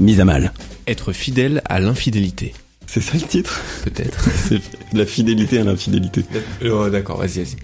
Mise 0.00 0.20
à 0.20 0.24
mal. 0.24 0.52
Être 0.86 1.12
fidèle 1.12 1.60
à 1.68 1.78
l'infidélité. 1.80 2.54
C'est 2.86 3.00
ça 3.02 3.12
le 3.14 3.20
titre? 3.20 3.60
Peut-être. 3.84 4.28
C'est 4.48 4.60
la 4.92 5.04
fidélité 5.06 5.58
à 5.60 5.64
l'infidélité. 5.64 6.24
oh, 6.64 6.88
d'accord, 6.88 7.18
vas-y, 7.18 7.38
vas-y. 7.44 7.56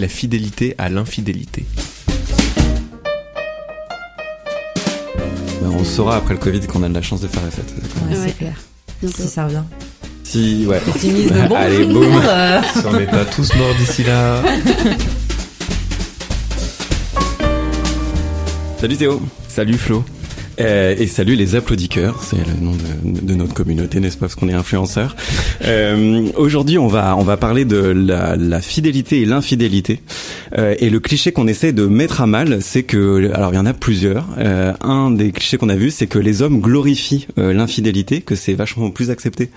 La 0.00 0.06
fidélité 0.08 0.74
à 0.78 0.88
l'infidélité. 0.88 1.64
Ben, 5.60 5.68
on 5.68 5.84
saura 5.84 6.16
après 6.16 6.34
le 6.34 6.40
Covid 6.40 6.60
qu'on 6.60 6.82
a 6.84 6.88
de 6.88 6.94
la 6.94 7.02
chance 7.02 7.20
de 7.20 7.28
faire 7.28 7.42
la 7.42 7.50
fête. 7.50 7.74
Ouais, 8.08 8.16
Ouais. 8.16 8.24
c'est 8.26 8.36
clair. 8.38 8.54
Si 9.14 9.28
ça 9.28 9.46
revient. 9.46 9.62
Si, 10.24 10.64
ouais. 10.66 10.80
Bonjour. 11.02 11.56
Allez, 11.56 11.84
boum. 11.86 12.04
Euh, 12.24 12.60
Si 12.72 12.86
on 12.86 12.92
n'est 12.92 13.06
pas 13.06 13.24
tous 13.24 13.52
morts 13.56 13.74
d'ici 13.78 14.04
là. 14.04 14.42
Salut 18.80 18.96
Théo. 18.96 19.20
Salut 19.48 19.76
Flo. 19.76 20.04
Euh, 20.60 20.94
et 20.98 21.06
salut 21.06 21.36
les 21.36 21.54
applaudisseurs, 21.54 22.22
c'est 22.22 22.36
le 22.36 22.54
nom 22.60 22.72
de, 22.72 23.20
de 23.20 23.34
notre 23.34 23.54
communauté, 23.54 23.98
n'est-ce 24.00 24.16
pas, 24.16 24.26
parce 24.26 24.34
qu'on 24.34 24.48
est 24.48 24.54
influenceurs. 24.54 25.16
Euh, 25.64 26.28
Aujourd'hui, 26.36 26.78
on 26.78 26.86
va 26.86 27.16
on 27.16 27.22
va 27.22 27.36
parler 27.36 27.64
de 27.64 27.78
la, 27.78 28.36
la 28.36 28.60
fidélité 28.60 29.22
et 29.22 29.24
l'infidélité. 29.24 30.00
Euh, 30.58 30.74
et 30.78 30.90
le 30.90 31.00
cliché 31.00 31.32
qu'on 31.32 31.46
essaie 31.46 31.72
de 31.72 31.86
mettre 31.86 32.20
à 32.20 32.26
mal, 32.26 32.60
c'est 32.60 32.82
que, 32.82 33.30
alors 33.34 33.52
il 33.52 33.56
y 33.56 33.60
en 33.60 33.66
a 33.66 33.74
plusieurs. 33.74 34.26
Euh, 34.38 34.72
un 34.80 35.10
des 35.10 35.32
clichés 35.32 35.56
qu'on 35.56 35.68
a 35.68 35.76
vu, 35.76 35.90
c'est 35.90 36.06
que 36.06 36.18
les 36.18 36.42
hommes 36.42 36.60
glorifient 36.60 37.26
euh, 37.38 37.52
l'infidélité, 37.52 38.20
que 38.20 38.34
c'est 38.34 38.54
vachement 38.54 38.90
plus 38.90 39.10
accepté 39.10 39.50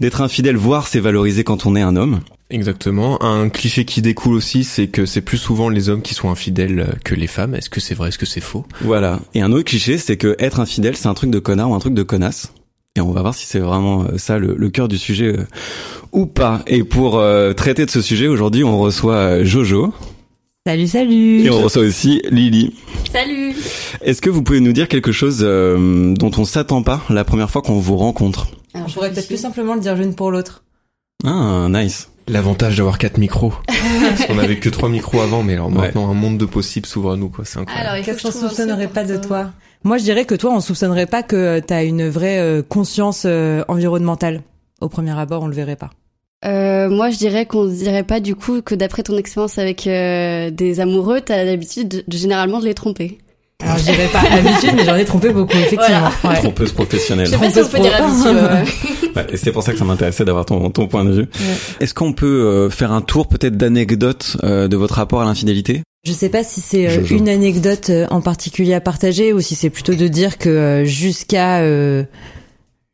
d'être 0.00 0.20
infidèle, 0.20 0.56
voire 0.56 0.88
c'est 0.88 1.00
valorisé 1.00 1.44
quand 1.44 1.66
on 1.66 1.76
est 1.76 1.82
un 1.82 1.96
homme. 1.96 2.20
Exactement. 2.50 3.22
Un 3.22 3.48
cliché 3.48 3.84
qui 3.84 4.02
découle 4.02 4.34
aussi, 4.34 4.64
c'est 4.64 4.88
que 4.88 5.06
c'est 5.06 5.20
plus 5.20 5.38
souvent 5.38 5.68
les 5.68 5.88
hommes 5.88 6.02
qui 6.02 6.14
sont 6.14 6.30
infidèles 6.30 6.96
que 7.04 7.14
les 7.14 7.26
femmes. 7.28 7.54
Est-ce 7.54 7.70
que 7.70 7.80
c'est 7.80 7.94
vrai? 7.94 8.08
Est-ce 8.08 8.18
que 8.18 8.26
c'est 8.26 8.40
faux? 8.40 8.64
Voilà. 8.82 9.20
Et 9.34 9.40
un 9.42 9.52
autre 9.52 9.64
cliché, 9.64 9.98
c'est 9.98 10.16
que 10.16 10.34
être 10.38 10.58
infidèle, 10.60 10.96
c'est 10.96 11.06
un 11.08 11.14
truc 11.14 11.30
de 11.30 11.38
connard 11.38 11.70
ou 11.70 11.74
un 11.74 11.78
truc 11.78 11.94
de 11.94 12.02
connasse. 12.02 12.52
Et 12.96 13.00
on 13.00 13.12
va 13.12 13.20
voir 13.22 13.34
si 13.36 13.46
c'est 13.46 13.60
vraiment 13.60 14.02
euh, 14.02 14.18
ça 14.18 14.38
le, 14.38 14.54
le 14.56 14.68
cœur 14.68 14.88
du 14.88 14.98
sujet 14.98 15.26
euh, 15.38 15.46
ou 16.10 16.26
pas. 16.26 16.62
Et 16.66 16.82
pour 16.82 17.18
euh, 17.18 17.52
traiter 17.52 17.86
de 17.86 17.90
ce 17.90 18.02
sujet, 18.02 18.26
aujourd'hui, 18.26 18.64
on 18.64 18.80
reçoit 18.80 19.44
Jojo 19.44 19.94
Salut, 20.66 20.88
salut. 20.88 21.42
et 21.44 21.50
on 21.50 21.62
reçoit 21.62 21.82
aussi 21.82 22.20
Lily. 22.30 22.74
Salut 23.12 23.54
Est-ce 24.02 24.20
que 24.20 24.28
vous 24.28 24.42
pouvez 24.42 24.60
nous 24.60 24.72
dire 24.72 24.88
quelque 24.88 25.12
chose 25.12 25.38
euh, 25.42 26.12
dont 26.14 26.30
on 26.36 26.44
s'attend 26.44 26.82
pas 26.82 27.00
la 27.08 27.24
première 27.24 27.48
fois 27.50 27.62
qu'on 27.62 27.78
vous 27.78 27.96
rencontre? 27.96 28.48
Alors, 28.74 28.88
On 28.88 28.90
pourrait 28.92 29.10
peut-être 29.12 29.28
plus 29.28 29.40
simplement 29.40 29.74
le 29.74 29.80
dire 29.80 29.94
l'une 29.96 30.14
pour 30.14 30.30
l'autre. 30.30 30.64
Ah, 31.24 31.68
nice. 31.70 32.09
L'avantage 32.28 32.76
d'avoir 32.76 32.98
quatre 32.98 33.18
micros. 33.18 33.52
Parce 33.66 34.26
qu'on 34.26 34.38
avait 34.38 34.58
que 34.58 34.68
trois 34.68 34.88
micros 34.88 35.20
avant, 35.20 35.42
mais 35.42 35.54
alors 35.54 35.68
Ouais. 35.68 35.74
maintenant 35.74 36.10
un 36.10 36.14
monde 36.14 36.38
de 36.38 36.44
possibles 36.46 36.86
s'ouvre 36.86 37.12
à 37.12 37.16
nous, 37.16 37.28
quoi. 37.28 37.44
C'est 37.44 37.58
incroyable. 37.58 38.04
Qu'est-ce 38.04 38.18
que 38.18 38.22
qu'on 38.22 38.30
soupçonnerait 38.48 38.88
pas 38.88 39.04
de 39.04 39.16
toi 39.16 39.50
Moi, 39.84 39.98
je 39.98 40.04
dirais 40.04 40.24
que 40.24 40.34
toi, 40.34 40.52
on 40.52 40.60
soupçonnerait 40.60 41.06
pas 41.06 41.22
que 41.22 41.58
t'as 41.60 41.84
une 41.84 42.08
vraie 42.08 42.38
euh, 42.38 42.62
conscience 42.62 43.22
euh, 43.26 43.64
environnementale. 43.68 44.42
Au 44.80 44.88
premier 44.88 45.18
abord, 45.18 45.42
on 45.42 45.46
le 45.48 45.54
verrait 45.54 45.76
pas. 45.76 45.90
Euh, 46.44 46.88
moi, 46.88 47.10
je 47.10 47.18
dirais 47.18 47.44
qu'on 47.46 47.66
dirait 47.66 48.02
pas 48.04 48.20
du 48.20 48.34
coup 48.34 48.62
que 48.62 48.74
d'après 48.74 49.02
ton 49.02 49.16
expérience 49.18 49.58
avec 49.58 49.86
euh, 49.86 50.50
des 50.50 50.80
amoureux, 50.80 51.20
t'as 51.20 51.44
l'habitude 51.44 51.88
de, 51.88 52.04
de- 52.06 52.16
généralement 52.16 52.60
de 52.60 52.64
les 52.64 52.72
tromper. 52.74 53.18
Alors, 53.62 53.78
je 53.78 53.84
dirais 53.84 54.08
pas 54.12 54.20
habitude, 54.20 54.70
mais 54.76 54.84
j'en 54.84 54.96
ai 54.96 55.04
trompé 55.04 55.30
beaucoup, 55.30 55.56
effectivement. 55.56 56.08
Ouais. 56.24 56.36
Trompeuse 56.38 56.72
professionnelle. 56.72 57.26
Je 57.26 57.32
sais 57.32 57.38
pas 57.38 57.50
si 57.50 57.60
on 57.60 57.68
peut 57.68 57.80
dire 57.80 57.94
habitude. 57.94 58.36
ouais. 59.16 59.26
C'est 59.36 59.52
pour 59.52 59.62
ça 59.62 59.72
que 59.72 59.78
ça 59.78 59.84
m'intéressait 59.84 60.24
d'avoir 60.24 60.44
ton, 60.46 60.70
ton 60.70 60.86
point 60.86 61.04
de 61.04 61.12
vue. 61.12 61.26
Est-ce 61.80 61.94
qu'on 61.94 62.12
peut 62.12 62.26
euh, 62.26 62.70
faire 62.70 62.92
un 62.92 63.00
tour 63.00 63.26
peut-être 63.26 63.56
d'anecdotes 63.56 64.36
euh, 64.44 64.68
de 64.68 64.76
votre 64.76 64.94
rapport 64.94 65.20
à 65.20 65.24
l'infidélité? 65.24 65.82
Je 66.04 66.12
sais 66.12 66.28
pas 66.30 66.42
si 66.44 66.60
c'est 66.60 66.86
euh, 66.86 67.00
Jojo. 67.00 67.16
une 67.16 67.28
anecdote 67.28 67.90
euh, 67.90 68.06
en 68.10 68.20
particulier 68.22 68.72
à 68.72 68.80
partager 68.80 69.32
ou 69.34 69.40
si 69.40 69.54
c'est 69.54 69.68
plutôt 69.68 69.94
de 69.94 70.08
dire 70.08 70.38
que 70.38 70.48
euh, 70.48 70.84
jusqu'à 70.84 71.58
euh, 71.60 72.04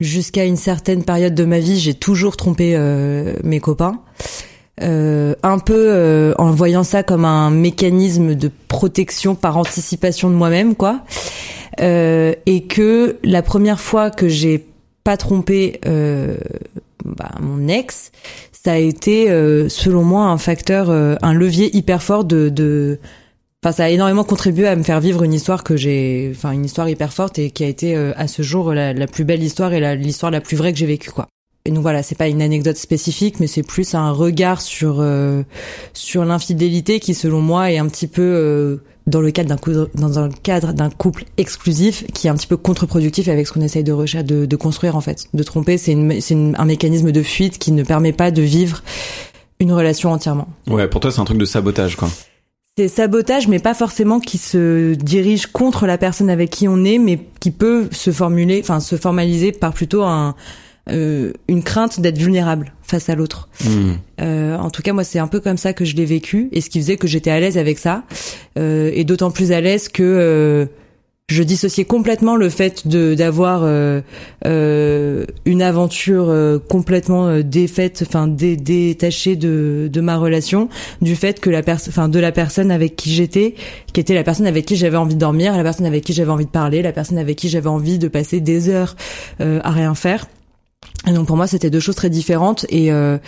jusqu'à 0.01 0.45
une 0.45 0.57
certaine 0.57 1.05
période 1.05 1.35
de 1.35 1.45
ma 1.45 1.59
vie, 1.61 1.79
j'ai 1.79 1.95
toujours 1.95 2.37
trompé 2.37 2.73
euh, 2.75 3.35
mes 3.45 3.61
copains. 3.61 4.01
Euh, 4.83 5.35
un 5.43 5.59
peu 5.59 5.73
euh, 5.75 6.35
en 6.37 6.51
voyant 6.51 6.83
ça 6.85 7.03
comme 7.03 7.25
un 7.25 7.51
mécanisme 7.51 8.35
de 8.35 8.51
protection 8.69 9.35
par 9.35 9.57
anticipation 9.57 10.29
de 10.29 10.35
moi-même, 10.35 10.75
quoi. 10.75 11.01
Euh, 11.81 12.35
et 12.45 12.65
que 12.65 13.17
la 13.25 13.43
première 13.43 13.81
fois 13.81 14.11
que 14.11 14.29
j'ai 14.29 14.67
pas 15.03 15.17
trompé 15.17 15.81
euh, 15.87 16.37
bah, 17.05 17.31
mon 17.41 17.69
ex, 17.69 18.11
ça 18.53 18.73
a 18.73 18.77
été, 18.77 19.31
euh, 19.31 19.69
selon 19.71 20.03
moi, 20.05 20.25
un 20.25 20.39
facteur, 20.39 20.91
euh, 20.91 21.15
un 21.23 21.33
levier 21.33 21.75
hyper 21.75 22.03
fort 22.03 22.25
de, 22.25 22.49
de, 22.51 22.99
enfin, 23.65 23.73
ça 23.73 23.85
a 23.85 23.89
énormément 23.89 24.25
contribué 24.25 24.67
à 24.67 24.77
me 24.77 24.83
faire 24.83 25.01
vivre 25.01 25.23
une 25.23 25.33
histoire 25.33 25.65
que 25.65 25.77
j'ai, 25.77 26.33
enfin, 26.35 26.51
une 26.53 26.65
histoire 26.67 26.89
hyper 26.89 27.13
forte 27.15 27.39
et 27.39 27.51
qui 27.51 27.65
a 27.65 27.69
été 27.69 27.97
euh, 27.97 28.13
à 28.17 28.27
ce 28.29 28.43
jour 28.43 28.75
la, 28.75 28.93
la 28.93 29.07
plus 29.07 29.25
belle 29.25 29.43
histoire 29.43 29.73
et 29.73 29.81
la- 29.81 29.95
l'histoire 29.95 30.31
la, 30.33 30.41
plus 30.43 30.57
vraie 30.57 30.73
que 30.73 30.79
j'ai 30.79 30.87
vécue, 30.87 31.11
quoi. 31.11 31.29
Et 31.67 31.73
donc 31.73 31.83
voilà, 31.83 32.03
c'est 32.05 32.15
pas 32.15 32.29
une 32.29 32.43
anecdote 32.43 32.77
spécifique, 32.77 33.41
mais 33.41 33.49
c'est 33.49 33.65
plus 33.65 33.95
un 33.95 34.13
regard 34.13 34.61
sur 34.61 34.99
euh, 35.01 35.43
sur 35.95 36.25
l'infidélité 36.25 37.01
qui, 37.01 37.13
selon 37.13 37.41
moi, 37.41 37.73
est 37.73 37.79
un 37.79 37.89
petit 37.89 38.07
peu 38.07 38.23
euh, 38.23 38.77
dans 39.09 39.21
le 39.21 39.33
cadre 39.33 39.57
d'un 39.57 39.89
dans 39.95 40.19
un 40.21 40.31
cadre 40.31 40.73
d'un 40.73 40.91
couple 40.91 41.25
exclusif 41.39 42.05
qui 42.15 42.29
est 42.29 42.31
un 42.31 42.37
petit 42.37 42.47
peu 42.47 42.57
contre-productif 42.57 43.27
avec 43.29 43.49
ce 43.49 43.53
qu'on 43.53 43.63
essaye 43.63 43.83
de 43.83 43.93
rechercher 43.93 44.25
de, 44.25 44.47
de 44.47 44.57
construire 44.57 44.95
en 44.95 45.01
fait. 45.01 45.27
De 45.35 45.43
tromper, 45.43 45.77
c'est 45.77 45.95
un 45.95 46.65
mécanisme 46.65 47.11
de 47.11 47.23
fuite 47.23 47.59
qui 47.59 47.73
ne 47.73 47.83
permet 47.83 48.13
pas 48.13 48.31
de 48.31 48.43
vivre 48.43 48.83
une 49.59 49.73
relation 49.73 50.13
entièrement. 50.13 50.47
Ouais, 50.69 50.87
pour 50.87 51.01
toi 51.01 51.11
c'est 51.11 51.21
un 51.21 51.25
truc 51.25 51.39
de 51.39 51.45
sabotage 51.45 51.97
quoi. 51.97 52.09
C'est 52.79 52.89
sabotage, 52.89 53.49
mais 53.49 53.59
pas 53.59 53.73
forcément 53.73 54.21
qui 54.21 54.37
se 54.37 54.93
dirige 54.95 55.47
contre 55.47 55.87
la 55.87 55.97
personne 55.97 56.29
avec 56.29 56.51
qui 56.51 56.69
on 56.69 56.85
est, 56.85 56.99
mais 56.99 57.19
qui 57.41 57.51
peut 57.51 57.89
se 57.91 58.13
formuler, 58.13 58.61
enfin 58.63 58.81
se 58.81 58.97
formaliser 58.97 59.51
par 59.51 59.73
plutôt 59.73 60.03
un, 60.03 60.35
euh, 60.89 61.33
une 61.49 61.63
crainte 61.63 62.01
d'être 62.01 62.19
vulnérable 62.19 62.73
face 62.83 63.09
à 63.09 63.15
l'autre. 63.15 63.49
Hmm. 63.65 63.93
Euh, 64.21 64.57
en 64.57 64.71
tout 64.71 64.83
cas, 64.83 64.93
moi, 64.93 65.05
c'est 65.05 65.19
un 65.19 65.27
peu 65.27 65.41
comme 65.41 65.57
ça 65.59 65.73
que 65.73 65.85
je 65.85 65.97
l'ai 65.97 66.05
vécu, 66.05 66.49
et 66.53 66.61
ce 66.61 66.71
qui 66.71 66.81
faisait 66.81 66.97
que 66.97 67.07
j'étais 67.07 67.31
à 67.31 67.41
l'aise 67.41 67.59
avec 67.59 67.79
ça, 67.79 68.05
euh, 68.59 68.91
et 68.95 69.05
d'autant 69.05 69.31
plus 69.31 69.53
à 69.53 69.61
l'aise 69.61 69.89
que 69.89 70.03
euh, 70.03 70.67
je 71.29 71.43
dissociais 71.43 71.85
complètement 71.85 72.37
le 72.37 72.49
fait 72.49 72.87
de 72.87 73.17
d'avoir 73.17 73.63
euh, 73.65 74.01
euh, 74.47 75.25
une 75.45 75.61
aventure 75.61 76.27
euh, 76.29 76.61
complètement 76.61 77.27
euh, 77.27 77.43
défaite, 77.43 78.05
enfin 78.07 78.29
dé- 78.29 78.57
détachée 78.57 79.35
de 79.35 79.91
de 79.93 80.01
ma 80.01 80.19
relation, 80.19 80.69
du 81.03 81.17
fait 81.17 81.41
que 81.41 81.51
la 81.51 81.65
personne, 81.65 81.91
enfin 81.91 82.09
de 82.09 82.21
la 82.21 82.31
personne 82.31 82.71
avec 82.71 82.95
qui 82.95 83.13
j'étais, 83.13 83.57
qui 83.93 83.99
était 83.99 84.15
la 84.15 84.23
personne 84.23 84.47
avec 84.47 84.67
qui 84.67 84.77
j'avais 84.77 84.97
envie 84.97 85.17
de 85.17 85.21
dormir, 85.21 85.57
la 85.57 85.65
personne 85.65 85.87
avec 85.87 86.05
qui 86.05 86.13
j'avais 86.13 86.31
envie 86.31 86.47
de 86.47 86.51
parler, 86.51 86.81
la 86.81 86.93
personne 86.93 87.19
avec 87.19 87.37
qui 87.37 87.49
j'avais 87.49 87.69
envie 87.69 87.99
de 87.99 88.07
passer 88.07 88.39
des 88.39 88.69
heures 88.69 88.95
euh, 89.41 89.59
à 89.65 89.73
rien 89.73 89.97
faire. 89.97 90.29
Et 91.07 91.13
donc 91.13 91.27
pour 91.27 91.37
moi 91.37 91.47
c'était 91.47 91.71
deux 91.71 91.81
choses 91.81 91.95
très 91.95 92.11
différentes 92.11 92.67
et 92.69 92.91
euh, 92.91 93.19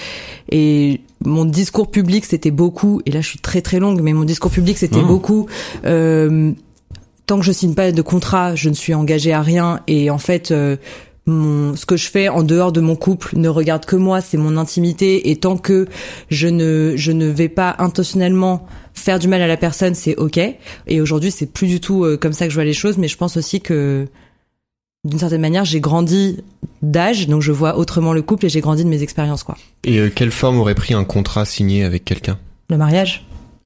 et 0.50 1.00
mon 1.24 1.44
discours 1.44 1.90
public 1.90 2.24
c'était 2.24 2.50
beaucoup 2.50 3.00
et 3.06 3.10
là 3.10 3.20
je 3.20 3.28
suis 3.28 3.38
très 3.38 3.60
très 3.60 3.78
longue 3.78 4.00
mais 4.02 4.12
mon 4.12 4.24
discours 4.24 4.50
public 4.50 4.78
c'était 4.78 5.02
Mmh. 5.02 5.06
beaucoup 5.06 5.46
euh, 5.84 6.52
tant 7.26 7.38
que 7.38 7.44
je 7.44 7.52
signe 7.52 7.74
pas 7.74 7.92
de 7.92 8.02
contrat 8.02 8.54
je 8.56 8.68
ne 8.68 8.74
suis 8.74 8.94
engagée 8.94 9.32
à 9.32 9.42
rien 9.42 9.80
et 9.86 10.10
en 10.10 10.18
fait 10.18 10.50
euh, 10.50 10.76
mon, 11.28 11.76
ce 11.76 11.86
que 11.86 11.96
je 11.96 12.10
fais 12.10 12.28
en 12.28 12.42
dehors 12.42 12.72
de 12.72 12.80
mon 12.80 12.96
couple 12.96 13.36
ne 13.36 13.48
regarde 13.48 13.84
que 13.84 13.96
moi, 13.96 14.20
c'est 14.20 14.38
mon 14.38 14.56
intimité 14.56 15.30
et 15.30 15.36
tant 15.36 15.56
que 15.56 15.86
je 16.30 16.48
ne 16.48 16.94
je 16.96 17.12
ne 17.12 17.26
vais 17.26 17.48
pas 17.48 17.76
intentionnellement 17.78 18.66
faire 18.94 19.18
du 19.18 19.28
mal 19.28 19.42
à 19.42 19.46
la 19.46 19.56
personne, 19.56 19.94
c'est 19.94 20.16
ok. 20.16 20.40
Et 20.86 21.00
aujourd'hui, 21.00 21.30
c'est 21.30 21.46
plus 21.46 21.68
du 21.68 21.80
tout 21.80 22.04
euh, 22.04 22.16
comme 22.16 22.32
ça 22.32 22.46
que 22.46 22.50
je 22.50 22.56
vois 22.56 22.64
les 22.64 22.72
choses, 22.72 22.98
mais 22.98 23.08
je 23.08 23.16
pense 23.16 23.36
aussi 23.36 23.60
que 23.60 24.08
d'une 25.08 25.18
certaine 25.18 25.40
manière, 25.40 25.64
j'ai 25.64 25.80
grandi 25.80 26.38
d'âge, 26.82 27.26
donc 27.28 27.42
je 27.42 27.52
vois 27.52 27.76
autrement 27.76 28.12
le 28.12 28.22
couple 28.22 28.46
et 28.46 28.48
j'ai 28.48 28.60
grandi 28.60 28.84
de 28.84 28.88
mes 28.88 29.02
expériences, 29.02 29.42
quoi. 29.42 29.56
Et 29.84 29.98
euh, 29.98 30.10
quelle 30.14 30.30
forme 30.30 30.58
aurait 30.60 30.74
pris 30.74 30.94
un 30.94 31.04
contrat 31.04 31.44
signé 31.44 31.82
avec 31.84 32.04
quelqu'un? 32.04 32.38
Le 32.70 32.76
mariage 32.76 33.24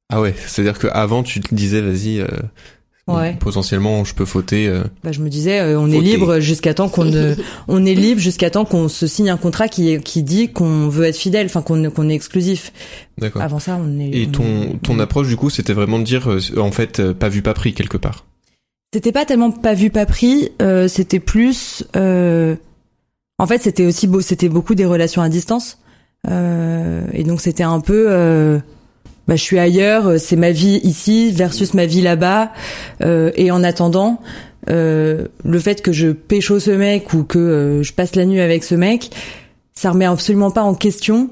Ah 0.09 0.21
ouais, 0.21 0.35
c'est-à-dire 0.47 0.79
que 0.79 0.87
avant 0.89 1.23
tu 1.23 1.41
te 1.41 1.55
disais 1.55 1.81
vas-y, 1.81 2.21
euh, 2.21 2.27
Ouais. 3.09 3.37
Potentiellement, 3.41 4.05
je 4.05 4.15
peux 4.15 4.25
fauter. 4.25 4.69
euh, 4.69 4.85
Bah, 5.03 5.11
je 5.11 5.19
me 5.21 5.29
disais, 5.29 5.75
on 5.75 5.91
est 5.91 6.01
libre 6.01 6.39
jusqu'à 6.39 6.73
temps 6.73 6.89
qu'on 6.89 7.11
on 7.69 7.85
est 7.85 7.95
libre 7.97 8.21
jusqu'à 8.21 8.49
temps 8.49 8.65
qu'on 8.65 8.89
se 8.89 9.09
signe 9.09 9.29
un 9.29 9.37
contrat 9.37 9.67
qui 9.67 9.99
qui 9.99 10.23
dit 10.23 10.53
qu'on 10.53 10.89
veut 10.89 11.07
être 11.07 11.17
fidèle, 11.17 11.47
enfin 11.47 11.63
qu'on 11.63 11.91
qu'on 11.91 12.09
est 12.09 12.15
exclusif. 12.15 12.73
D'accord. 13.19 13.43
Avant 13.43 13.59
ça, 13.59 13.77
on 13.85 13.99
est. 13.99 14.11
Et 14.11 14.29
on 14.29 14.31
ton 14.31 14.79
ton 14.85 14.99
approche 15.01 15.27
du 15.27 15.37
coup, 15.37 15.51
c'était 15.51 15.73
vraiment 15.73 15.99
de 15.99 16.05
dire, 16.05 16.29
en 16.57 16.71
fait, 16.71 17.13
pas 17.13 17.29
vu 17.29 17.43
pas 17.43 17.55
pris 17.55 17.75
quelque 17.75 17.97
part? 17.97 18.25
C'était 18.93 19.13
pas 19.13 19.25
tellement 19.25 19.51
pas 19.51 19.75
vu 19.75 19.91
pas 19.91 20.07
pris, 20.07 20.51
euh, 20.61 20.87
c'était 20.89 21.21
plus. 21.21 21.85
euh, 21.97 22.57
En 23.39 23.47
fait, 23.47 23.63
c'était 23.63 23.87
aussi 23.87 24.07
beau, 24.07 24.21
c'était 24.21 24.49
beaucoup 24.51 24.75
des 24.75 24.85
relations 24.87 25.23
à 25.23 25.29
distance, 25.29 25.79
Euh, 26.31 27.05
et 27.13 27.25
donc 27.25 27.41
c'était 27.41 27.65
un 27.65 27.81
peu. 27.81 28.07
euh, 28.11 28.59
Bah, 29.29 29.37
je 29.37 29.43
suis 29.43 29.59
ailleurs, 29.59 30.19
c'est 30.21 30.37
ma 30.37 30.51
vie 30.51 30.81
ici 30.85 31.31
versus 31.33 31.75
ma 31.75 31.87
vie 31.87 32.01
là-bas, 32.03 32.53
euh, 33.03 33.31
et 33.37 33.51
en 33.53 33.63
attendant, 33.65 34.21
euh, 34.71 35.27
le 35.45 35.59
fait 35.61 35.81
que 35.83 35.93
je 35.93 36.09
pécho 36.11 36.59
ce 36.61 36.71
mec 36.73 37.13
ou 37.15 37.23
que 37.25 37.81
je 37.83 37.93
passe 37.93 38.15
la 38.17 38.25
nuit 38.27 38.41
avec 38.41 38.63
ce 38.65 38.75
mec, 38.75 39.11
ça 39.75 39.91
remet 39.93 40.05
absolument 40.07 40.51
pas 40.51 40.63
en 40.63 40.75
question 40.75 41.31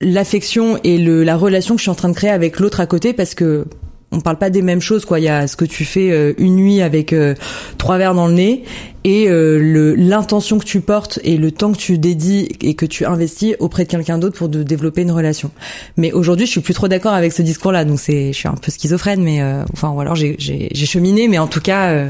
l'affection 0.00 0.78
et 0.84 0.98
le, 0.98 1.24
la 1.24 1.36
relation 1.36 1.74
que 1.74 1.78
je 1.80 1.84
suis 1.84 1.90
en 1.90 1.94
train 1.96 2.08
de 2.10 2.14
créer 2.14 2.30
avec 2.30 2.58
l'autre 2.60 2.80
à 2.80 2.86
côté 2.86 3.12
parce 3.12 3.34
que 3.34 3.66
on 4.14 4.20
parle 4.20 4.38
pas 4.38 4.50
des 4.50 4.62
mêmes 4.62 4.80
choses 4.80 5.04
quoi. 5.04 5.18
Il 5.18 5.24
y 5.24 5.28
a 5.28 5.46
ce 5.46 5.56
que 5.56 5.64
tu 5.64 5.84
fais 5.84 6.10
euh, 6.10 6.32
une 6.38 6.56
nuit 6.56 6.80
avec 6.80 7.12
euh, 7.12 7.34
trois 7.78 7.98
verres 7.98 8.14
dans 8.14 8.26
le 8.26 8.34
nez 8.34 8.64
et 9.04 9.28
euh, 9.28 9.58
le 9.58 9.94
l'intention 9.94 10.58
que 10.58 10.64
tu 10.64 10.80
portes 10.80 11.18
et 11.22 11.36
le 11.36 11.50
temps 11.50 11.72
que 11.72 11.78
tu 11.78 11.98
dédies 11.98 12.48
et 12.62 12.74
que 12.74 12.86
tu 12.86 13.04
investis 13.04 13.54
auprès 13.58 13.84
de 13.84 13.90
quelqu'un 13.90 14.18
d'autre 14.18 14.36
pour 14.36 14.48
de 14.48 14.62
développer 14.62 15.02
une 15.02 15.12
relation. 15.12 15.50
Mais 15.96 16.12
aujourd'hui 16.12 16.46
je 16.46 16.52
suis 16.52 16.60
plus 16.62 16.74
trop 16.74 16.88
d'accord 16.88 17.12
avec 17.12 17.32
ce 17.32 17.42
discours 17.42 17.72
là 17.72 17.84
donc 17.84 18.00
c'est 18.00 18.32
je 18.32 18.38
suis 18.38 18.48
un 18.48 18.54
peu 18.54 18.70
schizophrène 18.70 19.22
mais 19.22 19.42
euh, 19.42 19.62
enfin 19.72 19.90
ou 19.90 20.00
alors 20.00 20.16
j'ai 20.16 20.36
cheminé 20.74 21.28
mais 21.28 21.38
en 21.38 21.46
tout 21.46 21.60
cas 21.60 21.90
euh, 21.90 22.08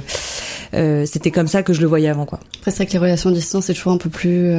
euh, 0.75 1.07
c'était 1.07 1.31
comme 1.31 1.49
ça 1.49 1.63
que 1.63 1.73
je 1.73 1.81
le 1.81 1.87
voyais 1.87 2.09
avant 2.09 2.27
quoi. 2.27 2.39
Après, 2.59 2.71
c'est 2.71 2.79
vrai 2.79 2.87
que 2.87 2.93
les 2.93 2.99
relations 2.99 3.31
à 3.31 3.33
distance, 3.33 3.67
c'est 3.67 3.75
toujours 3.75 3.93
un 3.93 3.99
peu 3.99 4.11
plus 4.11 4.53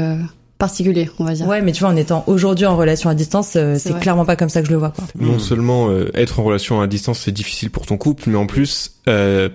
particulier, 0.58 1.10
on 1.20 1.26
va 1.26 1.34
dire. 1.34 1.48
ouais 1.48 1.62
mais 1.62 1.72
tu 1.72 1.82
vois 1.82 1.90
en 1.90 1.96
étant 1.96 2.24
aujourd'hui 2.28 2.66
en 2.66 2.78
relation 2.78 3.10
à 3.10 3.16
distance 3.16 3.56
euh, 3.56 3.76
C'est 3.78 4.00
clairement 4.00 4.26
pas 4.26 4.36
comme 4.36 4.50
ça 4.50 4.62
que 4.62 4.68
je 4.68 4.72
le 4.72 4.78
vois 4.78 4.92
quoi. 4.92 5.06
Non 5.20 5.40
seulement 5.40 5.90
euh, 5.90 6.10
être 6.14 6.40
en 6.40 6.44
relation 6.44 6.80
à 6.82 6.88
distance, 6.88 7.20
c'est 7.20 7.32
difficile 7.32 7.70
pour 7.72 7.86
ton 7.86 7.98
couple, 7.98 8.24
mais 8.30 8.38
en 8.38 8.46
plus, 8.48 8.92
euh, 9.10 9.50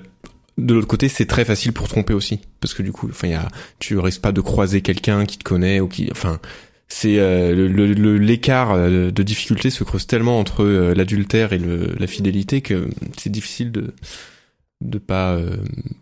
de 0.59 0.75
l'autre 0.75 0.87
côté, 0.89 1.09
c'est 1.09 1.25
très 1.27 1.45
facile 1.47 1.73
pour 1.73 1.89
tromper 1.89 2.13
aussi, 2.13 2.41
parce 2.61 2.75
que 2.75 2.83
du 2.83 2.93
coup, 2.93 3.09
enfin, 3.11 3.29
il 3.29 3.31
y 3.31 3.35
a, 3.35 3.49
tu 3.79 3.99
risques 3.99 4.21
pas 4.21 4.33
de 4.33 4.41
croiser 4.43 4.83
quelqu'un 4.83 5.25
qui 5.25 5.39
te 5.39 5.45
connaît 5.45 5.81
ou 5.81 5.89
qui, 5.89 6.09
enfin, 6.13 6.39
c'est 6.89 7.19
euh, 7.19 7.55
le- 7.55 7.69
le- 7.69 7.95
le- 7.95 8.19
l'écart 8.19 8.73
euh, 8.73 9.11
de 9.11 9.23
difficulté 9.23 9.71
se 9.71 9.85
creuse 9.85 10.07
tellement 10.07 10.39
entre 10.39 10.65
euh, 10.65 10.93
l'adultère 10.95 11.53
et 11.55 11.59
le, 11.59 11.95
la 11.99 12.07
fidélité 12.07 12.61
que 12.61 12.89
c'est 13.17 13.31
difficile 13.31 13.73
de 13.73 13.95
de 14.81 14.99
pas 14.99 15.33
euh, 15.35 15.57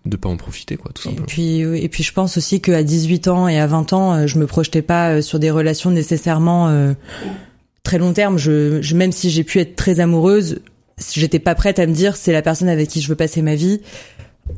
de 0.06 0.16
pas 0.16 0.28
en 0.28 0.36
profiter 0.36 0.76
quoi 0.76 0.92
tout 0.94 1.02
Et 1.02 1.10
simplement. 1.10 1.26
puis, 1.26 1.64
euh, 1.64 1.74
et 1.74 1.88
puis 1.88 2.02
je 2.04 2.12
pense 2.12 2.36
aussi 2.36 2.60
qu'à 2.60 2.82
18 2.82 3.28
ans 3.28 3.48
et 3.48 3.58
à 3.58 3.66
20 3.66 3.92
ans, 3.92 4.12
euh, 4.14 4.26
je 4.26 4.38
me 4.38 4.46
projetais 4.46 4.82
pas 4.82 5.10
euh, 5.14 5.22
sur 5.22 5.38
des 5.40 5.50
relations 5.50 5.90
nécessairement 5.90 6.68
euh, 6.68 6.92
très 7.82 7.98
long 7.98 8.12
terme. 8.12 8.38
Je, 8.38 8.80
je- 8.80 8.94
même 8.96 9.10
si 9.12 9.30
j'ai 9.30 9.42
pu 9.44 9.58
être 9.58 9.74
très 9.74 9.98
amoureuse, 10.00 10.60
j'étais 11.12 11.40
pas 11.40 11.54
prête 11.56 11.78
à 11.80 11.86
me 11.86 11.92
dire 11.92 12.14
c'est 12.16 12.32
la 12.32 12.42
personne 12.42 12.68
avec 12.68 12.88
qui 12.88 13.00
je 13.00 13.08
veux 13.08 13.16
passer 13.16 13.42
ma 13.42 13.54
vie. 13.56 13.80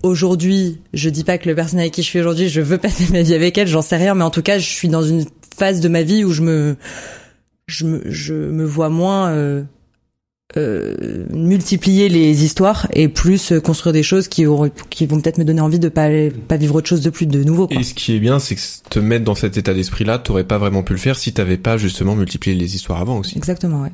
Aujourd'hui, 0.02 0.80
je 0.92 1.08
dis 1.10 1.24
pas 1.24 1.36
que 1.38 1.48
la 1.48 1.54
personne 1.54 1.80
avec 1.80 1.92
qui 1.92 2.02
je 2.02 2.06
suis 2.06 2.20
aujourd'hui, 2.20 2.48
je 2.48 2.60
veux 2.60 2.78
passer 2.78 3.06
ma 3.12 3.22
vie 3.22 3.34
avec 3.34 3.58
elle, 3.58 3.66
j'en 3.68 3.82
sais 3.82 3.96
rien, 3.96 4.14
mais 4.14 4.22
en 4.24 4.30
tout 4.30 4.42
cas, 4.42 4.58
je 4.58 4.66
suis 4.68 4.88
dans 4.88 5.02
une 5.02 5.24
phase 5.56 5.80
de 5.80 5.88
ma 5.88 6.02
vie 6.02 6.24
où 6.24 6.32
je 6.32 6.42
me, 6.42 6.76
je 7.66 7.86
me, 7.86 8.02
je 8.10 8.34
me 8.34 8.64
vois 8.64 8.88
moins 8.88 9.30
euh, 9.30 9.62
euh, 10.56 11.26
multiplier 11.30 12.08
les 12.08 12.44
histoires 12.44 12.88
et 12.92 13.08
plus 13.08 13.52
euh, 13.52 13.60
construire 13.60 13.92
des 13.92 14.02
choses 14.02 14.28
qui 14.28 14.46
auraient, 14.46 14.72
qui 14.90 15.06
vont 15.06 15.20
peut-être 15.20 15.38
me 15.38 15.44
donner 15.44 15.60
envie 15.60 15.78
de 15.78 15.88
pas 15.88 16.08
pas 16.48 16.56
vivre 16.56 16.74
autre 16.76 16.88
chose 16.88 17.02
de 17.02 17.10
plus 17.10 17.26
de 17.26 17.44
nouveau. 17.44 17.68
Quoi. 17.68 17.80
Et 17.80 17.84
ce 17.84 17.94
qui 17.94 18.16
est 18.16 18.18
bien, 18.18 18.38
c'est 18.38 18.56
que 18.56 18.60
te 18.88 18.98
mettre 18.98 19.24
dans 19.24 19.34
cet 19.34 19.56
état 19.56 19.74
d'esprit-là, 19.74 20.18
t'aurais 20.18 20.44
pas 20.44 20.58
vraiment 20.58 20.82
pu 20.82 20.92
le 20.92 20.98
faire 20.98 21.16
si 21.16 21.32
t'avais 21.32 21.56
pas 21.56 21.76
justement 21.76 22.16
multiplié 22.16 22.56
les 22.56 22.74
histoires 22.74 23.00
avant 23.00 23.18
aussi. 23.18 23.36
Exactement, 23.36 23.82
ouais. 23.82 23.92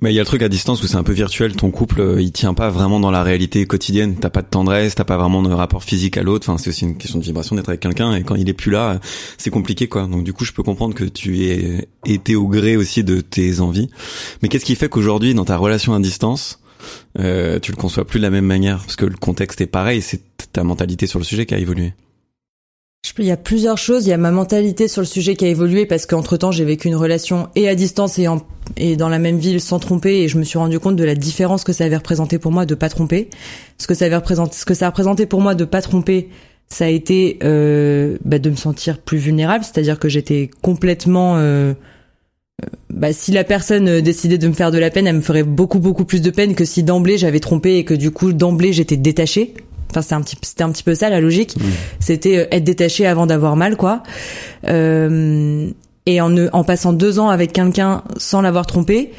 Mais 0.00 0.12
il 0.12 0.14
y 0.14 0.18
a 0.18 0.22
le 0.22 0.26
truc 0.26 0.42
à 0.42 0.48
distance 0.48 0.82
où 0.82 0.86
c'est 0.86 0.96
un 0.96 1.02
peu 1.02 1.12
virtuel. 1.12 1.54
Ton 1.54 1.70
couple, 1.70 2.00
euh, 2.00 2.20
il 2.20 2.32
tient 2.32 2.54
pas 2.54 2.70
vraiment 2.70 3.00
dans 3.00 3.10
la 3.10 3.22
réalité 3.22 3.64
quotidienne. 3.66 4.16
T'as 4.16 4.30
pas 4.30 4.42
de 4.42 4.48
tendresse, 4.48 4.94
t'as 4.94 5.04
pas 5.04 5.16
vraiment 5.16 5.42
de 5.42 5.52
rapport 5.52 5.84
physique 5.84 6.16
à 6.16 6.22
l'autre. 6.22 6.48
Enfin, 6.48 6.58
c'est 6.58 6.70
aussi 6.70 6.84
une 6.84 6.96
question 6.96 7.18
de 7.18 7.24
vibration 7.24 7.56
d'être 7.56 7.68
avec 7.68 7.80
quelqu'un. 7.80 8.14
Et 8.14 8.22
quand 8.22 8.34
il 8.34 8.48
est 8.48 8.54
plus 8.54 8.70
là, 8.70 9.00
c'est 9.38 9.50
compliqué, 9.50 9.88
quoi. 9.88 10.06
Donc 10.06 10.24
du 10.24 10.32
coup, 10.32 10.44
je 10.44 10.52
peux 10.52 10.62
comprendre 10.62 10.94
que 10.94 11.04
tu 11.04 11.44
aies 11.44 11.88
été 12.06 12.36
au 12.36 12.48
gré 12.48 12.76
aussi 12.76 13.04
de 13.04 13.20
tes 13.20 13.60
envies. 13.60 13.88
Mais 14.42 14.48
qu'est-ce 14.48 14.64
qui 14.64 14.74
fait 14.74 14.88
qu'aujourd'hui, 14.88 15.34
dans 15.34 15.44
ta 15.44 15.56
relation 15.56 15.94
à 15.94 16.00
distance, 16.00 16.60
euh, 17.18 17.60
tu 17.60 17.72
le 17.72 17.76
conçois 17.76 18.04
plus 18.04 18.18
de 18.18 18.24
la 18.24 18.30
même 18.30 18.46
manière? 18.46 18.78
Parce 18.78 18.96
que 18.96 19.06
le 19.06 19.16
contexte 19.16 19.60
est 19.60 19.66
pareil. 19.66 20.02
C'est 20.02 20.22
ta 20.52 20.64
mentalité 20.64 21.06
sur 21.06 21.18
le 21.18 21.24
sujet 21.24 21.46
qui 21.46 21.54
a 21.54 21.58
évolué. 21.58 21.94
Il 23.18 23.24
y 23.24 23.30
a 23.30 23.36
plusieurs 23.36 23.78
choses. 23.78 24.06
Il 24.06 24.10
y 24.10 24.12
a 24.12 24.16
ma 24.16 24.30
mentalité 24.30 24.88
sur 24.88 25.02
le 25.02 25.06
sujet 25.06 25.34
qui 25.36 25.44
a 25.44 25.48
évolué 25.48 25.86
parce 25.86 26.06
qu'entre 26.06 26.36
temps, 26.36 26.52
j'ai 26.52 26.64
vécu 26.64 26.88
une 26.88 26.94
relation 26.94 27.48
et 27.56 27.68
à 27.68 27.74
distance 27.74 28.18
et, 28.18 28.96
dans 28.96 29.08
la 29.08 29.18
même 29.18 29.38
ville 29.38 29.60
sans 29.60 29.78
tromper 29.78 30.22
et 30.22 30.28
je 30.28 30.38
me 30.38 30.44
suis 30.44 30.58
rendu 30.58 30.78
compte 30.78 30.96
de 30.96 31.04
la 31.04 31.14
différence 31.14 31.64
que 31.64 31.72
ça 31.72 31.84
avait 31.84 31.96
représenté 31.96 32.38
pour 32.38 32.52
moi 32.52 32.64
de 32.64 32.74
pas 32.74 32.88
tromper. 32.88 33.28
Ce 33.78 33.86
que 33.86 33.94
ça 33.94 34.06
avait 34.06 34.16
représenté, 34.16 34.56
ce 34.56 34.64
que 34.64 34.74
ça 34.74 34.86
a 34.86 34.90
représenté 34.90 35.26
pour 35.26 35.40
moi 35.40 35.54
de 35.54 35.64
pas 35.64 35.82
tromper, 35.82 36.30
ça 36.68 36.86
a 36.86 36.88
été 36.88 37.38
euh, 37.42 38.18
bah, 38.24 38.38
de 38.38 38.50
me 38.50 38.56
sentir 38.56 38.98
plus 38.98 39.18
vulnérable, 39.18 39.64
c'est-à-dire 39.64 39.98
que 39.98 40.08
j'étais 40.08 40.48
complètement 40.62 41.36
euh, 41.36 41.74
euh, 42.62 42.66
bah, 42.90 43.12
si 43.12 43.32
la 43.32 43.44
personne 43.44 43.88
euh, 43.88 44.00
décidait 44.00 44.38
de 44.38 44.48
me 44.48 44.54
faire 44.54 44.70
de 44.70 44.78
la 44.78 44.90
peine, 44.90 45.06
elle 45.06 45.16
me 45.16 45.20
ferait 45.20 45.42
beaucoup 45.42 45.80
beaucoup 45.80 46.04
plus 46.04 46.22
de 46.22 46.30
peine 46.30 46.54
que 46.54 46.64
si 46.64 46.82
d'emblée 46.82 47.18
j'avais 47.18 47.40
trompé 47.40 47.76
et 47.76 47.84
que 47.84 47.94
du 47.94 48.10
coup 48.10 48.32
d'emblée 48.32 48.72
j'étais 48.72 48.96
détachée. 48.96 49.54
Enfin, 49.92 50.00
c'est 50.00 50.14
un 50.14 50.22
petit, 50.22 50.36
c'était 50.40 50.64
un 50.64 50.72
petit 50.72 50.82
peu 50.82 50.94
ça 50.94 51.10
la 51.10 51.20
logique. 51.20 51.54
C'était 52.00 52.38
euh, 52.38 52.46
être 52.50 52.64
détaché 52.64 53.06
avant 53.06 53.26
d'avoir 53.26 53.56
mal, 53.56 53.76
quoi. 53.76 54.02
Euh, 54.66 55.68
et 56.06 56.20
en, 56.22 56.34
en 56.48 56.64
passant 56.64 56.94
deux 56.94 57.18
ans 57.18 57.28
avec 57.28 57.52
quelqu'un 57.52 58.02
sans 58.16 58.40
l'avoir 58.40 58.66
trompé, 58.66 59.12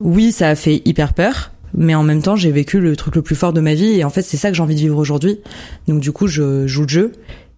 oui, 0.00 0.32
ça 0.32 0.48
a 0.48 0.54
fait 0.54 0.80
hyper 0.86 1.12
peur. 1.12 1.52
Mais 1.74 1.94
en 1.94 2.02
même 2.02 2.22
temps, 2.22 2.36
j'ai 2.36 2.50
vécu 2.50 2.80
le 2.80 2.96
truc 2.96 3.16
le 3.16 3.22
plus 3.22 3.34
fort 3.34 3.52
de 3.52 3.60
ma 3.60 3.74
vie. 3.74 3.98
Et 3.98 4.04
en 4.04 4.10
fait, 4.10 4.22
c'est 4.22 4.36
ça 4.36 4.50
que 4.50 4.56
j'ai 4.56 4.62
envie 4.62 4.74
de 4.74 4.80
vivre 4.80 4.98
aujourd'hui. 4.98 5.40
Donc, 5.88 6.00
du 6.00 6.12
coup, 6.12 6.26
je 6.26 6.66
joue 6.66 6.82
le 6.82 6.88
jeu. 6.88 7.12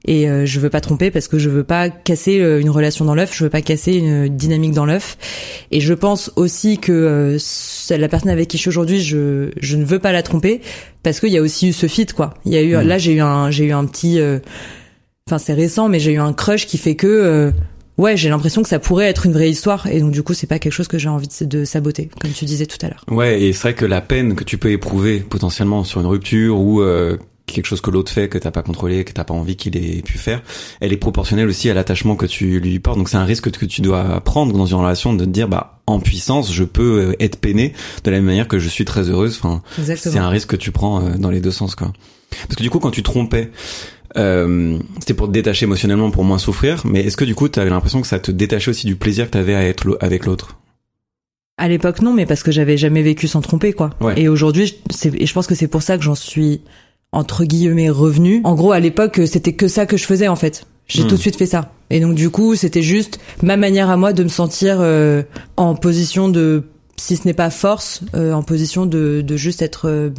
Et 0.07 0.29
euh, 0.29 0.45
je 0.45 0.61
veux 0.61 0.71
pas 0.71 0.81
tromper 0.81 1.11
parce 1.11 1.29
que 1.29 1.39
je 1.39 1.49
veux 1.49 1.65
pas 1.65 1.89
casser 1.89 2.41
euh, 2.41 2.61
une 2.61 2.71
relation 2.71 3.05
dans 3.05 3.15
l'œuf, 3.15 3.35
je 3.35 3.45
veux 3.45 3.51
pas 3.51 3.63
casser 3.63 3.95
une 3.95 4.29
dynamique 4.29 4.73
dans 4.73 4.85
l'œuf. 4.85 5.17
Et 5.71 5.81
je 5.81 5.95
pense 5.95 6.31
aussi 6.37 6.79
que 6.79 6.93
euh, 6.93 7.97
la 7.97 8.09
personne 8.09 8.31
avec 8.31 8.49
qui 8.49 8.57
je 8.59 8.63
suis 8.63 8.69
aujourd'hui, 8.69 9.01
je 9.01 9.51
je 9.61 9.77
ne 9.77 9.85
veux 9.85 9.99
pas 9.99 10.13
la 10.13 10.23
tromper 10.23 10.61
parce 11.03 11.21
qu'il 11.21 11.31
y 11.31 11.39
a 11.39 11.43
aussi 11.43 11.69
eu 11.69 11.73
ce 11.73 11.87
fit 11.87 12.07
quoi. 12.07 12.35
Il 12.45 12.53
y 12.53 12.57
a 12.57 12.63
eu 12.63 12.73
là 12.85 12.99
j'ai 12.99 13.15
eu 13.15 13.21
un 13.21 13.51
j'ai 13.51 13.65
eu 13.65 13.73
un 13.73 13.87
petit 13.87 14.21
euh, 14.21 14.39
enfin 15.27 15.39
c'est 15.39 15.55
récent 15.55 15.89
mais 15.89 16.01
j'ai 16.01 16.13
eu 16.13 16.19
un 16.19 16.33
crush 16.33 16.67
qui 16.67 16.77
fait 16.77 16.97
que 16.97 17.07
euh, 17.07 17.51
ouais, 17.99 18.17
j'ai 18.17 18.29
l'impression 18.29 18.63
que 18.63 18.69
ça 18.69 18.79
pourrait 18.79 19.07
être 19.07 19.27
une 19.27 19.33
vraie 19.33 19.51
histoire 19.51 19.87
et 19.87 20.01
donc 20.01 20.11
du 20.11 20.23
coup, 20.23 20.35
c'est 20.35 20.47
pas 20.47 20.59
quelque 20.59 20.73
chose 20.73 20.89
que 20.89 20.99
j'ai 20.99 21.09
envie 21.09 21.29
de, 21.29 21.45
de 21.47 21.65
saboter 21.65 22.09
comme 22.21 22.33
tu 22.33 22.45
disais 22.45 22.67
tout 22.67 22.79
à 22.83 22.89
l'heure. 22.89 23.05
Ouais, 23.09 23.41
et 23.41 23.53
c'est 23.53 23.63
vrai 23.63 23.75
que 23.75 23.85
la 23.85 24.01
peine 24.01 24.35
que 24.35 24.45
tu 24.45 24.59
peux 24.59 24.71
éprouver 24.71 25.21
potentiellement 25.21 25.85
sur 25.85 26.01
une 26.01 26.07
rupture 26.07 26.59
ou 26.59 26.81
euh, 26.81 27.17
quelque 27.47 27.67
chose 27.67 27.81
que 27.81 27.91
l'autre 27.91 28.11
fait 28.11 28.29
que 28.29 28.39
t'as 28.39 28.51
pas 28.51 28.63
contrôlé, 28.63 29.05
que 29.05 29.13
t'as 29.13 29.25
pas 29.25 29.35
envie 29.35 29.57
qu'il 29.57 29.77
ait 29.77 30.03
pu 30.03 30.19
faire, 30.19 30.43
elle 30.81 30.93
est 30.93 30.97
proportionnelle 30.97 31.47
aussi 31.49 31.69
à 31.71 31.75
l'attachement 31.75 32.17
que 32.17 32.27
tu 32.27 32.59
lui 32.61 32.79
portes. 32.81 32.99
Donc 32.99 33.09
c'est 33.09 33.17
un 33.17 33.25
risque 33.25 33.51
que 33.51 33.67
tu 33.67 33.81
dois 33.83 34.21
prendre 34.21 34.57
dans 34.57 34.67
une 34.67 34.77
relation 34.77 35.13
de 35.13 35.25
te 35.25 35.31
dire 35.31 35.49
bah 35.49 35.81
en 35.87 36.01
puissance, 36.01 36.53
je 36.53 36.65
peux 36.65 37.11
euh, 37.11 37.17
être 37.23 37.39
peiné 37.39 37.75
de 38.05 38.11
la 38.11 38.17
même 38.17 38.25
manière 38.27 38.49
que 38.49 38.59
je 38.59 38.69
suis 38.69 38.85
très 38.87 39.11
heureuse. 39.11 39.39
Enfin, 39.43 39.63
c'est 39.97 40.19
un 40.19 40.29
risque 40.31 40.51
que 40.51 40.57
tu 40.57 40.73
prends 40.73 41.05
euh, 41.05 41.11
dans 41.19 41.31
les 41.31 41.41
deux 41.41 41.51
sens 41.51 41.75
quoi. 41.75 41.93
Parce 42.49 42.57
que 42.57 42.63
du 42.63 42.71
coup, 42.71 42.79
quand 42.81 42.91
tu 42.91 43.03
trompais, 43.03 43.51
euh, 44.17 44.79
c'était 45.01 45.15
pour 45.15 45.27
te 45.29 45.33
détacher 45.33 45.65
émotionnellement, 45.65 46.11
pour 46.11 46.25
moins 46.25 46.39
souffrir. 46.39 46.83
Mais 46.87 47.01
est-ce 47.03 47.17
que 47.17 47.25
du 47.25 47.35
coup, 47.35 47.49
t'avais 47.49 47.71
l'impression 47.71 48.01
que 48.01 48.07
ça 48.07 48.19
te 48.19 48.31
détachait 48.31 48.71
aussi 48.71 48.87
du 48.87 48.97
plaisir 48.97 49.27
que 49.27 49.31
t'avais 49.33 49.55
à 49.55 49.63
être 49.65 49.97
avec 50.01 50.25
l'autre? 50.27 50.57
À 51.57 51.69
l'époque, 51.69 52.01
non, 52.03 52.13
mais 52.13 52.27
parce 52.27 52.43
que 52.43 52.51
j'avais 52.51 52.77
jamais 52.77 53.03
vécu 53.03 53.29
sans 53.29 53.41
tromper, 53.41 53.73
quoi. 53.73 53.91
Ouais. 54.01 54.21
Et 54.21 54.29
aujourd'hui, 54.29 54.67
je- 54.67 55.25
je 55.25 55.33
pense 55.33 55.47
que 55.47 55.55
c'est 55.55 55.69
pour 55.69 55.83
ça 55.83 55.97
que 55.97 56.03
j'en 56.03 56.17
suis 56.17 56.63
entre 57.15 57.45
guillemets 57.45 57.91
revenu. 57.91 58.41
En 58.45 58.55
gros, 58.55 58.73
à 58.73 58.81
l'époque, 58.81 59.21
c'était 59.27 59.53
que 59.53 59.69
ça 59.69 59.87
que 59.87 59.97
je 59.97 60.05
faisais 60.05 60.29
en 60.29 60.37
fait. 60.37 60.67
J'ai 60.87 61.05
Hmm. 61.05 61.09
tout 61.09 61.15
de 61.17 61.21
suite 61.21 61.37
fait 61.37 61.47
ça. 61.47 61.73
Et 61.91 62.01
donc 62.01 62.15
du 62.15 62.29
coup, 62.31 62.55
c'était 62.57 62.83
juste 62.83 63.19
ma 63.43 63.57
manière 63.57 63.89
à 63.89 63.97
moi 63.97 64.13
de 64.13 64.23
me 64.23 64.29
sentir 64.29 64.79
euh, 64.81 65.23
en 65.57 65.75
position 65.75 66.29
de, 66.29 66.65
si 66.97 67.17
ce 67.17 67.27
n'est 67.27 67.35
pas 67.35 67.51
force, 67.51 68.03
euh, 68.15 68.33
en 68.33 68.43
position 68.43 68.85
de, 68.85 69.23
de 69.27 69.37
juste 69.37 69.63
être, 69.63 69.89
euh, 69.89 70.11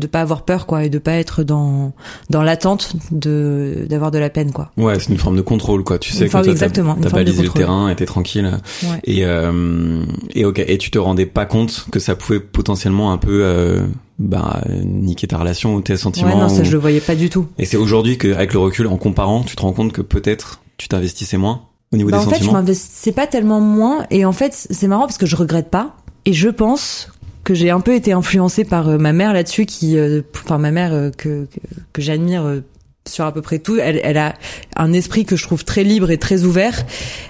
de 0.00 0.06
pas 0.08 0.20
avoir 0.22 0.42
peur 0.44 0.66
quoi, 0.66 0.84
et 0.84 0.88
de 0.88 0.98
pas 0.98 1.12
être 1.12 1.44
dans 1.44 1.92
dans 2.30 2.42
l'attente 2.42 2.94
de 3.12 3.86
d'avoir 3.88 4.10
de 4.10 4.18
la 4.18 4.30
peine 4.30 4.50
quoi. 4.52 4.70
Ouais, 4.76 4.98
c'est 4.98 5.10
une 5.10 5.18
forme 5.18 5.36
de 5.36 5.42
contrôle, 5.42 5.84
quoi. 5.84 5.98
Tu 5.98 6.12
sais 6.12 6.24
Une 6.24 6.30
forme- 6.30 6.46
que 6.46 6.50
exactement, 6.50 6.96
t'as 7.00 7.10
balisé 7.10 7.42
le 7.44 7.50
terrain 7.50 7.88
et 7.88 7.94
t'es 7.96 8.06
tranquille. 8.06 8.50
Ouais. 8.82 8.88
Et 9.04 9.24
euh, 9.26 10.02
et 10.34 10.44
ok. 10.44 10.58
Et 10.66 10.78
tu 10.78 10.90
te 10.90 10.98
rendais 10.98 11.26
pas 11.26 11.46
compte 11.46 11.86
que 11.92 12.00
ça 12.00 12.16
pouvait 12.16 12.40
potentiellement 12.40 13.12
un 13.12 13.18
peu 13.18 13.42
euh, 13.44 13.82
bah 14.18 14.62
niquer 14.84 15.26
ta 15.28 15.38
relation 15.38 15.74
ou 15.74 15.80
tes 15.80 15.96
sentiments. 15.96 16.28
Ouais, 16.34 16.40
non, 16.40 16.48
ça 16.48 16.62
ou- 16.62 16.64
je 16.64 16.72
le 16.72 16.78
voyais 16.78 17.00
pas 17.00 17.14
du 17.14 17.30
tout. 17.30 17.46
Et 17.58 17.64
c'est 17.64 17.76
aujourd'hui 17.76 18.18
qu'avec 18.18 18.52
le 18.52 18.58
recul, 18.58 18.86
en 18.86 18.96
comparant, 18.96 19.42
tu 19.42 19.54
te 19.56 19.62
rends 19.62 19.72
compte 19.72 19.92
que 19.92 20.02
peut-être 20.02 20.60
tu 20.76 20.88
t'investissais 20.88 21.36
moins 21.36 21.62
au 21.92 21.96
niveau 21.96 22.10
Bah, 22.10 22.18
des 22.18 22.24
en 22.24 22.26
fait, 22.28 22.36
je 22.36 22.40
sentiments. 22.40 22.52
m'investissais 22.60 23.12
pas 23.12 23.26
tellement 23.26 23.60
moins. 23.60 24.06
Et 24.10 24.24
en 24.24 24.32
fait, 24.32 24.54
c'est 24.70 24.86
marrant 24.88 25.02
parce 25.06 25.18
que 25.18 25.26
je 25.26 25.36
regrette 25.36 25.70
pas. 25.70 25.96
Et 26.26 26.32
je 26.32 26.48
pense 26.48 27.08
que 27.50 27.56
j'ai 27.56 27.70
un 27.70 27.80
peu 27.80 27.96
été 27.96 28.12
influencée 28.12 28.62
par 28.62 28.88
euh, 28.88 28.96
ma 28.96 29.12
mère 29.12 29.32
là-dessus, 29.32 29.66
qui, 29.66 29.98
euh, 29.98 30.22
enfin 30.44 30.58
ma 30.58 30.70
mère 30.70 30.92
euh, 30.92 31.10
que 31.10 31.46
que, 31.46 31.58
que 31.92 32.00
j'admire 32.00 32.62
sur 33.08 33.24
à 33.24 33.32
peu 33.32 33.42
près 33.42 33.58
tout. 33.58 33.76
Elle, 33.82 34.00
elle 34.04 34.18
a 34.18 34.36
un 34.76 34.92
esprit 34.92 35.24
que 35.24 35.34
je 35.34 35.42
trouve 35.42 35.64
très 35.64 35.82
libre 35.82 36.12
et 36.12 36.18
très 36.18 36.44
ouvert, 36.44 36.86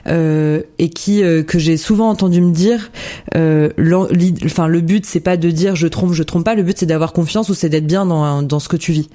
euh, 0.08 0.60
et 0.78 0.90
qui 0.90 1.22
euh, 1.22 1.42
que 1.42 1.58
j'ai 1.58 1.78
souvent 1.78 2.10
entendu 2.10 2.42
me 2.42 2.52
dire. 2.52 2.90
Euh, 3.34 3.70
Enfin, 4.44 4.66
le 4.66 4.82
but 4.82 5.06
c'est 5.06 5.20
pas 5.20 5.38
de 5.38 5.50
dire 5.50 5.74
je 5.74 5.86
trompe, 5.86 6.12
je 6.12 6.22
trompe 6.22 6.44
pas. 6.44 6.54
Le 6.54 6.64
but 6.64 6.76
c'est 6.76 6.84
d'avoir 6.84 7.14
confiance 7.14 7.48
ou 7.48 7.54
c'est 7.54 7.70
d'être 7.70 7.86
bien 7.86 8.04
dans 8.04 8.42
dans 8.42 8.60
ce 8.60 8.68
que 8.68 8.76
tu 8.76 8.92
vis. 8.92 9.08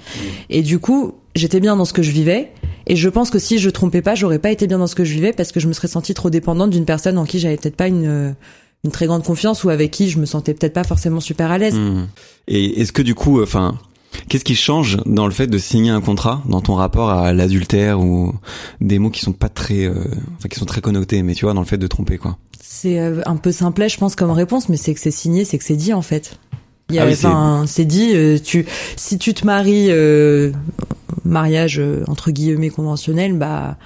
Et 0.50 0.62
du 0.62 0.80
coup, 0.80 1.12
j'étais 1.36 1.60
bien 1.60 1.76
dans 1.76 1.84
ce 1.84 1.92
que 1.92 2.02
je 2.02 2.10
vivais. 2.10 2.50
Et 2.88 2.96
je 2.96 3.08
pense 3.08 3.30
que 3.30 3.38
si 3.38 3.58
je 3.58 3.70
trompais 3.70 4.02
pas, 4.02 4.16
j'aurais 4.16 4.40
pas 4.40 4.50
été 4.50 4.66
bien 4.66 4.78
dans 4.78 4.88
ce 4.88 4.96
que 4.96 5.04
je 5.04 5.12
vivais 5.12 5.32
parce 5.32 5.52
que 5.52 5.60
je 5.60 5.68
me 5.68 5.72
serais 5.72 5.88
sentie 5.88 6.14
trop 6.14 6.30
dépendante 6.30 6.70
d'une 6.70 6.84
personne 6.84 7.16
en 7.16 7.24
qui 7.24 7.38
j'avais 7.38 7.56
peut-être 7.56 7.76
pas 7.76 7.86
une 7.86 8.34
une 8.86 8.92
très 8.92 9.06
grande 9.06 9.22
confiance 9.22 9.64
ou 9.64 9.68
avec 9.68 9.90
qui 9.90 10.08
je 10.08 10.18
me 10.18 10.24
sentais 10.24 10.54
peut-être 10.54 10.72
pas 10.72 10.84
forcément 10.84 11.20
super 11.20 11.50
à 11.50 11.58
l'aise. 11.58 11.74
Hmm. 11.74 12.06
Et 12.48 12.80
est-ce 12.80 12.92
que 12.92 13.02
du 13.02 13.14
coup, 13.14 13.42
enfin, 13.42 13.76
qu'est-ce 14.28 14.44
qui 14.44 14.54
change 14.54 14.96
dans 15.04 15.26
le 15.26 15.32
fait 15.32 15.46
de 15.46 15.58
signer 15.58 15.90
un 15.90 16.00
contrat, 16.00 16.42
dans 16.48 16.60
ton 16.62 16.74
rapport 16.74 17.10
à 17.10 17.32
l'adultère 17.32 18.00
ou 18.00 18.34
des 18.80 18.98
mots 18.98 19.10
qui 19.10 19.20
sont 19.20 19.32
pas 19.32 19.48
très, 19.50 19.84
euh, 19.84 19.94
enfin, 20.38 20.48
qui 20.48 20.58
sont 20.58 20.64
très 20.64 20.80
connotés, 20.80 21.22
mais 21.22 21.34
tu 21.34 21.44
vois, 21.44 21.52
dans 21.52 21.60
le 21.60 21.66
fait 21.66 21.78
de 21.78 21.86
tromper, 21.86 22.16
quoi? 22.16 22.38
C'est 22.62 22.98
euh, 22.98 23.20
un 23.26 23.36
peu 23.36 23.52
simplet, 23.52 23.88
je 23.88 23.98
pense, 23.98 24.16
comme 24.16 24.30
réponse, 24.30 24.68
mais 24.68 24.76
c'est 24.76 24.94
que 24.94 25.00
c'est 25.00 25.10
signé, 25.10 25.44
c'est 25.44 25.58
que 25.58 25.64
c'est 25.64 25.76
dit 25.76 25.92
en 25.92 26.02
fait. 26.02 26.38
Il 26.88 26.94
y 26.94 26.98
a, 26.98 27.02
Ah 27.02 27.06
oui, 27.06 27.12
enfin, 27.14 27.64
c'est 27.66 27.84
dit. 27.84 28.12
euh, 28.14 28.38
tu, 28.38 28.64
si 28.96 29.18
tu 29.18 29.34
te 29.34 29.44
maries, 29.44 29.90
euh, 29.90 30.52
mariage 31.24 31.80
euh, 31.80 32.04
entre 32.06 32.30
guillemets 32.30 32.70
conventionnel, 32.70 33.32
bah, 33.32 33.76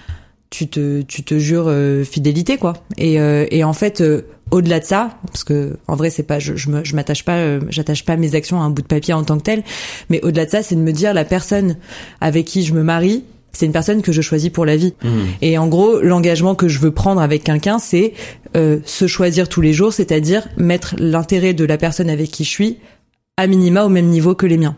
tu 0.50 0.68
te, 0.68 1.02
tu 1.02 1.22
te 1.22 1.38
jures 1.38 1.66
euh, 1.68 2.04
fidélité, 2.04 2.56
quoi. 2.58 2.74
Et, 2.98 3.20
euh, 3.20 3.46
et 3.50 3.62
en 3.64 3.72
fait, 3.72 4.00
euh, 4.00 4.22
au-delà 4.50 4.80
de 4.80 4.84
ça, 4.84 5.16
parce 5.28 5.44
que 5.44 5.76
en 5.86 5.94
vrai, 5.94 6.10
c'est 6.10 6.24
pas, 6.24 6.38
je, 6.40 6.56
je 6.56 6.70
me- 6.70 6.84
je 6.84 6.96
m'attache 6.96 7.24
pas, 7.24 7.36
euh, 7.36 7.60
j'attache 7.68 8.04
pas 8.04 8.16
mes 8.16 8.34
actions 8.34 8.60
à 8.60 8.64
un 8.64 8.70
bout 8.70 8.82
de 8.82 8.86
papier 8.88 9.14
en 9.14 9.22
tant 9.22 9.38
que 9.38 9.44
tel, 9.44 9.62
mais 10.08 10.20
au-delà 10.24 10.46
de 10.46 10.50
ça, 10.50 10.62
c'est 10.62 10.74
de 10.74 10.80
me 10.80 10.92
dire 10.92 11.14
la 11.14 11.24
personne 11.24 11.76
avec 12.20 12.46
qui 12.46 12.64
je 12.64 12.74
me 12.74 12.82
marie, 12.82 13.22
c'est 13.52 13.66
une 13.66 13.72
personne 13.72 14.02
que 14.02 14.10
je 14.12 14.20
choisis 14.22 14.50
pour 14.50 14.64
la 14.66 14.76
vie. 14.76 14.94
Et 15.42 15.56
en 15.58 15.68
gros, 15.68 16.00
l'engagement 16.00 16.54
que 16.56 16.66
je 16.68 16.78
veux 16.80 16.90
prendre 16.92 17.20
avec 17.20 17.44
quelqu'un, 17.44 17.78
c'est 17.78 18.12
euh, 18.56 18.78
se 18.84 19.06
choisir 19.06 19.48
tous 19.48 19.60
les 19.60 19.72
jours, 19.72 19.92
c'est-à-dire 19.92 20.48
mettre 20.56 20.94
l'intérêt 20.98 21.54
de 21.54 21.64
la 21.64 21.76
personne 21.78 22.10
avec 22.10 22.30
qui 22.30 22.42
je 22.44 22.48
suis 22.50 22.78
à 23.36 23.46
minima 23.46 23.84
au 23.84 23.88
même 23.88 24.06
niveau 24.06 24.34
que 24.34 24.46
les 24.46 24.56
miens. 24.58 24.76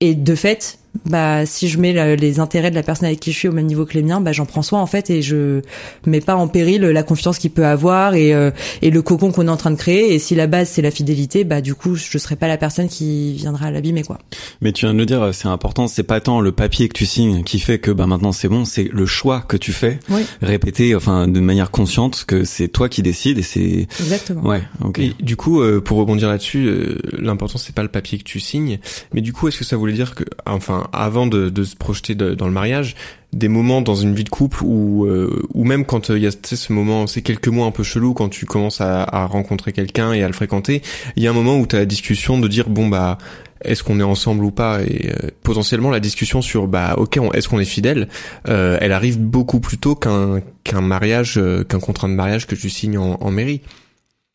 Et 0.00 0.14
de 0.14 0.34
fait, 0.34 0.78
bah 1.06 1.46
si 1.46 1.68
je 1.68 1.78
mets 1.78 1.92
la- 1.92 2.16
les 2.16 2.40
intérêts 2.40 2.70
de 2.70 2.74
la 2.74 2.82
personne 2.82 3.06
avec 3.06 3.20
qui 3.20 3.32
je 3.32 3.38
suis 3.38 3.48
au 3.48 3.52
même 3.52 3.66
niveau 3.66 3.86
que 3.86 3.94
les 3.94 4.02
miens, 4.02 4.20
bah 4.20 4.32
j'en 4.32 4.44
prends 4.46 4.62
soin 4.62 4.80
en 4.80 4.86
fait 4.86 5.08
et 5.10 5.22
je 5.22 5.60
mets 6.06 6.20
pas 6.20 6.34
en 6.36 6.48
péril 6.48 6.82
la 6.82 7.02
confiance 7.02 7.38
qu'il 7.38 7.50
peut 7.52 7.64
avoir 7.66 8.14
et 8.14 8.34
euh, 8.34 8.50
et 8.82 8.90
le 8.90 9.00
cocon 9.02 9.30
qu'on 9.30 9.46
est 9.46 9.50
en 9.50 9.56
train 9.56 9.70
de 9.70 9.76
créer. 9.76 10.12
Et 10.14 10.18
si 10.18 10.34
la 10.34 10.46
base 10.46 10.68
c'est 10.68 10.82
la 10.82 10.90
fidélité, 10.90 11.44
bah 11.44 11.60
du 11.60 11.74
coup 11.74 11.94
je 11.94 12.18
serai 12.18 12.36
pas 12.36 12.48
la 12.48 12.56
personne 12.56 12.88
qui 12.88 13.34
viendra 13.34 13.70
l'abîmer 13.70 14.02
quoi. 14.02 14.18
Mais 14.60 14.72
tu 14.72 14.84
viens 14.86 14.92
de 14.94 14.98
le 14.98 15.06
dire, 15.06 15.30
c'est 15.32 15.48
important. 15.48 15.86
C'est 15.88 16.02
pas 16.02 16.20
tant 16.20 16.40
le 16.40 16.52
papier 16.52 16.88
que 16.88 16.94
tu 16.94 17.06
signes 17.06 17.44
qui 17.44 17.60
fait 17.60 17.78
que 17.78 17.90
bah 17.92 18.06
maintenant 18.06 18.32
c'est 18.32 18.48
bon, 18.48 18.64
c'est 18.64 18.88
le 18.92 19.06
choix 19.06 19.40
que 19.40 19.56
tu 19.56 19.72
fais, 19.72 20.00
Oui. 20.10 20.22
répété, 20.42 20.94
enfin 20.96 21.28
de 21.28 21.40
manière 21.40 21.70
consciente, 21.70 22.24
que 22.26 22.44
c'est 22.44 22.68
toi 22.68 22.88
qui 22.88 23.02
décides 23.02 23.38
et 23.38 23.42
c'est 23.42 23.86
Exactement. 24.00 24.42
ouais, 24.46 24.62
ok. 24.84 24.98
Et 24.98 25.14
du 25.20 25.36
coup, 25.36 25.60
euh, 25.62 25.80
pour 25.80 25.98
rebondir 25.98 26.28
là-dessus, 26.28 26.66
euh, 26.66 26.98
l'important 27.18 27.58
c'est 27.58 27.74
pas 27.74 27.82
le 27.82 27.88
papier 27.88 28.18
que 28.18 28.24
tu 28.24 28.40
signes, 28.40 28.78
mais 29.14 29.20
du 29.20 29.32
coup, 29.32 29.48
est-ce 29.48 29.58
que 29.58 29.64
ça 29.64 29.76
voulait 29.76 29.92
dire 29.92 30.14
que, 30.14 30.24
enfin, 30.46 30.79
avant 30.92 31.26
de, 31.26 31.48
de 31.48 31.64
se 31.64 31.76
projeter 31.76 32.14
de- 32.14 32.34
dans 32.34 32.46
le 32.46 32.52
mariage, 32.52 32.94
des 33.32 33.48
moments 33.48 33.80
dans 33.80 33.94
une 33.94 34.14
vie 34.14 34.24
de 34.24 34.28
couple 34.28 34.64
ou 34.64 35.06
euh, 35.06 35.42
ou 35.54 35.64
même 35.64 35.84
quand 35.84 36.10
euh, 36.10 36.18
il 36.18 36.24
y 36.24 36.26
a 36.26 36.30
ce 36.32 36.72
moment, 36.72 37.06
ces 37.06 37.22
quelques 37.22 37.48
mois 37.48 37.66
un 37.66 37.70
peu 37.70 37.82
chelou 37.84 38.12
quand 38.14 38.28
tu 38.28 38.44
commences 38.46 38.80
à, 38.80 39.02
à 39.04 39.26
rencontrer 39.26 39.72
quelqu'un 39.72 40.12
et 40.12 40.22
à 40.22 40.26
le 40.26 40.32
fréquenter, 40.32 40.82
il 41.16 41.22
y 41.22 41.26
a 41.26 41.30
un 41.30 41.34
moment 41.34 41.56
où 41.58 41.66
tu 41.66 41.76
as 41.76 41.80
la 41.80 41.86
discussion 41.86 42.38
de 42.40 42.48
dire 42.48 42.68
bon 42.68 42.88
bah 42.88 43.18
est-ce 43.62 43.84
qu'on 43.84 44.00
est 44.00 44.04
ensemble 44.04 44.42
ou 44.44 44.50
pas 44.50 44.80
et 44.82 45.10
euh, 45.10 45.28
potentiellement 45.42 45.90
la 45.90 46.00
discussion 46.00 46.40
sur 46.42 46.66
bah 46.66 46.94
ok 46.96 47.18
est-ce 47.34 47.46
qu'on 47.48 47.60
est 47.60 47.64
fidèle 47.66 48.08
euh, 48.48 48.78
elle 48.80 48.90
arrive 48.92 49.20
beaucoup 49.20 49.60
plus 49.60 49.76
tôt 49.78 49.94
qu'un 49.94 50.40
qu'un 50.64 50.80
mariage 50.80 51.34
euh, 51.36 51.62
qu'un 51.62 51.78
contrat 51.78 52.08
de 52.08 52.14
mariage 52.14 52.46
que 52.46 52.54
tu 52.54 52.70
signes 52.70 52.96
en, 52.98 53.18
en 53.20 53.30
mairie 53.30 53.60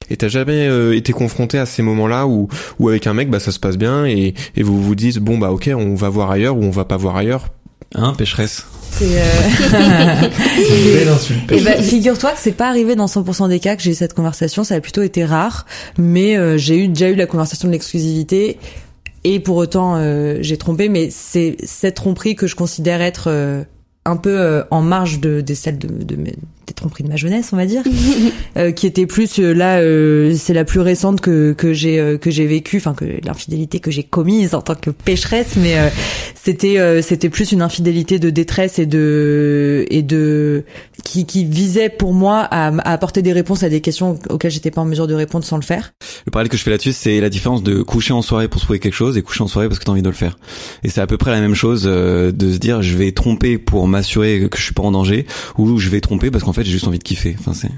et 0.09 0.17
t'as 0.17 0.27
jamais 0.27 0.67
euh, 0.67 0.95
été 0.95 1.13
confronté 1.13 1.57
à 1.57 1.65
ces 1.65 1.81
moments-là 1.81 2.27
où, 2.27 2.47
où 2.79 2.89
avec 2.89 3.07
un 3.07 3.13
mec 3.13 3.29
bah 3.29 3.39
ça 3.39 3.51
se 3.51 3.59
passe 3.59 3.77
bien 3.77 4.05
et, 4.05 4.33
et 4.55 4.63
vous 4.63 4.81
vous 4.81 4.95
dites 4.95 5.19
bon 5.19 5.37
bah 5.37 5.51
ok 5.51 5.69
on 5.75 5.95
va 5.95 6.09
voir 6.09 6.31
ailleurs 6.31 6.57
ou 6.57 6.63
on 6.63 6.69
va 6.71 6.85
pas 6.85 6.97
voir 6.97 7.15
ailleurs. 7.15 7.47
Hein, 7.93 8.13
pécheresse. 8.17 8.65
C'est 8.91 9.05
euh... 9.05 10.29
belle 10.95 11.07
insulte. 11.09 11.51
Eh 11.51 11.61
ben, 11.61 11.81
figure-toi 11.81 12.31
que 12.31 12.39
c'est 12.39 12.51
pas 12.51 12.67
arrivé 12.69 12.95
dans 12.95 13.05
100% 13.05 13.47
des 13.49 13.59
cas 13.59 13.75
que 13.75 13.81
j'ai 13.83 13.91
eu 13.91 13.95
cette 13.95 14.13
conversation, 14.13 14.63
ça 14.63 14.75
a 14.75 14.81
plutôt 14.81 15.01
été 15.01 15.23
rare, 15.25 15.65
mais 15.97 16.37
euh, 16.37 16.57
j'ai 16.57 16.77
eu 16.83 16.87
déjà 16.87 17.09
eu 17.09 17.15
la 17.15 17.25
conversation 17.25 17.67
de 17.67 17.73
l'exclusivité 17.73 18.57
et 19.23 19.39
pour 19.39 19.55
autant 19.57 19.95
euh, 19.97 20.37
j'ai 20.41 20.57
trompé, 20.57 20.89
mais 20.89 21.09
c'est 21.11 21.55
cette 21.63 21.95
tromperie 21.95 22.35
que 22.35 22.47
je 22.47 22.55
considère 22.55 23.01
être 23.01 23.25
euh, 23.29 23.63
un 24.05 24.17
peu 24.17 24.37
euh, 24.39 24.63
en 24.71 24.81
marge 24.81 25.19
de 25.19 25.41
des 25.41 25.55
celles 25.55 25.77
de, 25.79 25.87
de 25.87 26.15
mes- 26.15 26.35
des 26.67 26.73
tromperies 26.73 27.03
de 27.03 27.09
ma 27.09 27.15
jeunesse, 27.15 27.49
on 27.53 27.57
va 27.57 27.65
dire, 27.65 27.83
euh, 28.57 28.71
qui 28.71 28.87
était 28.87 29.05
plus 29.05 29.39
euh, 29.39 29.53
là, 29.53 29.79
euh, 29.79 30.35
c'est 30.37 30.53
la 30.53 30.65
plus 30.65 30.79
récente 30.79 31.21
que 31.21 31.53
que 31.53 31.73
j'ai 31.73 31.99
euh, 31.99 32.17
que 32.17 32.31
j'ai 32.31 32.45
vécue, 32.45 32.77
enfin 32.77 32.93
que 32.93 33.05
l'infidélité 33.23 33.79
que 33.79 33.91
j'ai 33.91 34.03
commise 34.03 34.55
en 34.55 34.61
tant 34.61 34.75
que 34.75 34.89
pécheresse, 34.89 35.55
mais 35.57 35.77
euh, 35.77 35.89
c'était 36.35 36.79
euh, 36.79 37.01
c'était 37.01 37.29
plus 37.29 37.51
une 37.51 37.61
infidélité 37.61 38.19
de 38.19 38.29
détresse 38.29 38.79
et 38.79 38.85
de 38.85 39.85
et 39.89 40.01
de 40.01 40.63
qui 41.03 41.25
qui 41.25 41.45
visait 41.45 41.89
pour 41.89 42.13
moi 42.13 42.39
à, 42.39 42.67
à 42.67 42.91
apporter 42.91 43.21
des 43.21 43.33
réponses 43.33 43.63
à 43.63 43.69
des 43.69 43.81
questions 43.81 44.19
auxquelles 44.29 44.51
j'étais 44.51 44.71
pas 44.71 44.81
en 44.81 44.85
mesure 44.85 45.07
de 45.07 45.13
répondre 45.13 45.45
sans 45.45 45.57
le 45.57 45.63
faire. 45.63 45.93
Le 46.25 46.31
parallèle 46.31 46.49
que 46.49 46.57
je 46.57 46.63
fais 46.63 46.71
là-dessus, 46.71 46.93
c'est 46.93 47.19
la 47.19 47.29
différence 47.29 47.63
de 47.63 47.81
coucher 47.81 48.13
en 48.13 48.21
soirée 48.21 48.47
pour 48.47 48.59
se 48.59 48.65
prouver 48.65 48.79
quelque 48.79 48.93
chose 48.93 49.17
et 49.17 49.21
coucher 49.21 49.43
en 49.43 49.47
soirée 49.47 49.67
parce 49.67 49.79
que 49.79 49.85
t'as 49.85 49.91
envie 49.91 50.01
de 50.01 50.09
le 50.09 50.15
faire. 50.15 50.37
Et 50.83 50.89
c'est 50.89 51.01
à 51.01 51.07
peu 51.07 51.17
près 51.17 51.31
la 51.31 51.41
même 51.41 51.55
chose 51.55 51.83
euh, 51.85 52.31
de 52.31 52.51
se 52.51 52.57
dire 52.57 52.81
je 52.81 52.95
vais 52.97 53.11
tromper 53.11 53.57
pour 53.57 53.87
m'assurer 53.87 54.47
que 54.49 54.57
je 54.57 54.63
suis 54.63 54.73
pas 54.73 54.83
en 54.83 54.91
danger 54.91 55.25
ou 55.57 55.77
je 55.77 55.89
vais 55.89 56.01
tromper 56.01 56.31
parce 56.31 56.43
qu'en 56.43 56.53
fait 56.55 56.63
j'ai 56.63 56.71
juste 56.71 56.87
envie 56.87 56.99
de 56.99 57.03
kiffer. 57.03 57.35
Enfin 57.39 57.53
c'est. 57.53 57.71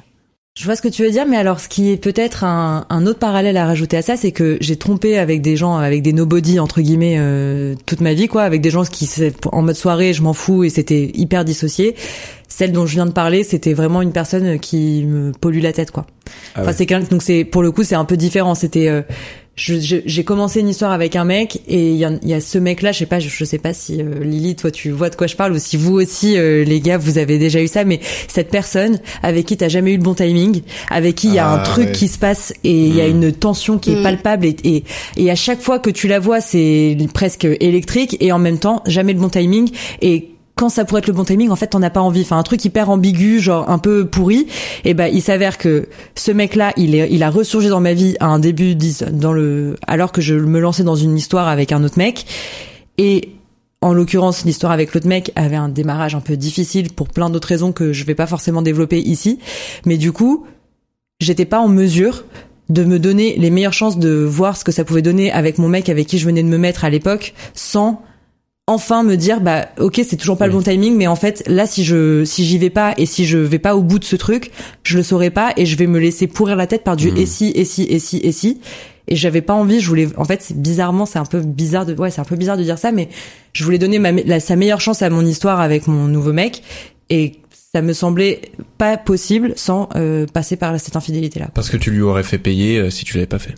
Je 0.58 0.66
vois 0.66 0.76
ce 0.76 0.82
que 0.82 0.88
tu 0.88 1.04
veux 1.04 1.12
dire, 1.12 1.28
mais 1.28 1.38
alors 1.38 1.60
ce 1.60 1.70
qui 1.70 1.92
est 1.92 1.98
peut-être 1.98 2.44
un, 2.44 2.88
un 2.90 3.06
autre 3.06 3.20
parallèle 3.20 3.58
à 3.58 3.68
rajouter 3.68 3.96
à 3.96 4.02
ça, 4.02 4.18
c'est 4.18 4.32
que 4.32 4.58
j'ai 4.60 4.76
trompé 4.76 5.20
avec 5.20 5.44
des 5.44 5.56
gens, 5.56 5.78
avec 5.78 6.02
des 6.02 6.14
nobody 6.14 6.60
entre 6.60 6.82
guillemets 6.82 7.18
euh, 7.20 7.76
toute 7.86 8.02
ma 8.02 8.16
vie, 8.16 8.28
quoi, 8.28 8.42
avec 8.42 8.62
des 8.62 8.72
gens 8.72 8.84
qui 8.84 9.08
en 9.52 9.62
mode 9.62 9.76
soirée, 9.76 10.14
je 10.14 10.24
m'en 10.24 10.34
fous 10.34 10.64
et 10.64 10.72
c'était 10.72 11.12
hyper 11.14 11.46
dissocié. 11.46 11.96
Celle 12.48 12.72
dont 12.72 12.88
je 12.88 12.96
viens 12.96 13.06
de 13.06 13.12
parler, 13.12 13.44
c'était 13.44 13.74
vraiment 13.74 14.02
une 14.02 14.14
personne 14.14 14.58
qui 14.60 15.06
me 15.06 15.32
pollue 15.32 15.62
la 15.62 15.74
tête, 15.74 15.92
quoi. 15.92 16.08
Ah 16.56 16.62
enfin, 16.62 16.68
ouais. 16.70 16.74
c'est 16.76 16.88
quelqu'un 16.88 17.08
donc 17.08 17.22
c'est 17.22 17.44
pour 17.44 17.62
le 17.62 17.72
coup 17.72 17.84
c'est 17.84 17.94
un 17.94 18.06
peu 18.06 18.18
différent. 18.18 18.56
C'était 18.56 18.88
euh, 18.88 19.04
j'ai 19.58 20.24
commencé 20.24 20.60
une 20.60 20.70
histoire 20.70 20.92
avec 20.92 21.16
un 21.16 21.26
mec 21.26 21.62
et 21.68 21.90
il 21.90 21.96
y, 21.98 22.06
a- 22.06 22.12
il 22.22 22.30
y 22.30 22.34
a 22.36 22.40
ce 22.42 22.60
mec 22.60 22.84
là 22.84 22.92
je 22.92 23.00
sais 23.00 23.06
pas 23.08 23.20
je, 23.20 23.28
je 23.28 23.44
sais 23.44 23.58
pas 23.58 23.74
si 23.74 24.00
euh, 24.02 24.24
Lily 24.24 24.56
toi 24.56 24.70
tu 24.70 24.92
vois 24.92 25.10
de 25.10 25.16
quoi 25.16 25.26
je 25.26 25.36
parle 25.36 25.54
ou 25.54 25.58
si 25.60 25.78
vous 25.78 25.94
aussi 25.96 26.38
euh, 26.38 26.64
les 26.64 26.80
gars 26.80 27.00
vous 27.00 27.18
avez 27.18 27.40
déjà 27.40 27.60
eu 27.62 27.68
ça 27.68 27.84
mais 27.84 28.00
cette 28.28 28.50
personne 28.52 29.00
avec 29.24 29.48
qui 29.48 29.58
t'as 29.58 29.68
jamais 29.68 29.94
eu 29.94 29.98
le 29.98 30.04
bon 30.04 30.14
timing 30.14 30.62
avec 30.92 31.16
qui 31.16 31.28
il 31.30 31.34
y 31.34 31.40
a 31.40 31.48
un 31.50 31.58
Ah, 31.58 31.64
truc 31.64 31.88
ouais. 31.88 31.92
qui 31.92 32.08
se 32.08 32.20
passe 32.20 32.54
et 32.64 32.72
il 32.88 32.96
y 32.96 33.02
a 33.02 33.08
Mm. 33.08 33.24
une 33.24 33.32
tension 33.34 33.78
qui 33.80 33.94
est 33.94 33.96
Mm. 34.00 34.04
palpable 34.04 34.46
et, 34.46 34.56
et 34.64 34.84
et 35.18 35.32
à 35.32 35.36
chaque 35.36 35.62
fois 35.62 35.80
que 35.80 35.90
tu 35.90 36.08
la 36.08 36.20
vois 36.20 36.40
c'est 36.40 36.96
presque 37.16 37.48
électrique 37.60 38.16
et 38.20 38.32
en 38.32 38.40
même 38.40 38.60
temps 38.60 38.84
jamais 38.86 39.14
le 39.14 39.20
bon 39.20 39.30
timing 39.30 39.72
et 40.04 40.30
quand 40.58 40.70
ça 40.70 40.84
pourrait 40.84 41.00
être 41.00 41.08
le 41.08 41.14
bon 41.14 41.24
timing, 41.24 41.50
en 41.50 41.56
fait, 41.56 41.68
t'en 41.68 41.82
as 41.82 41.90
pas 41.90 42.02
envie. 42.02 42.22
Enfin, 42.22 42.38
un 42.38 42.44
truc 42.44 42.66
hyper 42.66 42.90
ambigu, 42.90 43.40
genre 43.40 43.70
un 43.70 43.78
peu 43.78 44.06
pourri. 44.06 44.48
Et 44.84 44.94
ben, 44.94 45.08
il 45.08 45.22
s'avère 45.22 45.58
que 45.58 45.88
ce 46.16 46.32
mec-là, 46.32 46.74
il 46.76 46.96
est, 46.96 47.08
il 47.12 47.24
a 47.24 47.30
ressurgi 47.30 47.70
dans 47.70 47.80
ma 47.80 47.94
vie 47.94 48.18
à 48.20 48.28
un 48.28 48.40
début, 48.40 48.76
dans 49.12 49.32
le, 49.32 49.78
alors 49.88 50.12
que 50.12 50.20
je 50.20 50.36
me 50.36 50.60
lançais 50.60 50.84
dans 50.84 50.96
une 50.96 51.16
histoire 51.16 51.48
avec 51.48 51.72
un 51.72 51.84
autre 51.84 51.98
mec. 51.98 52.26
Et 52.98 53.30
en 53.82 53.94
l'occurrence, 53.94 54.44
l'histoire 54.44 54.72
avec 54.72 54.94
l'autre 54.94 55.08
mec 55.08 55.32
avait 55.36 55.56
un 55.56 55.70
démarrage 55.70 56.16
un 56.16 56.20
peu 56.20 56.36
difficile 56.36 56.92
pour 56.92 57.10
plein 57.10 57.30
d'autres 57.30 57.48
raisons 57.48 57.72
que 57.72 57.94
je 57.94 58.04
vais 58.06 58.16
pas 58.16 58.28
forcément 58.28 58.64
développer 58.64 59.00
ici. 59.00 59.40
Mais 59.86 59.98
du 59.98 60.12
coup, 60.12 60.48
j'étais 61.20 61.46
pas 61.46 61.60
en 61.60 61.68
mesure 61.68 62.26
de 62.70 62.84
me 62.84 63.00
donner 63.00 63.36
les 63.38 63.50
meilleures 63.50 63.74
chances 63.74 63.98
de 63.98 64.26
voir 64.26 64.58
ce 64.58 64.64
que 64.64 64.72
ça 64.72 64.84
pouvait 64.84 65.02
donner 65.02 65.32
avec 65.32 65.58
mon 65.58 65.70
mec 65.70 65.88
avec 65.90 66.08
qui 66.08 66.18
je 66.18 66.26
venais 66.26 66.44
de 66.44 66.50
me 66.50 66.58
mettre 66.58 66.84
à 66.84 66.90
l'époque 66.90 67.34
sans 67.54 68.02
enfin 68.68 69.04
me 69.04 69.16
dire 69.16 69.40
bah 69.40 69.70
ok 69.80 70.02
c'est 70.08 70.18
toujours 70.18 70.38
pas 70.38 70.46
le 70.48 70.52
bon 70.54 70.62
timing 70.62 70.96
mais 70.98 71.08
en 71.08 71.16
fait 71.16 71.42
là 71.48 71.66
si 71.66 71.86
je 71.86 72.26
si 72.26 72.44
j'y 72.46 72.58
vais 72.58 72.70
pas 72.70 72.94
et 72.98 73.06
si 73.06 73.26
je 73.26 73.38
vais 73.38 73.60
pas 73.60 73.76
au 73.78 73.82
bout 73.82 73.98
de 73.98 74.04
ce 74.04 74.18
truc 74.18 74.52
je 74.84 74.98
le 74.98 75.04
saurai 75.04 75.30
pas 75.30 75.54
et 75.56 75.66
je 75.66 75.78
vais 75.78 75.88
me 75.88 76.00
laisser 76.00 76.28
pourrir 76.28 76.56
la 76.58 76.68
tête 76.68 76.84
par 76.84 76.98
du 76.98 77.10
Mhm. 77.12 77.18
et 77.18 77.26
si 77.26 77.52
et 77.56 77.64
si 77.66 77.84
et 77.84 78.00
si 78.00 78.18
et 78.18 78.32
si 78.34 78.60
et 79.08 79.16
j'avais 79.16 79.42
pas 79.42 79.54
envie 79.54 79.80
je 79.80 79.88
voulais 79.88 80.10
en 80.18 80.26
fait 80.26 80.52
bizarrement 80.54 81.06
c'est 81.06 81.18
un 81.20 81.24
peu 81.26 81.40
bizarre 81.40 81.86
de 81.86 81.94
ouais 81.96 82.12
c'est 82.12 82.20
un 82.20 82.26
peu 82.26 82.36
bizarre 82.36 82.58
de 82.58 82.64
dire 82.64 82.78
ça 82.78 82.92
mais 82.92 83.08
je 83.54 83.64
voulais 83.64 83.78
donner 83.78 84.00
ma, 84.00 84.12
la, 84.12 84.42
sa 84.42 84.58
meilleure 84.58 84.82
chance 84.82 85.02
à 85.02 85.10
mon 85.10 85.26
histoire 85.26 85.62
avec 85.62 85.88
mon 85.88 86.08
nouveau 86.10 86.34
mec 86.34 86.62
et 87.10 87.38
ça 87.74 87.82
me 87.82 87.94
semblait 87.94 88.42
pas 88.78 88.98
possible 88.98 89.54
sans 89.56 89.88
euh, 89.96 90.26
passer 90.26 90.58
par 90.58 90.78
cette 90.80 90.96
infidélité 90.98 91.40
là 91.40 91.48
Parce 91.54 91.70
que 91.70 91.78
tu 91.78 91.90
lui 91.92 92.02
aurais 92.02 92.24
fait 92.24 92.38
payer 92.38 92.80
euh, 92.80 92.90
si 92.90 93.06
tu 93.06 93.16
l'avais 93.16 93.28
pas 93.28 93.40
fait. 93.40 93.56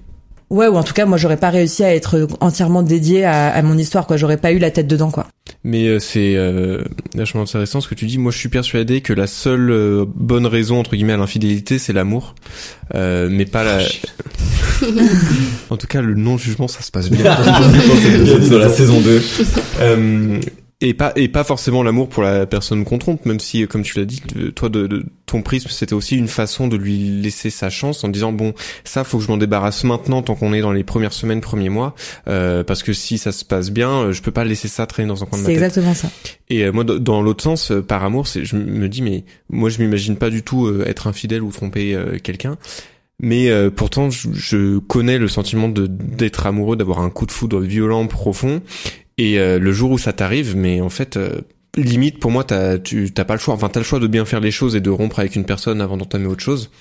Ouais 0.49 0.67
ou 0.67 0.75
en 0.75 0.83
tout 0.83 0.93
cas 0.93 1.05
moi 1.05 1.17
j'aurais 1.17 1.37
pas 1.37 1.49
réussi 1.49 1.83
à 1.83 1.93
être 1.93 2.27
entièrement 2.39 2.81
dédiée 2.81 3.23
à, 3.25 3.49
à 3.49 3.61
mon 3.61 3.77
histoire 3.77 4.07
quoi 4.07 4.17
j'aurais 4.17 4.37
pas 4.37 4.51
eu 4.51 4.59
la 4.59 4.71
tête 4.71 4.87
dedans 4.87 5.11
quoi 5.11 5.27
Mais 5.63 5.87
euh, 5.87 5.99
c'est 5.99 6.35
euh, 6.35 6.83
vachement 7.15 7.41
intéressant 7.41 7.81
ce 7.81 7.87
que 7.87 7.95
tu 7.95 8.05
dis. 8.05 8.17
Moi, 8.17 8.31
je 8.31 8.37
suis 8.37 8.49
persuadé 8.49 9.01
que 9.01 9.13
la 9.13 9.27
seule 9.27 9.71
euh, 9.71 10.05
bonne 10.07 10.45
raison 10.45 10.79
entre 10.79 10.95
guillemets 10.95 11.13
à 11.13 11.17
l'infidélité, 11.17 11.79
c'est 11.79 11.93
l'amour, 11.93 12.35
euh, 12.95 13.27
mais 13.29 13.45
pas 13.45 13.63
la. 13.63 13.79
En 15.69 15.75
tout 15.75 15.87
cas, 15.87 16.01
le 16.01 16.15
non-jugement, 16.15 16.69
ça 16.69 16.81
se 16.81 16.89
passe 16.89 17.09
bien. 17.09 17.23
dans 18.49 18.57
la 18.57 18.69
saison 18.69 19.01
2. 19.01 19.21
Et 20.81 20.93
pas 20.93 21.11
et 21.17 21.27
pas 21.27 21.43
forcément 21.43 21.83
l'amour 21.83 22.07
pour 22.07 22.23
la 22.23 22.45
personne 22.45 22.85
qu'on 22.85 22.99
trompe, 22.99 23.25
même 23.25 23.41
si, 23.41 23.67
comme 23.67 23.81
tu 23.83 23.99
l'as 23.99 24.05
dit, 24.05 24.21
toi, 24.55 24.69
de, 24.69 24.87
de- 24.87 25.05
ton 25.25 25.41
prisme, 25.41 25.67
c'était 25.69 25.93
aussi 25.93 26.15
une 26.15 26.29
façon 26.29 26.69
de 26.69 26.77
lui 26.77 26.97
laisser 27.21 27.49
sa 27.49 27.69
chance 27.69 28.05
en 28.05 28.07
disant 28.07 28.31
bon, 28.31 28.53
ça, 28.85 29.03
faut 29.03 29.17
que 29.17 29.25
je 29.25 29.27
m'en 29.29 29.35
débarrasse 29.35 29.83
maintenant, 29.83 30.21
tant 30.21 30.35
qu'on 30.35 30.53
est 30.53 30.61
dans 30.61 30.71
les 30.71 30.85
premières 30.85 31.11
semaines, 31.11 31.41
premiers 31.41 31.67
mois, 31.67 31.95
euh, 32.29 32.63
parce 32.63 32.81
que 32.81 32.93
si 32.93 33.17
ça 33.17 33.33
se 33.33 33.43
passe 33.43 33.71
bien, 33.71 33.89
euh, 33.91 34.11
je 34.13 34.21
peux 34.21 34.31
pas 34.31 34.45
laisser 34.45 34.69
ça 34.69 34.85
traîner 34.87 35.09
dans 35.09 35.21
un 35.21 35.25
coin 35.25 35.37
de 35.37 35.43
ma 35.43 35.47
C'est 35.49 35.55
tête. 35.55 35.63
exactement 35.63 35.93
ça. 35.93 36.09
Et 36.49 36.63
euh, 36.63 36.71
moi, 36.71 36.85
dans 36.85 37.21
l'autre 37.21 37.43
sens, 37.43 37.71
euh, 37.71 37.81
par 37.81 38.01
amour, 38.05 38.25
c'est, 38.25 38.45
je 38.45 38.55
me 38.55 38.87
dis, 38.87 39.01
mais 39.01 39.25
moi, 39.49 39.69
je 39.69 39.79
m'imagine 39.81 40.15
pas 40.15 40.29
du 40.29 40.43
tout 40.43 40.65
euh, 40.65 40.85
être 40.87 41.07
infidèle 41.07 41.41
ou 41.43 41.51
tromper 41.51 41.93
euh, 41.93 42.17
quelqu'un. 42.23 42.57
Mais 43.21 43.49
euh, 43.49 43.69
pourtant, 43.69 44.09
je, 44.09 44.29
je 44.33 44.77
connais 44.77 45.17
le 45.17 45.27
sentiment 45.27 45.67
de 45.67 45.87
d'être 45.87 46.45
amoureux, 46.45 46.77
d'avoir 46.77 47.01
un 47.01 47.09
coup 47.09 47.25
de 47.25 47.33
foudre 47.33 47.59
violent, 47.59 48.07
profond. 48.07 48.61
Et 49.19 49.37
euh, 49.37 49.59
le 49.59 49.71
jour 49.73 49.91
où 49.91 49.97
ça 49.97 50.13
t'arrive, 50.13 50.55
mais 50.55 50.79
en 50.81 50.89
fait, 50.89 51.17
euh, 51.17 51.41
limite 51.75 52.19
pour 52.19 52.31
moi, 52.31 52.43
t'as 52.45 52.77
tu 52.79 53.11
t'as 53.11 53.25
pas 53.25 53.33
le 53.35 53.39
choix. 53.39 53.53
Enfin, 53.53 53.69
t'as 53.69 53.81
le 53.81 53.85
choix 53.85 53.99
de 53.99 54.07
bien 54.07 54.25
faire 54.25 54.39
les 54.39 54.49
choses 54.51 54.75
et 54.75 54.81
de 54.81 54.89
rompre 54.89 55.19
avec 55.19 55.35
une 55.35 55.45
personne 55.45 55.81
avant 55.81 55.97
d'entamer 55.97 56.25
autre 56.27 56.41
chose. 56.43 56.71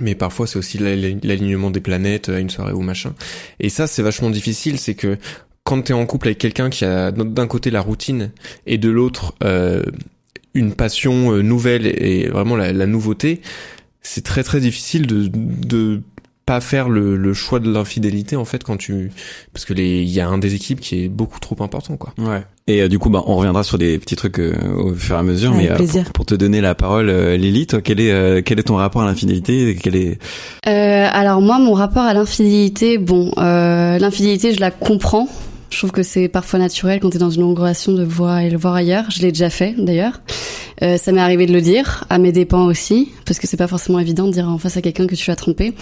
Mais 0.00 0.14
parfois, 0.14 0.46
c'est 0.46 0.58
aussi 0.58 0.78
l'al- 0.78 1.20
l'alignement 1.22 1.70
des 1.70 1.80
planètes 1.80 2.28
à 2.28 2.40
une 2.40 2.50
soirée 2.50 2.72
ou 2.72 2.80
machin. 2.80 3.14
Et 3.60 3.68
ça, 3.68 3.86
c'est 3.86 4.02
vachement 4.02 4.30
difficile. 4.30 4.78
C'est 4.78 4.94
que 4.94 5.18
quand 5.64 5.82
t'es 5.82 5.92
en 5.92 6.04
couple 6.06 6.28
avec 6.28 6.38
quelqu'un 6.38 6.68
qui 6.70 6.84
a 6.84 7.12
d'un 7.12 7.46
côté 7.46 7.70
la 7.70 7.80
routine 7.80 8.32
et 8.66 8.78
de 8.78 8.90
l'autre 8.90 9.34
euh, 9.44 9.82
une 10.54 10.74
passion 10.74 11.32
euh, 11.32 11.42
nouvelle 11.42 11.86
et 11.86 12.26
vraiment 12.28 12.56
la, 12.56 12.72
la 12.72 12.86
nouveauté, 12.86 13.40
c'est 14.00 14.24
très 14.24 14.42
très 14.42 14.58
difficile 14.60 15.06
de 15.06 15.30
de 15.32 16.02
pas 16.44 16.60
faire 16.60 16.88
le, 16.88 17.16
le 17.16 17.34
choix 17.34 17.60
de 17.60 17.70
l'infidélité 17.72 18.36
en 18.36 18.44
fait 18.44 18.64
quand 18.64 18.76
tu 18.76 19.12
parce 19.52 19.64
que 19.64 19.74
les 19.74 20.02
il 20.02 20.08
y 20.10 20.20
a 20.20 20.28
un 20.28 20.38
déséquilibre 20.38 20.80
qui 20.80 21.04
est 21.04 21.08
beaucoup 21.08 21.38
trop 21.40 21.56
important 21.62 21.96
quoi. 21.96 22.12
Ouais. 22.18 22.42
Et 22.68 22.80
euh, 22.80 22.88
du 22.88 23.00
coup, 23.00 23.10
bah, 23.10 23.24
on 23.26 23.34
reviendra 23.34 23.64
sur 23.64 23.76
des 23.76 23.98
petits 23.98 24.14
trucs 24.14 24.38
euh, 24.38 24.54
au 24.76 24.94
fur 24.94 25.16
et 25.16 25.18
à 25.18 25.22
mesure. 25.24 25.50
Avec 25.52 25.64
mais 25.64 25.72
euh, 25.72 25.76
plaisir. 25.76 26.04
pour, 26.04 26.12
pour 26.12 26.26
te 26.26 26.34
donner 26.36 26.60
la 26.60 26.76
parole, 26.76 27.08
euh, 27.08 27.36
Lily, 27.36 27.66
toi, 27.66 27.80
quel 27.82 27.98
est 27.98 28.12
euh, 28.12 28.40
quel 28.44 28.60
est 28.60 28.64
ton 28.64 28.76
rapport 28.76 29.02
à 29.02 29.04
l'infidélité 29.06 29.76
Quel 29.82 29.96
est 29.96 30.18
Euh, 30.68 31.08
alors 31.12 31.40
moi, 31.40 31.58
mon 31.58 31.72
rapport 31.72 32.04
à 32.04 32.14
l'infidélité, 32.14 32.98
bon, 32.98 33.32
euh, 33.38 33.98
l'infidélité, 33.98 34.54
je 34.54 34.60
la 34.60 34.70
comprends. 34.70 35.28
Je 35.72 35.78
trouve 35.78 35.90
que 35.90 36.02
c'est 36.02 36.28
parfois 36.28 36.58
naturel 36.58 37.00
quand 37.00 37.08
t'es 37.08 37.18
dans 37.18 37.30
une 37.30 37.40
longue 37.40 37.58
relation 37.58 37.92
de 37.92 38.04
voir 38.04 38.40
et 38.40 38.50
le 38.50 38.58
voir 38.58 38.74
ailleurs. 38.74 39.06
Je 39.08 39.22
l'ai 39.22 39.32
déjà 39.32 39.48
fait 39.48 39.74
d'ailleurs. 39.78 40.20
Euh, 40.82 40.98
ça 40.98 41.12
m'est 41.12 41.20
arrivé 41.20 41.46
de 41.46 41.52
le 41.52 41.62
dire, 41.62 42.04
à 42.10 42.18
mes 42.18 42.30
dépens 42.30 42.66
aussi, 42.66 43.10
parce 43.24 43.38
que 43.38 43.46
c'est 43.46 43.56
pas 43.56 43.68
forcément 43.68 43.98
évident 43.98 44.26
de 44.26 44.32
dire 44.32 44.48
en 44.48 44.58
face 44.58 44.76
à 44.76 44.82
quelqu'un 44.82 45.06
que 45.06 45.14
tu 45.14 45.30
as 45.30 45.36
trompé. 45.36 45.72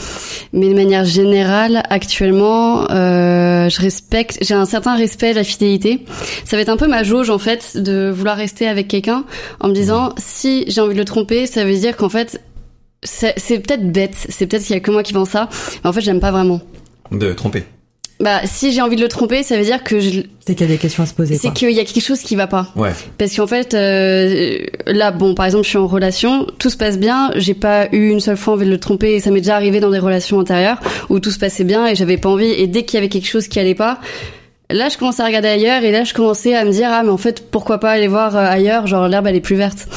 Mais 0.53 0.69
de 0.69 0.75
manière 0.75 1.05
générale, 1.05 1.83
actuellement, 1.91 2.89
euh, 2.93 3.69
je 3.69 3.81
respecte, 3.81 4.39
j'ai 4.43 4.55
un 4.55 4.65
certain 4.65 4.95
respect 4.95 5.33
de 5.33 5.37
la 5.37 5.45
fidélité. 5.45 6.05
Ça 6.45 6.57
va 6.57 6.63
être 6.63 6.69
un 6.69 6.77
peu 6.77 6.87
ma 6.87 7.03
jauge 7.03 7.29
en 7.29 7.39
fait 7.39 7.77
de 7.77 8.13
vouloir 8.15 8.37
rester 8.37 8.69
avec 8.69 8.87
quelqu'un 8.87 9.25
en 9.59 9.69
me 9.69 9.75
disant 9.75 10.15
si 10.19 10.67
j'ai 10.69 10.81
envie 10.81 10.95
de 10.95 11.01
le 11.01 11.05
tromper, 11.05 11.47
ça 11.47 11.65
veut 11.65 11.75
dire 11.75 11.97
qu'en 11.97 12.09
fait 12.09 12.41
c'est 13.03 13.35
c'est 13.39 13.59
peut-être 13.59 13.91
bête, 13.91 14.15
c'est 14.29 14.47
peut-être 14.47 14.63
qu'il 14.63 14.75
y 14.75 14.77
a 14.77 14.81
que 14.81 14.91
moi 14.93 15.03
qui 15.03 15.15
pense 15.15 15.31
ça, 15.31 15.49
mais 15.83 15.91
en 15.91 15.93
fait 15.93 16.01
j'aime 16.01 16.21
pas 16.21 16.31
vraiment. 16.31 16.61
de 17.11 17.33
tromper 17.33 17.65
Bah 18.21 18.41
si 18.45 18.71
j'ai 18.71 18.83
envie 18.83 18.97
de 18.97 19.00
le 19.00 19.09
tromper, 19.09 19.43
ça 19.43 19.57
veut 19.57 19.65
dire 19.65 19.83
que 19.83 19.99
je... 19.99 20.21
C'est 20.47 20.55
qu'il 20.55 20.67
y 20.67 20.71
a 20.71 20.73
des 20.75 20.79
questions 20.79 21.03
à 21.03 21.07
se 21.07 21.15
poser. 21.15 21.37
c'est 21.37 21.53
qu'il 21.55 21.71
y 21.71 21.81
a 21.81 21.85
quelque 21.85 22.05
chose 22.05 22.21
qui 22.21 22.37
va 22.37 22.47
pas. 22.47 22.69
Ouais. 22.77 22.93
Parce 23.17 23.35
qu'en 23.35 23.47
fait, 23.47 23.73
euh, 23.73 24.59
là, 24.87 25.11
bon, 25.11 25.35
par 25.35 25.47
exemple, 25.47 25.65
je 25.65 25.71
suis 25.71 25.79
en 25.79 25.87
relation, 25.87 26.47
tout 26.59 26.69
se 26.69 26.77
passe 26.77 26.99
bien, 26.99 27.31
j'ai 27.37 27.55
pas 27.55 27.89
eu 27.93 28.11
une 28.11 28.21
seule 28.21 28.37
fois 28.37 28.55
envie 28.55 28.67
de 28.67 28.71
le 28.71 28.79
tromper, 28.79 29.15
et 29.15 29.21
ça 29.21 29.31
m'est 29.31 29.41
déjà 29.41 29.57
arrivé 29.57 29.81
dans 29.81 29.91
des 29.91 29.99
relations 29.99 30.39
antérieures 30.39 30.81
où 31.09 31.19
tout 31.19 31.31
se 31.31 31.39
passait 31.39 31.65
bien 31.65 31.87
et 31.87 31.95
j'avais 31.95 32.19
pas 32.19 32.29
envie, 32.29 32.50
et 32.50 32.67
dès 32.67 32.85
qu'il 32.85 32.97
y 32.97 32.99
avait 32.99 33.09
quelque 33.09 33.29
chose 33.29 33.49
qui 33.49 33.59
allait 33.59 33.75
pas, 33.75 34.00
là, 34.69 34.91
je 34.91 34.99
commençais 34.99 35.23
à 35.23 35.27
regarder 35.27 35.49
ailleurs, 35.49 35.83
et 35.83 35.91
là, 35.91 36.05
je 36.05 36.12
commençais 36.12 36.55
à 36.55 36.65
me 36.67 36.73
dire, 36.73 36.91
ah, 36.93 37.03
mais 37.03 37.11
en 37.11 37.17
fait, 37.17 37.50
pourquoi 37.50 37.79
pas 37.79 37.91
aller 37.91 38.09
voir 38.09 38.37
euh, 38.37 38.45
ailleurs, 38.45 38.87
genre 38.87 39.09
l'herbe, 39.09 39.29
elle 39.29 39.37
est 39.37 39.41
plus 39.41 39.57
verte. 39.57 39.89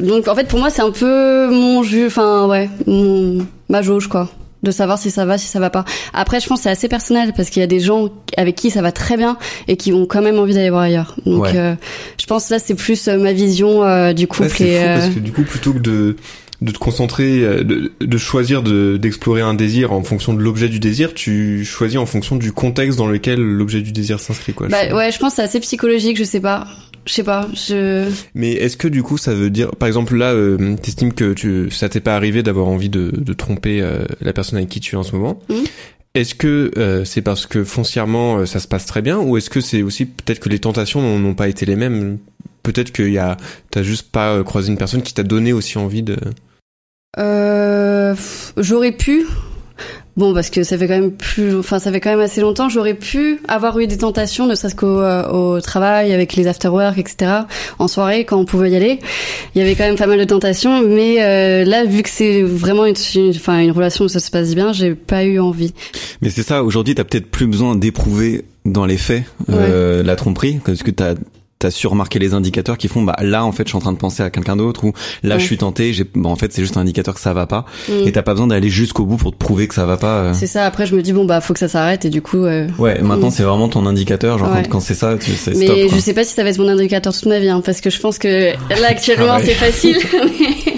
Donc, 0.00 0.28
en 0.28 0.34
fait, 0.36 0.46
pour 0.46 0.60
moi, 0.60 0.70
c'est 0.70 0.82
un 0.82 0.92
peu 0.92 1.48
mon 1.50 1.82
jus, 1.82 2.06
enfin, 2.06 2.46
ouais, 2.46 2.70
mon, 2.86 3.44
ma 3.68 3.82
jauge, 3.82 4.06
quoi. 4.06 4.30
De 4.62 4.70
savoir 4.70 4.96
si 4.98 5.10
ça 5.10 5.24
va, 5.24 5.38
si 5.38 5.46
ça 5.48 5.58
va 5.58 5.70
pas. 5.70 5.84
Après, 6.12 6.38
je 6.38 6.46
pense 6.46 6.60
que 6.60 6.62
c'est 6.64 6.70
assez 6.70 6.86
personnel 6.88 7.32
parce 7.36 7.50
qu'il 7.50 7.60
y 7.60 7.64
a 7.64 7.66
des 7.68 7.80
gens 7.80 8.10
avec 8.36 8.54
qui 8.54 8.70
ça 8.70 8.80
va 8.80 8.92
très 8.92 9.16
bien 9.16 9.36
et 9.66 9.76
qui 9.76 9.92
ont 9.92 10.06
quand 10.06 10.22
même 10.22 10.38
envie 10.38 10.54
d'aller 10.54 10.70
voir 10.70 10.82
ailleurs. 10.82 11.16
Donc, 11.26 11.42
Ouais. 11.42 11.56
euh, 11.56 11.74
je 12.20 12.26
pense 12.26 12.46
que 12.48 12.54
là, 12.54 12.58
c'est 12.60 12.74
plus 12.76 13.08
euh, 13.08 13.16
ma 13.18 13.32
vision 13.32 13.82
euh, 13.84 14.12
du 14.12 14.28
couple 14.28 14.50
c'est 14.56 14.68
et. 14.68 14.78
fou 14.78 14.84
euh, 14.86 14.98
parce 15.00 15.14
que 15.14 15.18
du 15.20 15.32
coup 15.32 15.42
plutôt 15.42 15.72
que 15.72 15.78
de 15.80 16.16
de 16.60 16.70
te 16.70 16.78
concentrer, 16.78 17.40
euh, 17.42 17.64
de, 17.64 17.90
de 18.00 18.18
choisir 18.18 18.62
de 18.62 18.96
d'explorer 18.96 19.40
un 19.40 19.54
désir 19.54 19.92
en 19.92 20.04
fonction 20.04 20.32
de 20.32 20.40
l'objet 20.40 20.68
du 20.68 20.78
désir, 20.78 21.12
tu 21.12 21.64
choisis 21.64 21.98
en 21.98 22.06
fonction 22.06 22.36
du 22.36 22.52
contexte 22.52 22.96
dans 22.98 23.08
lequel 23.08 23.40
l'objet 23.40 23.80
du 23.80 23.90
désir 23.90 24.20
s'inscrit 24.20 24.52
quoi. 24.52 24.68
Bah 24.68 24.94
ouais, 24.94 25.10
je 25.10 25.18
pense 25.18 25.30
que 25.30 25.36
c'est 25.36 25.42
assez 25.42 25.58
psychologique, 25.58 26.16
je 26.16 26.22
sais 26.22 26.38
pas. 26.38 26.68
Je 27.04 27.12
sais 27.12 27.24
pas, 27.24 27.48
je... 27.52 28.08
Mais 28.34 28.52
est-ce 28.52 28.76
que 28.76 28.86
du 28.86 29.02
coup 29.02 29.18
ça 29.18 29.34
veut 29.34 29.50
dire, 29.50 29.70
par 29.72 29.88
exemple 29.88 30.16
là, 30.16 30.32
euh, 30.32 30.76
t'estimes 30.76 31.12
que 31.12 31.32
tu, 31.32 31.70
ça 31.70 31.88
t'est 31.88 32.00
pas 32.00 32.14
arrivé 32.14 32.42
d'avoir 32.42 32.68
envie 32.68 32.88
de, 32.88 33.10
de 33.10 33.32
tromper 33.32 33.80
euh, 33.82 34.04
la 34.20 34.32
personne 34.32 34.58
avec 34.58 34.68
qui 34.68 34.80
tu 34.80 34.94
es 34.94 34.98
en 34.98 35.02
ce 35.02 35.16
moment? 35.16 35.40
Mhm. 35.48 35.64
Est-ce 36.14 36.34
que 36.34 36.70
euh, 36.76 37.04
c'est 37.04 37.22
parce 37.22 37.46
que 37.46 37.64
foncièrement 37.64 38.46
ça 38.46 38.60
se 38.60 38.68
passe 38.68 38.86
très 38.86 39.02
bien, 39.02 39.18
ou 39.18 39.36
est-ce 39.36 39.50
que 39.50 39.60
c'est 39.60 39.82
aussi 39.82 40.06
peut-être 40.06 40.40
que 40.40 40.48
les 40.48 40.58
tentations 40.58 41.18
n'ont 41.18 41.34
pas 41.34 41.48
été 41.48 41.66
les 41.66 41.76
mêmes? 41.76 42.18
Peut-être 42.62 42.92
qu'il 42.92 43.10
y 43.10 43.18
a, 43.18 43.36
t'as 43.70 43.82
juste 43.82 44.12
pas 44.12 44.44
croisé 44.44 44.70
une 44.70 44.78
personne 44.78 45.02
qui 45.02 45.14
t'a 45.14 45.24
donné 45.24 45.52
aussi 45.52 45.78
envie 45.78 46.02
de. 46.02 46.16
Euh, 47.18 48.14
j'aurais 48.56 48.92
pu. 48.92 49.26
Bon, 50.16 50.34
parce 50.34 50.50
que 50.50 50.62
ça 50.62 50.76
fait 50.76 50.86
quand 50.86 50.98
même 50.98 51.12
plus, 51.12 51.56
enfin, 51.56 51.78
ça 51.78 51.90
fait 51.90 52.00
quand 52.00 52.10
même 52.10 52.20
assez 52.20 52.42
longtemps. 52.42 52.68
J'aurais 52.68 52.94
pu 52.94 53.40
avoir 53.48 53.78
eu 53.78 53.86
des 53.86 53.96
tentations, 53.96 54.46
ne 54.46 54.54
serait-ce 54.54 54.74
qu'au 54.74 55.00
euh, 55.00 55.26
au 55.30 55.60
travail, 55.62 56.12
avec 56.12 56.34
les 56.34 56.46
afterwork, 56.46 56.98
etc. 56.98 57.32
En 57.78 57.88
soirée, 57.88 58.26
quand 58.26 58.36
on 58.36 58.44
pouvait 58.44 58.70
y 58.70 58.76
aller, 58.76 58.98
il 59.54 59.58
y 59.58 59.64
avait 59.64 59.74
quand 59.74 59.84
même 59.84 59.96
pas 59.96 60.06
mal 60.06 60.18
de 60.18 60.24
tentations. 60.24 60.86
Mais 60.86 61.22
euh, 61.22 61.64
là, 61.64 61.84
vu 61.84 62.02
que 62.02 62.10
c'est 62.10 62.42
vraiment 62.42 62.84
une, 62.84 62.94
enfin, 63.30 63.60
une 63.60 63.70
relation 63.70 64.04
où 64.04 64.08
ça 64.08 64.20
se 64.20 64.30
passe 64.30 64.54
bien, 64.54 64.74
j'ai 64.74 64.94
pas 64.94 65.24
eu 65.24 65.40
envie. 65.40 65.72
Mais 66.20 66.28
c'est 66.28 66.42
ça. 66.42 66.62
Aujourd'hui, 66.62 66.94
t'as 66.94 67.04
peut-être 67.04 67.30
plus 67.30 67.46
besoin 67.46 67.74
d'éprouver 67.74 68.44
dans 68.66 68.84
les 68.84 68.98
faits 68.98 69.24
euh, 69.48 70.02
la 70.02 70.16
tromperie, 70.16 70.60
parce 70.62 70.82
que 70.82 70.90
t'as 70.90 71.14
t'as 71.62 71.70
su 71.70 71.86
remarquer 71.86 72.18
les 72.18 72.34
indicateurs 72.34 72.76
qui 72.76 72.88
font 72.88 73.02
bah 73.02 73.16
là 73.22 73.44
en 73.44 73.52
fait 73.52 73.62
je 73.64 73.68
suis 73.68 73.76
en 73.76 73.80
train 73.80 73.92
de 73.92 73.98
penser 73.98 74.22
à 74.22 74.30
quelqu'un 74.30 74.56
d'autre 74.56 74.84
ou 74.84 74.92
là 75.22 75.34
Ouais. 75.36 75.40
je 75.40 75.46
suis 75.46 75.56
tenté 75.56 75.92
j'ai 75.92 76.04
bon 76.14 76.30
en 76.30 76.36
fait 76.36 76.52
c'est 76.52 76.62
juste 76.62 76.76
un 76.76 76.80
indicateur 76.82 77.14
que 77.14 77.20
ça 77.20 77.32
va 77.32 77.46
pas 77.46 77.64
Mm. 77.88 78.06
et 78.06 78.12
t'as 78.12 78.22
pas 78.22 78.32
besoin 78.32 78.46
d'aller 78.48 78.68
jusqu'au 78.68 79.04
bout 79.04 79.16
pour 79.16 79.32
te 79.32 79.36
prouver 79.36 79.66
que 79.68 79.74
ça 79.74 79.86
va 79.86 79.96
pas 79.96 80.16
euh. 80.18 80.32
C'est 80.34 80.46
ça. 80.46 80.64
Après, 80.66 80.84
je 80.86 80.94
me 80.96 81.02
dis 81.02 81.12
bon 81.12 81.24
bah, 81.24 81.40
faut 81.40 81.52
que 81.54 81.58
ça 81.60 81.68
s'arrête 81.68 82.04
et 82.04 82.10
du 82.10 82.20
coup. 82.22 82.44
euh, 82.44 82.68
ouais 82.78 83.00
maintenant 83.02 83.30
c'est 83.30 83.42
vraiment 83.44 83.68
ton 83.68 83.86
indicateur 83.86 84.38
genre 84.38 84.52
Ouais. 84.52 84.62
quand, 84.68 84.80
c'est 84.80 84.94
ça 84.94 85.16
tu 85.18 85.30
c'est 85.32 85.54
Mais 85.56 85.66
stop 85.66 85.78
quoi. 85.88 85.94
je 85.96 86.00
sais 86.00 86.12
pas 86.14 86.24
si 86.24 86.34
ça 86.34 86.42
va 86.42 86.50
être 86.50 86.58
mon 86.58 86.68
indicateur 86.68 87.12
toute 87.14 87.26
ma 87.26 87.38
vie, 87.38 87.48
hein, 87.48 87.62
parce 87.64 87.80
que 87.80 87.90
je 87.90 87.98
pense 88.00 88.18
que 88.18 88.52
là 88.80 88.88
actuellement 88.88 89.26
Ah 89.30 89.38
ouais. 89.38 89.44
c'est 89.46 89.54
facile, 89.54 89.98
mais, 90.40 90.72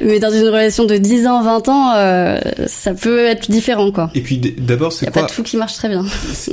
mais 0.00 0.20
dans 0.20 0.30
une 0.30 0.46
relation 0.46 0.84
de 0.84 0.96
10 0.96 1.26
ans, 1.26 1.42
20 1.42 1.68
ans, 1.68 1.92
euh, 1.94 2.38
ça 2.66 2.94
peut 2.94 3.26
être 3.26 3.50
différent 3.50 3.90
quoi. 3.92 4.10
Et 4.14 4.20
puis 4.20 4.38
d'abord 4.38 4.92
c'est 4.92 5.08
a 5.08 5.10
pas 5.10 5.20
quoi 5.20 5.28
tout 5.28 5.42
qui 5.42 5.56
marche 5.56 5.74
très 5.74 5.88
bien. 5.88 6.04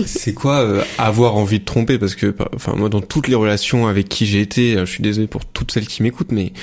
C'est 0.05 0.33
quoi 0.33 0.59
euh, 0.61 0.81
avoir 0.97 1.35
envie 1.35 1.59
de 1.59 1.65
tromper? 1.65 1.97
Parce 1.97 2.15
que, 2.15 2.33
enfin, 2.55 2.73
moi, 2.75 2.89
dans 2.89 3.01
toutes 3.01 3.27
les 3.27 3.35
relations 3.35 3.87
avec 3.87 4.09
qui 4.09 4.25
j'ai 4.25 4.41
été, 4.41 4.75
euh, 4.75 4.85
je 4.85 4.91
suis 4.91 5.03
désolé 5.03 5.27
pour 5.27 5.45
toutes 5.45 5.71
celles 5.71 5.87
qui 5.87 6.03
m'écoutent, 6.03 6.31
mais 6.31 6.53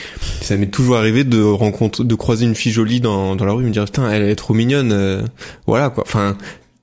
ça 0.41 0.57
m'est 0.57 0.67
toujours 0.67 0.97
arrivé 0.97 1.25
de 1.25 1.43
rencontrer, 1.43 2.05
de 2.05 2.15
croiser 2.15 2.47
une 2.47 2.55
fille 2.55 2.73
jolie 2.73 3.01
dans, 3.01 3.37
dans 3.37 3.45
la 3.45 3.53
rue, 3.53 3.65
et 3.65 3.67
me 3.67 3.73
dire 3.73 3.85
putain, 3.85 4.11
elle 4.11 4.23
est 4.23 4.37
trop 4.37 4.55
mignonne, 4.55 4.93
euh, 4.93 5.23
voilà 5.67 5.91
quoi. 5.91 6.05
Enfin, 6.07 6.37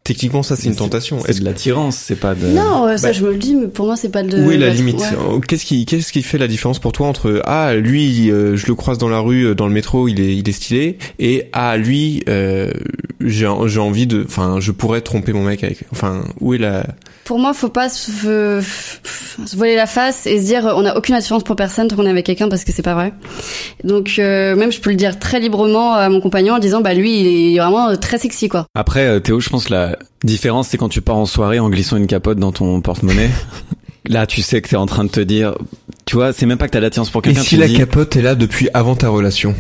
techniquement, 0.06 0.44
ça 0.44 0.56
c'est 0.56 0.70
une 0.70 0.76
tentation. 0.76 1.20
c'est 1.20 1.32
Est-ce 1.32 1.39
de 1.41 1.46
l'attirance 1.46 1.98
c'est 1.98 2.15
pas 2.15 2.36
de 2.36 2.48
non, 2.48 2.88
euh, 2.88 2.96
ça 2.96 3.08
bah, 3.08 3.12
je 3.12 3.26
me 3.26 3.32
le 3.32 3.38
dis, 3.38 3.56
mais 3.56 3.68
pour 3.68 3.88
moi 3.88 3.98
c'est 3.98 4.10
pas 4.10 4.24
de. 4.24 4.38
où 4.41 4.52
est 4.52 4.58
la 4.58 4.68
bah, 4.68 4.74
limite 4.74 5.00
ouais. 5.00 5.36
Euh, 5.36 5.39
Qu'est-ce 5.39 5.65
qui, 5.65 5.86
qu'est-ce 5.86 6.13
qui 6.13 6.22
fait 6.22 6.38
la 6.38 6.48
différence 6.48 6.80
pour 6.80 6.94
toi 6.94 7.08
entre 7.08 7.41
ah 7.46 7.74
lui, 7.76 8.32
euh, 8.32 8.56
je 8.56 8.68
le 8.68 8.76
croise 8.76 8.98
dans 8.98 9.10
la 9.10 9.20
rue, 9.20 9.48
euh, 9.48 9.56
dans 9.56 9.68
le 9.68 9.74
métro, 9.74 10.08
il 10.08 10.22
est, 10.22 10.36
il 10.38 10.48
est 10.48 10.54
stylé, 10.54 10.98
et 11.20 11.50
ah 11.54 11.76
lui, 11.78 12.24
euh, 12.30 12.72
j'ai, 13.20 13.50
j'ai 13.65 13.80
envie 13.80 14.08
de, 14.08 14.24
enfin, 14.26 14.60
je 14.60 14.72
pourrais 14.72 15.02
tromper 15.02 15.34
mon 15.34 15.44
mec 15.44 15.63
avec. 15.63 15.80
Enfin, 15.91 16.24
où 16.39 16.54
est 16.54 16.58
la 16.58 16.86
Pour 17.26 17.39
moi, 17.39 17.54
faut 17.54 17.70
pas 17.70 17.89
se, 17.89 18.62
se 19.46 19.56
voiler 19.56 19.76
la 19.76 19.88
face 19.88 20.28
et 20.28 20.39
se 20.39 20.46
dire 20.46 20.72
on 20.76 20.84
n'a 20.84 20.98
aucune 20.98 21.15
attirance 21.15 21.44
pour 21.44 21.56
personne 21.56 21.88
tant 21.88 21.96
qu'on 21.96 22.06
est 22.06 22.10
avec 22.10 22.26
quelqu'un 22.26 22.50
parce 22.50 22.63
que 22.63 22.72
c'est 22.72 22.82
pas 22.82 22.94
vrai. 22.94 23.13
Donc 23.84 24.15
euh, 24.20 24.56
même 24.56 24.72
je 24.72 24.80
peux 24.80 24.91
le 24.91 24.96
dire 24.96 25.20
très 25.20 25.39
librement 25.39 25.96
à 25.96 26.10
mon 26.10 26.22
compagnon 26.22 26.56
en 26.56 26.60
disant 26.60 26.82
bah 26.82 26.94
lui 26.94 27.20
il 27.22 27.56
est 27.56 27.60
vraiment 27.60 27.96
très 27.98 28.18
sexy 28.18 28.50
quoi. 28.50 28.68
Après, 28.76 29.20
Théo, 29.22 29.39
je 29.39 29.50
pense 29.50 29.65
que 29.65 29.95
la 30.00 30.28
différence, 30.28 30.68
c'est 30.70 30.78
quand 30.78 30.90
tu 30.90 31.02
pars 31.02 31.18
en 31.18 31.26
soirée 31.26 31.60
en 31.60 31.70
glissant 31.70 31.98
une 31.98 32.08
capote 32.08 32.38
dans 32.40 32.52
ton 32.52 32.82
porte-monnaie. 32.82 33.30
Là, 34.08 34.28
tu 34.28 34.42
sais 34.44 34.62
que 34.62 34.70
t'es 34.70 34.76
en 34.76 34.86
train 34.86 35.04
de 35.04 35.10
te 35.10 35.20
dire, 35.20 35.56
tu 36.06 36.16
vois, 36.16 36.32
c'est 36.32 36.46
même 36.46 36.60
pas 36.60 36.68
que 36.68 36.74
t'as 36.74 36.80
l'attirance 36.80 37.10
pour 37.10 37.22
Et 37.22 37.30
quelqu'un. 37.30 37.42
si 37.42 37.50
tu 37.50 37.58
la 37.58 37.68
dis, 37.68 37.74
capote 37.76 38.16
est 38.16 38.22
là 38.22 38.36
depuis 38.36 38.70
avant 38.74 38.96
ta 38.96 39.10
relation? 39.10 39.56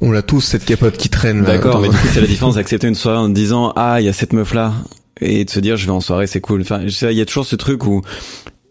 On 0.00 0.12
l'a 0.12 0.22
tous 0.22 0.40
cette 0.40 0.64
capote 0.64 0.96
qui 0.96 1.08
traîne. 1.08 1.40
là, 1.42 1.54
D'accord, 1.54 1.80
mais 1.80 1.88
du 1.88 1.96
coup, 1.96 2.06
c'est 2.12 2.20
la 2.20 2.26
différence 2.28 2.54
d'accepter 2.54 2.86
une 2.86 2.94
soirée 2.94 3.18
en 3.18 3.28
te 3.28 3.34
disant, 3.34 3.72
ah, 3.74 4.00
il 4.00 4.04
y 4.06 4.08
a 4.08 4.12
cette 4.12 4.32
meuf-là. 4.32 4.72
Et 5.20 5.44
de 5.44 5.50
se 5.50 5.58
dire, 5.58 5.76
je 5.76 5.86
vais 5.86 5.90
en 5.90 6.00
soirée, 6.00 6.28
c'est 6.28 6.40
cool. 6.40 6.60
Enfin, 6.60 6.80
il 6.84 7.12
y 7.16 7.20
a 7.20 7.26
toujours 7.26 7.44
ce 7.44 7.56
truc 7.56 7.84
où 7.84 8.02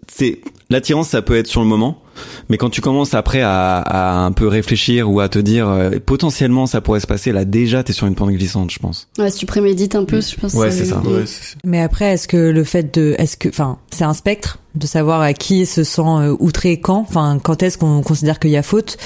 c'est, 0.08 0.40
l'attirance, 0.70 1.10
ça 1.10 1.22
peut 1.22 1.36
être 1.38 1.48
sur 1.48 1.62
le 1.62 1.68
moment. 1.68 2.02
Mais 2.50 2.58
quand 2.58 2.70
tu 2.72 2.82
commences 2.82 3.14
après 3.14 3.42
à, 3.42 3.78
à 3.78 4.18
un 4.26 4.32
peu 4.32 4.48
réfléchir 4.48 5.10
ou 5.12 5.20
à 5.20 5.30
te 5.30 5.38
dire 5.38 5.70
euh, 5.70 5.92
potentiellement 6.04 6.66
ça 6.66 6.82
pourrait 6.82 7.00
se 7.00 7.06
passer, 7.06 7.32
là 7.32 7.46
déjà 7.46 7.84
t'es 7.84 7.94
sur 7.94 8.08
une 8.08 8.16
pente 8.16 8.32
glissante, 8.32 8.72
je 8.72 8.80
pense. 8.80 9.08
Ouais, 9.20 9.30
si 9.30 9.38
tu 9.40 9.46
prémédites 9.46 9.94
un 9.96 10.04
peu, 10.04 10.20
je 10.22 10.36
pense. 10.36 10.54
Ouais, 10.56 10.70
que 10.70 10.74
c'est 10.74 10.86
ça. 10.86 11.00
Ouais, 11.02 11.26
c'est- 11.28 11.58
Mais 11.64 11.80
après, 11.82 12.14
est-ce 12.14 12.28
que 12.28 12.38
le 12.38 12.64
fait 12.64 12.92
de, 12.96 13.16
est-ce 13.20 13.38
que, 13.38 13.50
enfin, 13.50 13.78
c'est 13.92 14.04
un 14.06 14.14
spectre 14.16 14.58
de 14.76 14.88
savoir 14.88 15.22
à 15.22 15.34
qui 15.34 15.66
se 15.68 15.84
sent 15.84 16.02
euh, 16.02 16.36
outré 16.40 16.80
quand, 16.80 17.06
enfin, 17.08 17.38
quand 17.42 17.62
est-ce 17.62 17.78
qu'on 17.78 18.02
considère 18.02 18.40
qu'il 18.40 18.50
y 18.52 18.58
a 18.58 18.64
faute? 18.64 18.98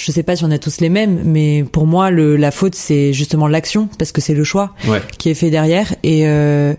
Je 0.00 0.12
sais 0.12 0.22
pas 0.22 0.36
si 0.36 0.44
on 0.44 0.50
a 0.52 0.58
tous 0.58 0.80
les 0.80 0.90
mêmes, 0.90 1.22
mais 1.24 1.64
pour 1.64 1.86
moi, 1.86 2.10
le, 2.10 2.36
la 2.36 2.52
faute, 2.52 2.76
c'est 2.76 3.12
justement 3.12 3.48
l'action, 3.48 3.88
parce 3.98 4.12
que 4.12 4.20
c'est 4.20 4.34
le 4.34 4.44
choix 4.44 4.72
Ouais. 4.86 5.02
qui 5.18 5.28
est 5.28 5.34
fait 5.34 5.50
derrière. 5.50 5.92
Et, 6.04 6.28
euh, 6.28 6.72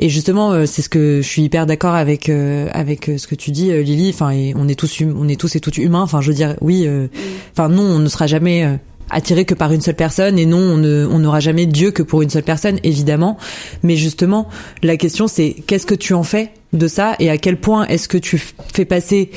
et 0.00 0.08
justement, 0.08 0.50
euh, 0.50 0.66
c'est 0.66 0.82
ce 0.82 0.88
que 0.88 1.20
je 1.22 1.28
suis 1.28 1.42
hyper 1.42 1.66
d'accord 1.66 1.94
avec 1.94 2.28
euh, 2.28 2.68
avec 2.72 3.08
euh, 3.08 3.16
ce 3.18 3.28
que 3.28 3.36
tu 3.36 3.52
dis, 3.52 3.70
euh, 3.70 3.80
Lily. 3.82 4.10
Enfin, 4.12 4.30
et 4.30 4.54
on 4.56 4.66
est 4.66 4.74
tous 4.74 5.00
hum- 5.02 5.14
on 5.18 5.28
est 5.28 5.38
tous 5.40 5.54
et 5.54 5.60
toutes 5.60 5.78
humains. 5.78 6.02
Enfin, 6.02 6.20
je 6.20 6.28
veux 6.30 6.34
dire, 6.36 6.56
oui. 6.60 6.84
euh, 6.86 7.06
Enfin, 7.52 7.68
non, 7.68 7.82
on 7.82 7.98
ne 8.00 8.08
sera 8.08 8.26
jamais 8.26 8.68
attiré 9.10 9.44
que 9.44 9.54
par 9.54 9.70
une 9.70 9.80
seule 9.82 9.94
personne, 9.94 10.38
et 10.38 10.46
non, 10.46 10.58
on 10.58 10.76
ne 10.78 11.06
on 11.08 11.20
n'aura 11.20 11.38
jamais 11.38 11.66
Dieu 11.66 11.92
que 11.92 12.02
pour 12.02 12.22
une 12.22 12.30
seule 12.30 12.42
personne, 12.42 12.80
évidemment. 12.82 13.36
Mais 13.84 13.94
justement, 13.96 14.48
la 14.82 14.96
question, 14.96 15.28
c'est 15.28 15.54
qu'est-ce 15.66 15.86
que 15.86 15.94
tu 15.94 16.14
en 16.14 16.24
fais 16.24 16.50
de 16.72 16.88
ça, 16.88 17.14
et 17.20 17.30
à 17.30 17.36
quel 17.38 17.58
point 17.60 17.86
est-ce 17.86 18.08
que 18.08 18.18
tu 18.18 18.42
fais 18.74 18.84
passer 18.84 19.30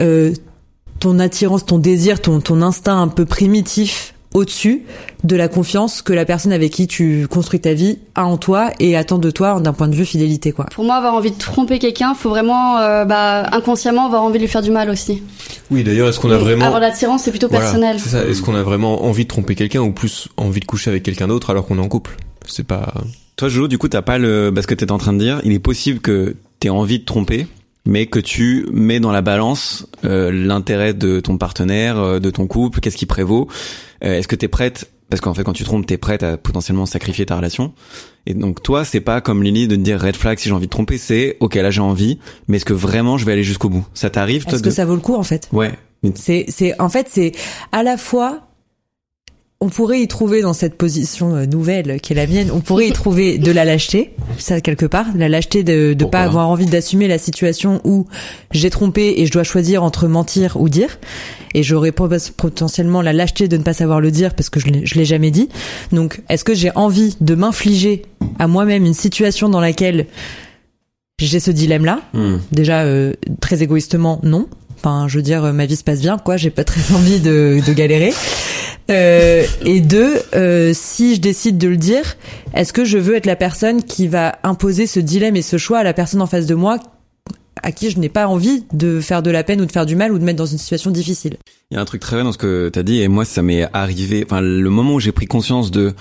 euh, 0.00 0.32
ton 1.00 1.18
attirance, 1.18 1.64
ton 1.66 1.78
désir, 1.78 2.20
ton, 2.20 2.40
ton 2.40 2.62
instinct 2.62 3.00
un 3.00 3.08
peu 3.08 3.24
primitif 3.24 4.14
au-dessus 4.34 4.82
de 5.24 5.36
la 5.36 5.48
confiance 5.48 6.02
que 6.02 6.12
la 6.12 6.26
personne 6.26 6.52
avec 6.52 6.70
qui 6.72 6.86
tu 6.86 7.26
construis 7.28 7.60
ta 7.60 7.72
vie 7.72 7.98
a 8.14 8.26
en 8.26 8.36
toi 8.36 8.70
et 8.78 8.94
attend 8.96 9.18
de 9.18 9.30
toi 9.30 9.58
d'un 9.58 9.72
point 9.72 9.88
de 9.88 9.94
vue 9.96 10.04
fidélité 10.04 10.52
quoi. 10.52 10.66
Pour 10.66 10.84
moi, 10.84 10.96
avoir 10.96 11.14
envie 11.14 11.30
de 11.30 11.38
tromper 11.38 11.78
quelqu'un, 11.78 12.14
faut 12.14 12.28
vraiment, 12.28 12.78
euh, 12.78 13.04
bah, 13.06 13.48
inconsciemment, 13.52 14.04
avoir 14.06 14.22
envie 14.22 14.34
de 14.38 14.42
lui 14.42 14.48
faire 14.48 14.62
du 14.62 14.70
mal 14.70 14.90
aussi. 14.90 15.22
Oui, 15.70 15.82
d'ailleurs, 15.82 16.08
est-ce 16.08 16.20
qu'on 16.20 16.30
a 16.30 16.36
vraiment 16.36 16.66
Avoir 16.66 16.80
l'attirance, 16.80 17.22
c'est 17.22 17.30
plutôt 17.30 17.48
Voilà, 17.48 17.64
personnel. 17.64 17.98
c'est 17.98 18.10
ça. 18.10 18.24
Est-ce 18.24 18.42
qu'on 18.42 18.54
a 18.54 18.62
vraiment 18.62 19.04
envie 19.04 19.24
de 19.24 19.28
tromper 19.28 19.54
quelqu'un 19.54 19.80
ou 19.80 19.92
plus 19.92 20.28
envie 20.36 20.60
de 20.60 20.66
coucher 20.66 20.90
avec 20.90 21.02
quelqu'un 21.02 21.28
d'autre 21.28 21.50
alors 21.50 21.66
qu'on 21.66 21.78
est 21.78 21.82
en 21.82 21.88
couple? 21.88 22.16
C'est 22.46 22.66
pas. 22.66 22.92
Toi, 23.36 23.48
Jojo, 23.48 23.66
du 23.68 23.78
coup, 23.78 23.88
t'as 23.88 24.02
pas 24.02 24.18
le, 24.18 24.50
parce 24.54 24.66
que 24.66 24.74
t'es 24.74 24.90
en 24.92 24.98
train 24.98 25.12
de 25.14 25.18
dire, 25.18 25.40
il 25.44 25.52
est 25.52 25.58
possible 25.58 26.00
que 26.00 26.36
t'aies 26.60 26.70
envie 26.70 26.98
de 26.98 27.04
tromper, 27.04 27.46
mais 27.88 28.06
que 28.06 28.20
tu 28.20 28.66
mets 28.70 29.00
dans 29.00 29.10
la 29.10 29.22
balance 29.22 29.88
euh, 30.04 30.30
l'intérêt 30.30 30.92
de 30.92 31.20
ton 31.20 31.38
partenaire, 31.38 31.98
euh, 31.98 32.18
de 32.20 32.30
ton 32.30 32.46
couple, 32.46 32.80
qu'est-ce 32.80 32.98
qui 32.98 33.06
prévaut. 33.06 33.48
Euh, 34.04 34.18
Est-ce 34.18 34.28
que 34.28 34.36
t'es 34.36 34.46
prête 34.46 34.90
parce 35.10 35.22
qu'en 35.22 35.32
fait, 35.32 35.42
quand 35.42 35.54
tu 35.54 35.64
trompes, 35.64 35.86
t'es 35.86 35.96
prête 35.96 36.22
à 36.22 36.36
potentiellement 36.36 36.84
sacrifier 36.84 37.24
ta 37.24 37.34
relation. 37.34 37.72
Et 38.26 38.34
donc, 38.34 38.62
toi, 38.62 38.84
c'est 38.84 39.00
pas 39.00 39.22
comme 39.22 39.42
Lily 39.42 39.66
de 39.66 39.74
te 39.74 39.80
dire 39.80 39.98
red 39.98 40.16
flag 40.16 40.38
si 40.38 40.50
j'ai 40.50 40.54
envie 40.54 40.66
de 40.66 40.70
tromper, 40.70 40.98
c'est 40.98 41.38
ok, 41.40 41.54
là 41.54 41.70
j'ai 41.70 41.80
envie, 41.80 42.18
mais 42.46 42.58
est-ce 42.58 42.66
que 42.66 42.74
vraiment 42.74 43.16
je 43.16 43.24
vais 43.24 43.32
aller 43.32 43.42
jusqu'au 43.42 43.70
bout? 43.70 43.86
Ça 43.94 44.10
t'arrive, 44.10 44.44
Est-ce 44.46 44.62
que 44.62 44.68
de... 44.68 44.70
ça 44.70 44.84
vaut 44.84 44.94
le 44.94 45.00
coup 45.00 45.14
en 45.14 45.22
fait? 45.22 45.48
Ouais. 45.50 45.72
C'est 46.14 46.44
c'est 46.48 46.78
en 46.78 46.90
fait 46.90 47.08
c'est 47.10 47.32
à 47.72 47.82
la 47.82 47.96
fois 47.96 48.47
on 49.60 49.68
pourrait 49.70 50.00
y 50.02 50.06
trouver 50.08 50.40
dans 50.40 50.52
cette 50.52 50.76
position 50.78 51.34
euh, 51.34 51.44
nouvelle 51.46 52.00
qui 52.00 52.12
est 52.12 52.16
la 52.16 52.26
mienne, 52.28 52.50
on 52.52 52.60
pourrait 52.60 52.86
y 52.88 52.92
trouver 52.92 53.38
de 53.38 53.50
la 53.50 53.64
lâcheté, 53.64 54.14
ça 54.38 54.60
quelque 54.60 54.86
part, 54.86 55.06
la 55.16 55.28
lâcheté 55.28 55.64
de 55.64 55.94
de 55.94 56.04
Pourquoi 56.04 56.20
pas? 56.20 56.24
avoir 56.24 56.48
envie 56.48 56.66
d'assumer 56.66 57.08
la 57.08 57.18
situation 57.18 57.80
où 57.84 58.06
j'ai 58.52 58.70
trompé 58.70 59.14
et 59.16 59.26
je 59.26 59.32
dois 59.32 59.42
choisir 59.44 59.82
entre 59.82 60.06
mentir 60.06 60.56
ou 60.60 60.68
dire. 60.68 60.98
Et 61.54 61.62
j'aurais 61.62 61.92
potentiellement 61.92 63.00
la 63.02 63.12
lâcheté 63.12 63.48
de 63.48 63.56
ne 63.56 63.62
pas 63.62 63.72
savoir 63.72 64.00
le 64.00 64.10
dire 64.10 64.34
parce 64.34 64.48
que 64.50 64.60
je 64.60 64.66
l'ai- 64.66 64.86
je 64.86 64.94
l'ai 64.96 65.04
jamais 65.06 65.30
dit. 65.30 65.48
Donc, 65.92 66.20
est-ce 66.28 66.44
que 66.44 66.54
j'ai 66.54 66.70
envie 66.76 67.16
de 67.20 67.34
m'infliger 67.34 68.02
à 68.38 68.46
moi-même 68.46 68.84
une 68.84 68.94
situation 68.94 69.48
dans 69.48 69.60
laquelle 69.60 70.06
j'ai 71.18 71.40
ce 71.40 71.50
dilemme-là? 71.50 72.00
Hmm. 72.12 72.36
Déjà, 72.52 72.82
euh, 72.82 73.14
très 73.40 73.62
égoïstement, 73.62 74.20
non. 74.22 74.46
Enfin, 74.76 75.06
je 75.08 75.16
veux 75.16 75.22
dire, 75.22 75.42
ma 75.52 75.66
vie 75.66 75.74
se 75.74 75.82
passe 75.82 76.00
bien, 76.00 76.18
quoi. 76.18 76.36
J'ai 76.36 76.50
pas 76.50 76.64
très 76.64 76.80
envie 76.94 77.18
de, 77.18 77.60
de 77.66 77.72
galérer. 77.72 78.12
Euh, 78.90 79.44
et 79.64 79.80
deux, 79.80 80.16
euh, 80.34 80.72
si 80.74 81.16
je 81.16 81.20
décide 81.20 81.58
de 81.58 81.68
le 81.68 81.76
dire, 81.76 82.16
est-ce 82.54 82.72
que 82.72 82.84
je 82.84 82.96
veux 82.96 83.16
être 83.16 83.26
la 83.26 83.36
personne 83.36 83.82
qui 83.82 84.08
va 84.08 84.38
imposer 84.44 84.86
ce 84.86 84.98
dilemme 85.00 85.36
et 85.36 85.42
ce 85.42 85.58
choix 85.58 85.78
à 85.78 85.82
la 85.82 85.92
personne 85.92 86.22
en 86.22 86.26
face 86.26 86.46
de 86.46 86.54
moi 86.54 86.78
à 87.62 87.72
qui 87.72 87.90
je 87.90 87.98
n'ai 87.98 88.08
pas 88.08 88.28
envie 88.28 88.64
de 88.72 89.00
faire 89.00 89.20
de 89.20 89.32
la 89.32 89.42
peine 89.42 89.60
ou 89.60 89.66
de 89.66 89.72
faire 89.72 89.84
du 89.84 89.96
mal 89.96 90.12
ou 90.12 90.18
de 90.18 90.24
mettre 90.24 90.38
dans 90.38 90.46
une 90.46 90.58
situation 90.58 90.92
difficile? 90.92 91.36
Il 91.70 91.74
y 91.74 91.76
a 91.76 91.80
un 91.80 91.84
truc 91.84 92.00
très 92.00 92.14
vrai 92.16 92.24
dans 92.24 92.32
ce 92.32 92.38
que 92.38 92.70
t'as 92.72 92.84
dit 92.84 93.00
et 93.00 93.08
moi 93.08 93.24
ça 93.24 93.42
m'est 93.42 93.68
arrivé. 93.74 94.24
Enfin, 94.24 94.40
le 94.40 94.70
moment 94.70 94.94
où 94.94 95.00
j'ai 95.00 95.12
pris 95.12 95.26
conscience 95.26 95.70
de 95.70 95.92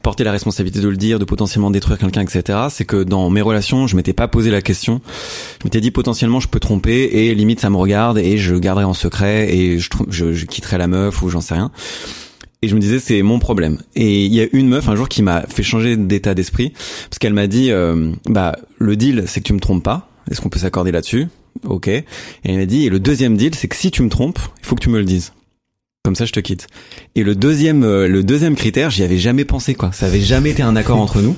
porter 0.00 0.24
la 0.24 0.32
responsabilité 0.32 0.80
de 0.80 0.88
le 0.88 0.96
dire, 0.96 1.18
de 1.18 1.24
potentiellement 1.24 1.70
détruire 1.70 1.98
quelqu'un, 1.98 2.22
etc. 2.22 2.58
C'est 2.70 2.86
que 2.86 3.04
dans 3.04 3.28
mes 3.30 3.42
relations, 3.42 3.86
je 3.86 3.94
m'étais 3.94 4.14
pas 4.14 4.26
posé 4.26 4.50
la 4.50 4.62
question. 4.62 5.00
Je 5.60 5.66
m'étais 5.66 5.82
dit 5.82 5.90
potentiellement 5.90 6.40
je 6.40 6.48
peux 6.48 6.60
tromper 6.60 7.04
et 7.12 7.34
limite 7.34 7.60
ça 7.60 7.70
me 7.70 7.76
regarde 7.76 8.18
et 8.18 8.38
je 8.38 8.56
garderai 8.56 8.84
en 8.84 8.94
secret 8.94 9.54
et 9.54 9.78
je 9.78 10.44
quitterai 10.46 10.78
la 10.78 10.88
meuf 10.88 11.22
ou 11.22 11.28
j'en 11.28 11.42
sais 11.42 11.54
rien. 11.54 11.70
Et 12.62 12.68
je 12.68 12.74
me 12.74 12.80
disais 12.80 13.00
c'est 13.00 13.22
mon 13.22 13.38
problème. 13.38 13.78
Et 13.94 14.24
il 14.24 14.32
y 14.32 14.40
a 14.40 14.46
une 14.52 14.68
meuf 14.68 14.88
un 14.88 14.94
jour 14.94 15.08
qui 15.08 15.22
m'a 15.22 15.42
fait 15.42 15.62
changer 15.62 15.96
d'état 15.96 16.34
d'esprit 16.34 16.72
parce 17.10 17.18
qu'elle 17.18 17.34
m'a 17.34 17.48
dit 17.48 17.70
euh, 17.70 18.12
bah 18.26 18.56
le 18.78 18.96
deal 18.96 19.24
c'est 19.26 19.40
que 19.40 19.46
tu 19.46 19.52
me 19.52 19.60
trompes 19.60 19.82
pas. 19.82 20.08
Est-ce 20.30 20.40
qu'on 20.40 20.48
peut 20.48 20.60
s'accorder 20.60 20.92
là-dessus? 20.92 21.26
Ok. 21.64 21.88
Et 21.88 22.04
elle 22.44 22.56
m'a 22.56 22.66
dit 22.66 22.86
et 22.86 22.88
le 22.88 23.00
deuxième 23.00 23.36
deal 23.36 23.54
c'est 23.54 23.68
que 23.68 23.76
si 23.76 23.90
tu 23.90 24.02
me 24.02 24.08
trompes, 24.08 24.38
il 24.60 24.66
faut 24.66 24.76
que 24.76 24.82
tu 24.82 24.90
me 24.90 24.98
le 24.98 25.04
dises. 25.04 25.32
Comme 26.04 26.16
ça, 26.16 26.24
je 26.24 26.32
te 26.32 26.40
quitte. 26.40 26.66
Et 27.14 27.24
le 27.24 27.34
deuxième, 27.34 27.84
euh, 27.84 28.08
le 28.08 28.22
deuxième 28.22 28.54
critère, 28.54 28.90
j'y 28.90 29.02
avais 29.02 29.18
jamais 29.18 29.44
pensé, 29.44 29.74
quoi. 29.74 29.92
Ça 29.92 30.06
avait 30.06 30.20
jamais 30.22 30.50
été 30.50 30.62
un 30.62 30.76
accord 30.76 30.98
entre 30.98 31.20
nous. 31.20 31.36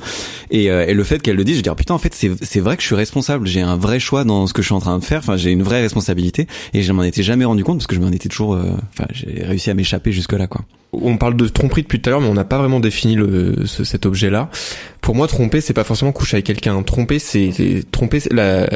Et, 0.51 0.71
euh, 0.71 0.87
et 0.87 0.95
le 0.95 1.03
fait 1.03 1.21
qu'elle 1.21 1.35
le 1.35 1.43
dise, 1.43 1.57
je 1.57 1.63
dis, 1.63 1.71
oh, 1.71 1.75
putain, 1.75 1.95
en 1.95 1.99
fait, 1.99 2.15
c'est, 2.15 2.61
vrai 2.61 2.77
que 2.77 2.83
je 2.83 2.87
suis 2.87 2.95
responsable. 2.95 3.47
J'ai 3.49 3.61
un 3.61 3.77
vrai 3.77 3.99
choix 3.99 4.23
dans 4.23 4.47
ce 4.47 4.53
que 4.53 4.63
je 4.63 4.67
suis 4.69 4.75
en 4.75 4.81
train 4.81 4.99
de 4.99 5.05
faire. 5.05 5.19
Enfin, 5.19 5.37
j'ai 5.37 5.51
une 5.51 5.65
vraie 5.65 5.81
responsabilité. 5.81 6.47
Et 6.75 6.83
je 6.83 6.93
m'en 6.93 7.03
étais 7.03 7.25
jamais 7.25 7.45
rendu 7.45 7.65
compte 7.65 7.79
parce 7.79 7.89
que 7.89 7.97
je 7.97 8.01
m'en 8.01 8.13
étais 8.13 8.29
toujours, 8.29 8.55
euh, 8.55 8.71
enfin, 8.93 9.09
j'ai 9.13 9.43
réussi 9.43 9.69
à 9.71 9.75
m'échapper 9.75 10.13
jusque 10.13 10.33
là, 10.33 10.47
quoi. 10.47 10.61
On 10.93 11.17
parle 11.17 11.37
de 11.37 11.49
tromperie 11.49 11.83
depuis 11.83 12.01
tout 12.01 12.09
à 12.09 12.13
l'heure, 12.13 12.21
mais 12.21 12.29
on 12.29 12.35
n'a 12.35 12.45
pas 12.45 12.57
vraiment 12.59 12.79
défini 12.79 13.17
le, 13.17 13.67
ce- 13.67 13.83
cet 13.83 14.07
objet-là. 14.07 14.49
Pour 15.01 15.17
moi, 15.17 15.27
tromper, 15.27 15.61
c'est 15.61 15.73
pas 15.73 15.83
forcément 15.83 16.13
coucher 16.13 16.37
avec 16.37 16.47
quelqu'un. 16.47 16.81
Tromper, 16.85 17.19
c'est 17.19 17.51
tromper. 17.91 18.21
La, 18.31 18.69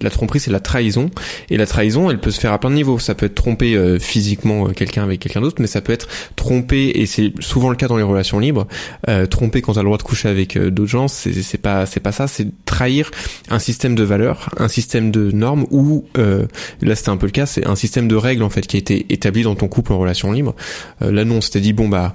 la 0.00 0.08
tromperie, 0.10 0.40
c'est 0.40 0.50
la 0.50 0.60
trahison. 0.60 1.10
Et 1.50 1.58
la 1.58 1.66
trahison, 1.66 2.10
elle 2.10 2.20
peut 2.20 2.30
se 2.30 2.40
faire 2.40 2.52
à 2.52 2.58
plein 2.58 2.70
de 2.70 2.76
niveaux. 2.76 2.98
Ça 2.98 3.14
peut 3.14 3.26
être 3.26 3.34
tromper 3.34 3.74
euh, 3.76 3.98
physiquement 3.98 4.68
euh, 4.68 4.72
quelqu'un 4.72 5.02
avec 5.02 5.20
quelqu'un 5.20 5.42
d'autre, 5.42 5.60
mais 5.60 5.66
ça 5.66 5.82
peut 5.82 5.92
être 5.92 6.08
tromper, 6.36 6.88
et 6.94 7.06
c'est 7.06 7.32
souvent 7.40 7.70
le 7.70 7.76
cas 7.76 7.88
dans 7.88 7.96
les 7.96 8.02
relations 8.02 8.38
libres. 8.38 8.66
Euh, 9.08 9.26
tromper 9.26 9.62
quand 9.62 9.74
t'as 9.74 9.80
le 9.80 9.86
droit 9.86 9.98
de 9.98 10.02
coucher 10.02 10.28
avec 10.28 10.56
euh, 10.56 10.70
d'autres 10.70 10.90
gens, 10.90 11.08
c'est 11.08 11.58
pas 11.58 11.86
c'est 11.86 12.00
pas 12.00 12.12
ça. 12.12 12.26
C'est 12.26 12.48
trahir 12.64 13.10
un 13.50 13.58
système 13.58 13.94
de 13.94 14.02
valeurs, 14.04 14.50
un 14.58 14.68
système 14.68 15.10
de 15.10 15.30
normes, 15.30 15.66
ou 15.70 16.04
euh, 16.18 16.46
là 16.80 16.94
c'était 16.94 17.10
un 17.10 17.16
peu 17.16 17.26
le 17.26 17.32
cas, 17.32 17.46
c'est 17.46 17.66
un 17.66 17.76
système 17.76 18.08
de 18.08 18.16
règles 18.16 18.42
en 18.42 18.50
fait 18.50 18.66
qui 18.66 18.76
a 18.76 18.78
été 18.78 19.06
établi 19.10 19.42
dans 19.42 19.54
ton 19.54 19.68
couple 19.68 19.92
en 19.92 19.98
relation 19.98 20.32
libre. 20.32 20.54
Euh, 21.02 21.10
là 21.12 21.24
non, 21.24 21.36
on 21.36 21.40
s'était 21.40 21.60
dit 21.60 21.72
bon 21.72 21.88
bah 21.88 22.12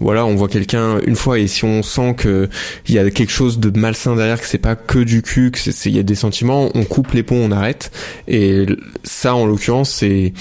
voilà, 0.00 0.26
on 0.26 0.34
voit 0.34 0.48
quelqu'un 0.48 0.98
une 1.06 1.14
fois 1.16 1.38
et 1.38 1.46
si 1.46 1.64
on 1.64 1.82
sent 1.82 2.14
que 2.16 2.48
il 2.88 2.94
y 2.94 2.98
a 2.98 3.08
quelque 3.10 3.30
chose 3.32 3.58
de 3.60 3.70
malsain 3.78 4.16
derrière, 4.16 4.40
que 4.40 4.46
c'est 4.46 4.58
pas 4.58 4.74
que 4.76 4.98
du 4.98 5.22
cul, 5.22 5.50
que 5.52 5.58
c'est- 5.58 5.88
il 5.88 5.96
y 5.96 6.00
a 6.00 6.02
des 6.02 6.14
sentiments, 6.16 6.70
on 6.74 6.84
coupe 6.84 7.12
les 7.12 7.22
ponts, 7.22 7.36
on 7.36 7.50
arrête. 7.52 7.92
Et 8.26 8.66
ça, 9.04 9.34
en 9.34 9.46
l'occurrence, 9.46 9.90
c'est 9.90 10.32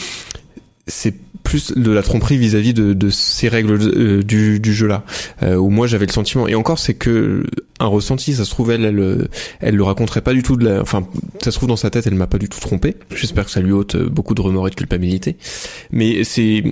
c'est 0.87 1.13
plus 1.43 1.73
de 1.75 1.91
la 1.91 2.01
tromperie 2.01 2.37
vis-à-vis 2.37 2.73
de, 2.73 2.93
de 2.93 3.09
ces 3.09 3.47
règles 3.47 3.73
euh, 3.73 4.23
du, 4.23 4.59
du 4.59 4.73
jeu 4.73 4.87
là 4.87 5.03
euh, 5.43 5.55
où 5.55 5.69
moi 5.69 5.87
j'avais 5.87 6.05
le 6.05 6.11
sentiment 6.11 6.47
et 6.47 6.55
encore 6.55 6.79
c'est 6.79 6.93
que 6.93 7.43
un 7.79 7.87
ressenti 7.87 8.33
ça 8.33 8.45
se 8.45 8.49
trouve 8.49 8.71
elle 8.71 8.85
elle 8.85 9.27
elle 9.59 9.75
le 9.75 9.83
raconterait 9.83 10.21
pas 10.21 10.33
du 10.33 10.41
tout 10.41 10.55
de 10.55 10.65
la 10.65 10.81
enfin 10.81 11.07
ça 11.43 11.51
se 11.51 11.57
trouve 11.57 11.69
dans 11.69 11.75
sa 11.75 11.89
tête 11.89 12.07
elle 12.07 12.15
m'a 12.15 12.27
pas 12.27 12.37
du 12.37 12.49
tout 12.49 12.59
trompé. 12.59 12.95
J'espère 13.15 13.45
que 13.45 13.51
ça 13.51 13.61
lui 13.61 13.71
ôte 13.71 13.95
euh, 13.95 14.09
beaucoup 14.09 14.35
de 14.35 14.41
remords 14.41 14.67
et 14.67 14.71
de 14.71 14.75
culpabilité. 14.75 15.37
Mais 15.91 16.23
c'est 16.23 16.63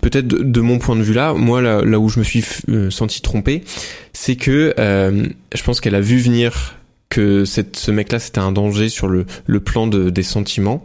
peut-être 0.00 0.26
de, 0.26 0.60
mon 0.60 0.78
point 0.78 0.96
de 0.96 1.02
vue 1.02 1.14
là, 1.14 1.34
moi 1.34 1.62
là, 1.62 1.82
là 1.84 2.00
où 2.00 2.08
je 2.08 2.18
me 2.18 2.24
suis 2.24 2.44
euh, 2.68 2.90
senti 2.90 3.22
trompé, 3.22 3.62
c'est 4.12 4.36
que 4.36 4.74
je 4.76 5.62
pense 5.62 5.80
qu'elle 5.80 5.94
a 5.94 6.00
vu 6.00 6.18
venir 6.18 6.76
que 7.14 7.44
cette, 7.44 7.76
ce 7.76 7.92
mec-là 7.92 8.18
c'était 8.18 8.40
un 8.40 8.50
danger 8.50 8.88
sur 8.88 9.06
le, 9.06 9.24
le 9.46 9.60
plan 9.60 9.86
de, 9.86 10.10
des 10.10 10.24
sentiments 10.24 10.84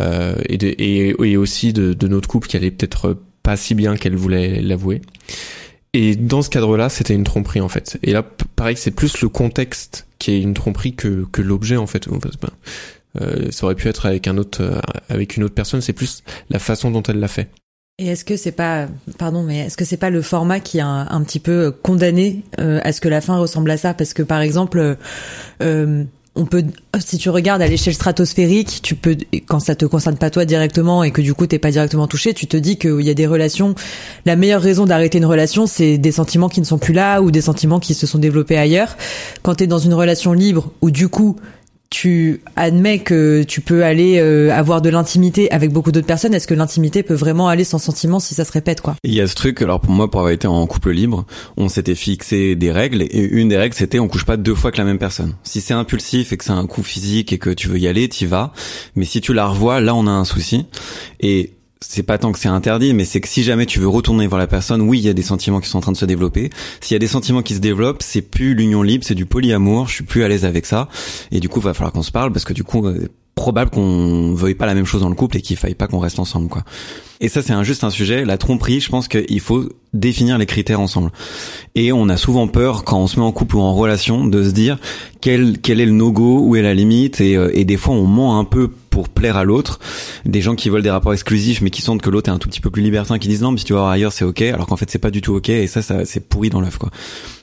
euh, 0.00 0.34
et, 0.48 0.58
de, 0.58 0.66
et, 0.66 1.14
et 1.22 1.36
aussi 1.36 1.72
de, 1.72 1.92
de 1.92 2.08
notre 2.08 2.28
couple 2.28 2.48
qui 2.48 2.56
allait 2.56 2.72
peut-être 2.72 3.16
pas 3.44 3.56
si 3.56 3.76
bien 3.76 3.96
qu'elle 3.96 4.16
voulait 4.16 4.60
l'avouer. 4.60 5.00
Et 5.94 6.16
dans 6.16 6.42
ce 6.42 6.50
cadre-là, 6.50 6.88
c'était 6.88 7.14
une 7.14 7.22
tromperie 7.22 7.60
en 7.60 7.68
fait. 7.68 7.96
Et 8.02 8.12
là, 8.12 8.24
pareil, 8.56 8.76
c'est 8.76 8.90
plus 8.90 9.20
le 9.20 9.28
contexte 9.28 10.08
qui 10.18 10.32
est 10.32 10.40
une 10.42 10.54
tromperie 10.54 10.94
que, 10.94 11.24
que 11.30 11.42
l'objet 11.42 11.76
en 11.76 11.86
fait. 11.86 12.08
Euh, 13.20 13.50
ça 13.50 13.64
aurait 13.64 13.76
pu 13.76 13.86
être 13.86 14.06
avec 14.06 14.26
un 14.26 14.36
autre, 14.36 14.62
euh, 14.62 14.80
avec 15.08 15.36
une 15.36 15.44
autre 15.44 15.54
personne. 15.54 15.80
C'est 15.80 15.92
plus 15.92 16.24
la 16.50 16.58
façon 16.58 16.90
dont 16.90 17.04
elle 17.04 17.20
l'a 17.20 17.28
fait. 17.28 17.48
Et 18.00 18.06
est-ce 18.06 18.24
que 18.24 18.36
c'est 18.36 18.52
pas, 18.52 18.86
pardon, 19.18 19.42
mais 19.42 19.58
est-ce 19.58 19.76
que 19.76 19.84
c'est 19.84 19.96
pas 19.96 20.10
le 20.10 20.22
format 20.22 20.60
qui 20.60 20.78
a 20.78 20.86
un, 20.86 21.20
petit 21.22 21.40
peu 21.40 21.72
condamné 21.72 22.44
euh, 22.60 22.78
à 22.84 22.92
ce 22.92 23.00
que 23.00 23.08
la 23.08 23.20
fin 23.20 23.36
ressemble 23.38 23.68
à 23.72 23.76
ça? 23.76 23.92
Parce 23.92 24.14
que 24.14 24.22
par 24.22 24.40
exemple, 24.40 24.78
euh, 24.78 24.94
euh, 25.62 26.04
on 26.36 26.46
peut, 26.46 26.62
si 27.00 27.18
tu 27.18 27.28
regardes 27.28 27.60
à 27.60 27.66
l'échelle 27.66 27.94
stratosphérique, 27.94 28.82
tu 28.84 28.94
peux, 28.94 29.16
quand 29.48 29.58
ça 29.58 29.74
te 29.74 29.84
concerne 29.84 30.16
pas 30.16 30.30
toi 30.30 30.44
directement 30.44 31.02
et 31.02 31.10
que 31.10 31.20
du 31.20 31.34
coup 31.34 31.48
t'es 31.48 31.58
pas 31.58 31.72
directement 31.72 32.06
touché, 32.06 32.34
tu 32.34 32.46
te 32.46 32.56
dis 32.56 32.78
qu'il 32.78 33.00
y 33.00 33.10
a 33.10 33.14
des 33.14 33.26
relations. 33.26 33.74
La 34.24 34.36
meilleure 34.36 34.62
raison 34.62 34.86
d'arrêter 34.86 35.18
une 35.18 35.26
relation, 35.26 35.66
c'est 35.66 35.98
des 35.98 36.12
sentiments 36.12 36.48
qui 36.48 36.60
ne 36.60 36.66
sont 36.66 36.78
plus 36.78 36.94
là 36.94 37.20
ou 37.20 37.32
des 37.32 37.40
sentiments 37.40 37.80
qui 37.80 37.94
se 37.94 38.06
sont 38.06 38.18
développés 38.18 38.56
ailleurs. 38.56 38.96
Quand 39.42 39.56
t'es 39.56 39.66
dans 39.66 39.80
une 39.80 39.94
relation 39.94 40.32
libre 40.32 40.70
où 40.82 40.92
du 40.92 41.08
coup 41.08 41.34
tu 41.90 42.42
admets 42.56 42.98
que 42.98 43.42
tu 43.42 43.60
peux 43.60 43.84
aller 43.84 44.18
euh, 44.18 44.52
avoir 44.52 44.82
de 44.82 44.90
l'intimité 44.90 45.50
avec 45.50 45.72
beaucoup 45.72 45.92
d'autres 45.92 46.06
personnes, 46.06 46.34
est-ce 46.34 46.46
que 46.46 46.54
l'intimité 46.54 47.02
peut 47.02 47.14
vraiment 47.14 47.48
aller 47.48 47.64
sans 47.64 47.78
sentiment 47.78 48.20
si 48.20 48.34
ça 48.34 48.44
se 48.44 48.52
répète 48.52 48.80
quoi? 48.80 48.96
Il 49.04 49.14
y 49.14 49.20
a 49.20 49.26
ce 49.26 49.34
truc, 49.34 49.62
alors 49.62 49.80
pour 49.80 49.92
moi, 49.92 50.10
pour 50.10 50.20
avoir 50.20 50.32
été 50.32 50.46
en 50.46 50.66
couple 50.66 50.90
libre, 50.90 51.24
on 51.56 51.68
s'était 51.68 51.94
fixé 51.94 52.56
des 52.56 52.72
règles 52.72 53.02
et 53.02 53.20
une 53.20 53.48
des 53.48 53.56
règles 53.56 53.74
c'était 53.74 53.98
on 53.98 54.08
couche 54.08 54.24
pas 54.24 54.36
deux 54.36 54.54
fois 54.54 54.68
avec 54.68 54.78
la 54.78 54.84
même 54.84 54.98
personne. 54.98 55.34
Si 55.44 55.60
c'est 55.60 55.74
impulsif 55.74 56.32
et 56.32 56.36
que 56.36 56.44
c'est 56.44 56.50
un 56.50 56.66
coup 56.66 56.82
physique 56.82 57.32
et 57.32 57.38
que 57.38 57.50
tu 57.50 57.68
veux 57.68 57.78
y 57.78 57.88
aller, 57.88 58.08
t'y 58.08 58.26
vas. 58.26 58.52
Mais 58.94 59.04
si 59.04 59.20
tu 59.20 59.32
la 59.32 59.46
revois, 59.46 59.80
là 59.80 59.94
on 59.94 60.06
a 60.06 60.10
un 60.10 60.24
souci. 60.24 60.66
Et 61.20 61.57
c'est 61.80 62.02
pas 62.02 62.18
tant 62.18 62.32
que 62.32 62.38
c'est 62.38 62.48
interdit, 62.48 62.92
mais 62.94 63.04
c'est 63.04 63.20
que 63.20 63.28
si 63.28 63.42
jamais 63.42 63.66
tu 63.66 63.78
veux 63.78 63.88
retourner 63.88 64.26
voir 64.26 64.38
la 64.38 64.46
personne, 64.46 64.82
oui, 64.82 64.98
il 64.98 65.04
y 65.04 65.08
a 65.08 65.12
des 65.12 65.22
sentiments 65.22 65.60
qui 65.60 65.68
sont 65.68 65.78
en 65.78 65.82
train 65.82 65.92
de 65.92 65.96
se 65.96 66.06
développer. 66.06 66.50
S'il 66.80 66.94
y 66.94 66.96
a 66.96 66.98
des 66.98 67.06
sentiments 67.06 67.42
qui 67.42 67.54
se 67.54 67.60
développent, 67.60 68.02
c'est 68.02 68.22
plus 68.22 68.54
l'union 68.54 68.82
libre, 68.82 69.04
c'est 69.06 69.14
du 69.14 69.26
polyamour. 69.26 69.88
Je 69.88 69.94
suis 69.94 70.04
plus 70.04 70.24
à 70.24 70.28
l'aise 70.28 70.44
avec 70.44 70.66
ça, 70.66 70.88
et 71.30 71.40
du 71.40 71.48
coup, 71.48 71.60
va 71.60 71.74
falloir 71.74 71.92
qu'on 71.92 72.02
se 72.02 72.10
parle 72.10 72.32
parce 72.32 72.44
que 72.44 72.52
du 72.52 72.64
coup, 72.64 72.86
euh, 72.86 73.08
probable 73.38 73.70
qu'on 73.70 74.34
veuille 74.34 74.56
pas 74.56 74.66
la 74.66 74.74
même 74.74 74.84
chose 74.84 75.02
dans 75.02 75.08
le 75.08 75.14
couple 75.14 75.36
et 75.36 75.40
qu'il 75.40 75.56
faille 75.56 75.76
pas 75.76 75.86
qu'on 75.86 76.00
reste 76.00 76.18
ensemble, 76.18 76.48
quoi. 76.48 76.64
Et 77.20 77.28
ça, 77.28 77.42
c'est 77.42 77.52
un, 77.52 77.62
juste 77.62 77.84
un 77.84 77.90
sujet. 77.90 78.24
La 78.24 78.38
tromperie, 78.38 78.80
je 78.80 78.88
pense 78.90 79.08
qu'il 79.08 79.40
faut 79.40 79.68
définir 79.92 80.38
les 80.38 80.46
critères 80.46 80.80
ensemble. 80.80 81.10
Et 81.74 81.92
on 81.92 82.08
a 82.08 82.16
souvent 82.16 82.48
peur 82.48 82.84
quand 82.84 82.98
on 82.98 83.06
se 83.06 83.18
met 83.18 83.24
en 83.24 83.32
couple 83.32 83.56
ou 83.56 83.60
en 83.60 83.74
relation 83.74 84.26
de 84.26 84.42
se 84.42 84.50
dire 84.50 84.78
quel 85.20 85.58
quel 85.58 85.80
est 85.80 85.86
le 85.86 85.92
no-go, 85.92 86.40
où 86.40 86.56
est 86.56 86.62
la 86.62 86.74
limite, 86.74 87.20
et, 87.20 87.36
euh, 87.36 87.50
et 87.54 87.64
des 87.64 87.76
fois 87.76 87.94
on 87.94 88.06
ment 88.06 88.38
un 88.38 88.44
peu 88.44 88.68
pour 88.98 89.08
plaire 89.08 89.36
à 89.36 89.44
l'autre. 89.44 89.78
Des 90.24 90.40
gens 90.40 90.56
qui 90.56 90.70
veulent 90.70 90.82
des 90.82 90.90
rapports 90.90 91.12
exclusifs 91.12 91.60
mais 91.60 91.70
qui 91.70 91.82
sentent 91.82 92.02
que 92.02 92.10
l'autre 92.10 92.30
est 92.30 92.34
un 92.34 92.38
tout 92.38 92.48
petit 92.48 92.60
peu 92.60 92.68
plus 92.68 92.82
libertin, 92.82 93.20
qui 93.20 93.28
disent 93.28 93.42
non 93.42 93.52
mais 93.52 93.58
si 93.58 93.64
tu 93.64 93.74
vas 93.74 93.80
voir 93.80 93.92
ailleurs 93.92 94.12
c'est 94.12 94.24
ok, 94.24 94.42
alors 94.42 94.66
qu'en 94.66 94.76
fait 94.76 94.90
c'est 94.90 94.98
pas 94.98 95.12
du 95.12 95.20
tout 95.20 95.34
ok. 95.34 95.50
Et 95.50 95.68
ça, 95.68 95.82
ça 95.82 96.04
c'est 96.04 96.28
pourri 96.28 96.50
dans 96.50 96.60
l'œuf 96.60 96.78
quoi. 96.78 96.90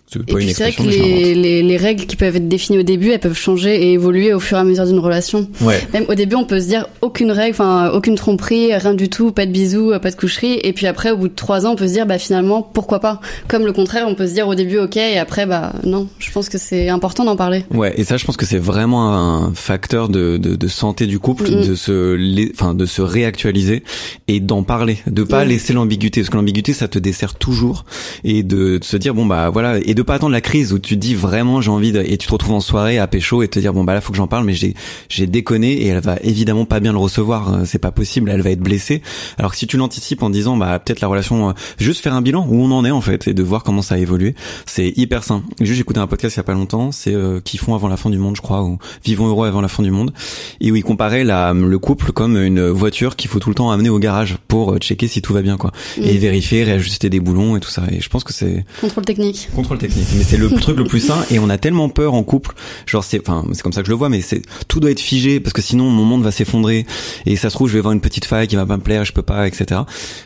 C'est 0.08 0.60
vrai 0.60 0.72
que 0.72 0.84
les, 0.84 1.34
les, 1.34 1.64
les, 1.64 1.78
règles 1.78 2.06
qui 2.06 2.16
peuvent 2.16 2.36
être 2.36 2.48
définies 2.48 2.78
au 2.78 2.84
début, 2.84 3.10
elles 3.10 3.20
peuvent 3.20 3.38
changer 3.38 3.88
et 3.88 3.94
évoluer 3.94 4.34
au 4.34 4.40
fur 4.40 4.58
et 4.58 4.62
à 4.62 4.64
mesure 4.64 4.86
d'une 4.86 5.00
relation. 5.00 5.50
Ouais. 5.62 5.82
Même 5.94 6.06
au 6.08 6.14
début, 6.14 6.36
on 6.36 6.46
peut 6.46 6.60
se 6.60 6.68
dire 6.68 6.88
aucune 7.02 7.32
règle, 7.32 7.52
enfin 7.52 7.90
aucune 7.90 8.16
tromperie, 8.16 8.74
rien 8.74 8.94
du 8.94 9.10
tout, 9.10 9.32
pas 9.32 9.46
de 9.46 9.52
bisous, 9.52 9.92
pas 10.00 10.12
de 10.12 10.16
coucherie. 10.16 10.60
Et 10.64 10.74
puis 10.74 10.86
après, 10.86 11.12
au 11.12 11.18
bout 11.18 11.28
de 11.28 11.34
trois 11.34 11.66
ans, 11.66 11.72
on 11.72 11.76
peut 11.76 11.88
se 11.88 11.94
dire 11.94 12.06
bah 12.06 12.20
finalement 12.20 12.62
pourquoi 12.62 13.00
pas? 13.00 13.20
Comme 13.48 13.66
le 13.66 13.74
contraire, 13.74 14.06
on 14.08 14.16
peut 14.16 14.28
se 14.28 14.34
dire 14.34 14.48
au 14.48 14.56
début 14.56 14.78
ok 14.78 14.96
et 14.98 15.18
après 15.18 15.48
bah 15.48 15.74
non. 15.84 16.08
Je 16.20 16.32
pense 16.32 16.50
que 16.50 16.60
c'est 16.60 16.88
important 16.90 17.26
d'en 17.26 17.36
parler. 17.36 17.66
Ouais. 17.74 17.94
Et 17.98 18.04
ça, 18.04 18.18
je 18.18 18.26
pense 18.26 18.38
que 18.38 18.46
c'est 18.46 18.60
vraiment 18.60 19.12
un 19.12 19.54
facteur 19.54 20.08
de, 20.08 20.38
de, 20.38 20.56
de 20.56 20.68
santé 20.68 21.08
du 21.08 21.20
couple, 21.20 21.50
mm 21.50 21.66
de 21.66 21.74
se, 21.74 22.52
enfin 22.54 22.74
de 22.74 22.86
se 22.86 23.02
réactualiser 23.02 23.84
et 24.28 24.40
d'en 24.40 24.62
parler, 24.62 25.00
de 25.08 25.24
pas 25.24 25.46
mmh. 25.46 25.48
laisser 25.48 25.74
l'ambiguïté 25.74 26.22
parce 26.22 26.30
que 26.30 26.36
l'ambiguïté 26.36 26.74
ça 26.74 26.88
te 26.88 27.00
dessert 27.00 27.36
toujours 27.36 27.86
et 28.24 28.44
de, 28.44 28.78
de 28.78 28.84
se 28.84 28.98
dire 28.98 29.16
bon 29.16 29.26
bah 29.26 29.50
voilà 29.50 29.80
et 29.80 29.95
de 29.96 30.02
pas 30.02 30.16
attendre 30.16 30.34
la 30.34 30.42
crise 30.42 30.74
où 30.74 30.80
tu 30.80 30.98
dis 30.98 31.16
vraiment 31.16 31.62
j'ai 31.62 31.72
envie 31.72 31.92
de, 31.94 32.02
et 32.02 32.18
tu 32.18 32.28
te 32.28 32.32
retrouves 32.32 32.56
en 32.56 32.60
soirée 32.60 33.00
à 33.00 33.08
pécho 33.08 33.42
et 33.42 33.48
te 33.48 33.58
dire 33.60 33.74
bon 33.74 33.84
bah 33.86 33.94
là 33.94 34.02
faut 34.02 34.12
que 34.12 34.18
j'en 34.18 34.28
parle 34.28 34.44
mais 34.44 34.54
j'ai 34.54 34.76
j'ai 35.10 35.26
déconné 35.26 35.72
et 35.72 35.88
elle 35.88 36.02
va 36.02 36.18
évidemment 36.22 36.66
pas 36.66 36.82
bien 36.82 36.92
le 36.92 36.98
recevoir 36.98 37.54
euh, 37.54 37.62
c'est 37.66 37.80
pas 37.80 37.92
possible 37.92 38.30
elle 38.30 38.42
va 38.42 38.52
être 38.52 38.60
blessée. 38.60 39.02
Alors 39.38 39.52
que 39.52 39.58
si 39.58 39.68
tu 39.68 39.78
l'anticipes 39.78 40.22
en 40.22 40.30
disant 40.30 40.58
bah 40.58 40.78
peut-être 40.80 41.00
la 41.00 41.08
relation 41.08 41.50
euh, 41.50 41.54
juste 41.80 42.04
faire 42.04 42.14
un 42.14 42.22
bilan 42.22 42.46
où 42.48 42.62
on 42.62 42.72
en 42.72 42.84
est 42.84 42.92
en 42.92 43.00
fait 43.00 43.30
et 43.30 43.34
de 43.34 43.42
voir 43.42 43.64
comment 43.64 43.82
ça 43.82 43.96
a 43.96 43.98
évolué 43.98 44.36
c'est 44.66 44.94
hyper 44.98 45.24
sain. 45.24 45.44
Juste 45.62 45.76
j'ai 45.76 45.82
écouté 45.82 46.00
un 46.02 46.08
podcast 46.08 46.36
il 46.36 46.40
y 46.40 46.42
a 46.42 46.44
pas 46.44 46.54
longtemps 46.54 46.92
c'est 46.92 47.14
euh, 47.14 47.40
qui 47.40 47.58
font 47.58 47.74
avant 47.74 47.88
la 47.88 47.98
fin 47.98 48.10
du 48.10 48.18
monde 48.18 48.36
je 48.36 48.42
crois 48.42 48.64
ou 48.64 48.78
vivons 49.04 49.28
heureux 49.28 49.48
avant 49.48 49.62
la 49.62 49.70
fin 49.70 49.82
du 49.82 49.92
monde. 49.92 50.14
Et 50.60 50.72
où 50.72 50.76
ils 50.76 50.84
comparaient 50.84 51.24
la 51.24 51.54
le 51.54 51.80
couple 51.80 52.12
comme 52.12 52.36
une 52.38 52.68
voiture 52.68 53.16
qu'il 53.16 53.30
faut 53.30 53.40
tout 53.40 53.50
le 53.50 53.56
temps 53.56 53.72
amener 53.72 53.90
au 53.90 54.00
garage 54.00 54.38
pour 54.50 54.78
checker 54.80 55.08
si 55.08 55.22
tout 55.22 55.34
va 55.34 55.42
bien 55.42 55.56
quoi. 55.56 55.72
Mmh. 55.98 56.04
et 56.04 56.18
vérifier 56.18 56.64
réajuster 56.66 57.10
des 57.10 57.22
boulons 57.22 57.56
et 57.56 57.62
tout 57.62 57.70
ça. 57.70 57.84
Et 57.90 58.02
je 58.02 58.10
pense 58.10 58.26
que 58.26 58.34
c'est 58.34 58.66
contrôle 58.82 59.06
technique. 59.06 59.48
Contrôle 59.56 59.78
technique 59.78 59.85
mais 59.88 60.24
c'est 60.24 60.38
le 60.38 60.50
truc 60.62 60.78
le 60.78 60.86
plus 60.86 61.00
sain 61.00 61.26
et 61.32 61.40
on 61.40 61.50
a 61.50 61.58
tellement 61.58 61.90
peur 61.90 62.14
en 62.14 62.24
couple. 62.24 62.54
Genre 62.86 63.04
c'est 63.04 63.20
enfin 63.20 63.46
c'est 63.54 63.62
comme 63.62 63.74
ça 63.74 63.82
que 63.82 63.88
je 63.88 63.92
le 63.92 63.98
vois 63.98 64.10
mais 64.10 64.22
c'est 64.22 64.42
tout 64.68 64.80
doit 64.80 64.92
être 64.92 65.00
figé 65.00 65.40
parce 65.40 65.54
que 65.54 65.62
sinon 65.62 65.90
mon 65.90 66.04
monde 66.04 66.24
va 66.24 66.32
s'effondrer 66.32 66.86
et 67.26 67.36
ça 67.36 67.50
se 67.50 67.56
trouve 67.56 67.70
je 67.70 67.74
vais 67.74 67.82
voir 67.82 67.94
une 67.94 68.02
petite 68.02 68.26
faille 68.26 68.48
qui 68.48 68.56
va 68.56 68.66
pas 68.66 68.78
me 68.78 68.84
plaire 68.84 69.06
je 69.06 69.14
peux 69.14 69.22
pas 69.22 69.48
etc 69.48 69.82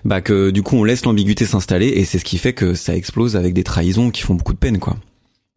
bah 0.05 0.21
que 0.21 0.49
du 0.51 0.63
coup 0.63 0.75
on 0.77 0.83
laisse 0.83 1.05
l'ambiguïté 1.05 1.45
s'installer 1.45 1.87
et 1.87 2.05
c'est 2.05 2.19
ce 2.19 2.25
qui 2.25 2.37
fait 2.37 2.53
que 2.53 2.73
ça 2.73 2.95
explose 2.95 3.35
avec 3.35 3.53
des 3.53 3.63
trahisons 3.63 4.11
qui 4.11 4.21
font 4.21 4.35
beaucoup 4.35 4.53
de 4.53 4.59
peine 4.59 4.79
quoi 4.79 4.97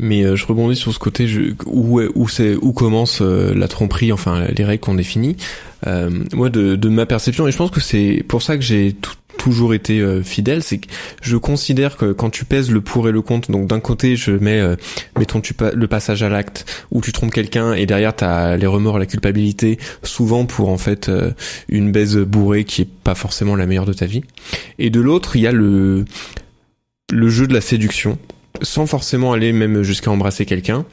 mais 0.02 0.22
euh, 0.22 0.36
je 0.36 0.46
rebondis 0.46 0.76
sur 0.76 0.92
ce 0.92 0.98
côté 0.98 1.26
je, 1.26 1.54
où 1.66 2.00
où 2.14 2.28
c'est 2.28 2.56
où 2.56 2.72
commence 2.72 3.22
euh, 3.22 3.54
la 3.54 3.68
tromperie 3.68 4.12
enfin 4.12 4.46
les 4.54 4.64
règles 4.64 4.82
qu'on 4.82 4.94
définit 4.94 5.36
euh, 5.86 6.10
moi 6.34 6.50
de, 6.50 6.76
de 6.76 6.88
ma 6.90 7.06
perception 7.06 7.48
et 7.48 7.52
je 7.52 7.56
pense 7.56 7.70
que 7.70 7.80
c'est 7.80 8.22
pour 8.28 8.42
ça 8.42 8.56
que 8.56 8.62
j'ai 8.62 8.94
toujours 9.38 9.74
été 9.74 10.00
euh, 10.00 10.22
fidèle, 10.22 10.62
c'est 10.62 10.78
que 10.78 10.88
je 11.20 11.36
considère 11.36 11.96
que 11.96 12.12
quand 12.12 12.30
tu 12.30 12.44
pèses 12.44 12.70
le 12.70 12.80
pour 12.80 13.08
et 13.08 13.12
le 13.12 13.22
contre, 13.22 13.50
donc 13.50 13.66
d'un 13.66 13.80
côté 13.80 14.16
je 14.16 14.32
mets, 14.32 14.60
euh, 14.60 14.76
mettons 15.18 15.40
tu 15.40 15.54
pa 15.54 15.72
le 15.72 15.86
passage 15.88 16.22
à 16.22 16.28
l'acte 16.28 16.86
où 16.90 17.00
tu 17.00 17.12
trompes 17.12 17.32
quelqu'un 17.32 17.72
et 17.72 17.86
derrière 17.86 18.14
t'as 18.14 18.56
les 18.56 18.66
remords, 18.66 18.98
la 18.98 19.06
culpabilité, 19.06 19.78
souvent 20.02 20.44
pour 20.44 20.68
en 20.68 20.78
fait 20.78 21.08
euh, 21.08 21.32
une 21.68 21.92
baise 21.92 22.16
bourrée 22.18 22.64
qui 22.64 22.82
est 22.82 22.88
pas 22.88 23.14
forcément 23.14 23.56
la 23.56 23.66
meilleure 23.66 23.86
de 23.86 23.92
ta 23.92 24.06
vie. 24.06 24.22
Et 24.78 24.90
de 24.90 25.00
l'autre 25.00 25.36
il 25.36 25.42
y 25.42 25.46
a 25.46 25.52
le 25.52 26.04
le 27.10 27.28
jeu 27.28 27.46
de 27.46 27.52
la 27.52 27.60
séduction 27.60 28.18
sans 28.60 28.86
forcément 28.86 29.32
aller 29.32 29.52
même 29.52 29.82
jusqu'à 29.82 30.10
embrasser 30.10 30.44
quelqu'un. 30.44 30.84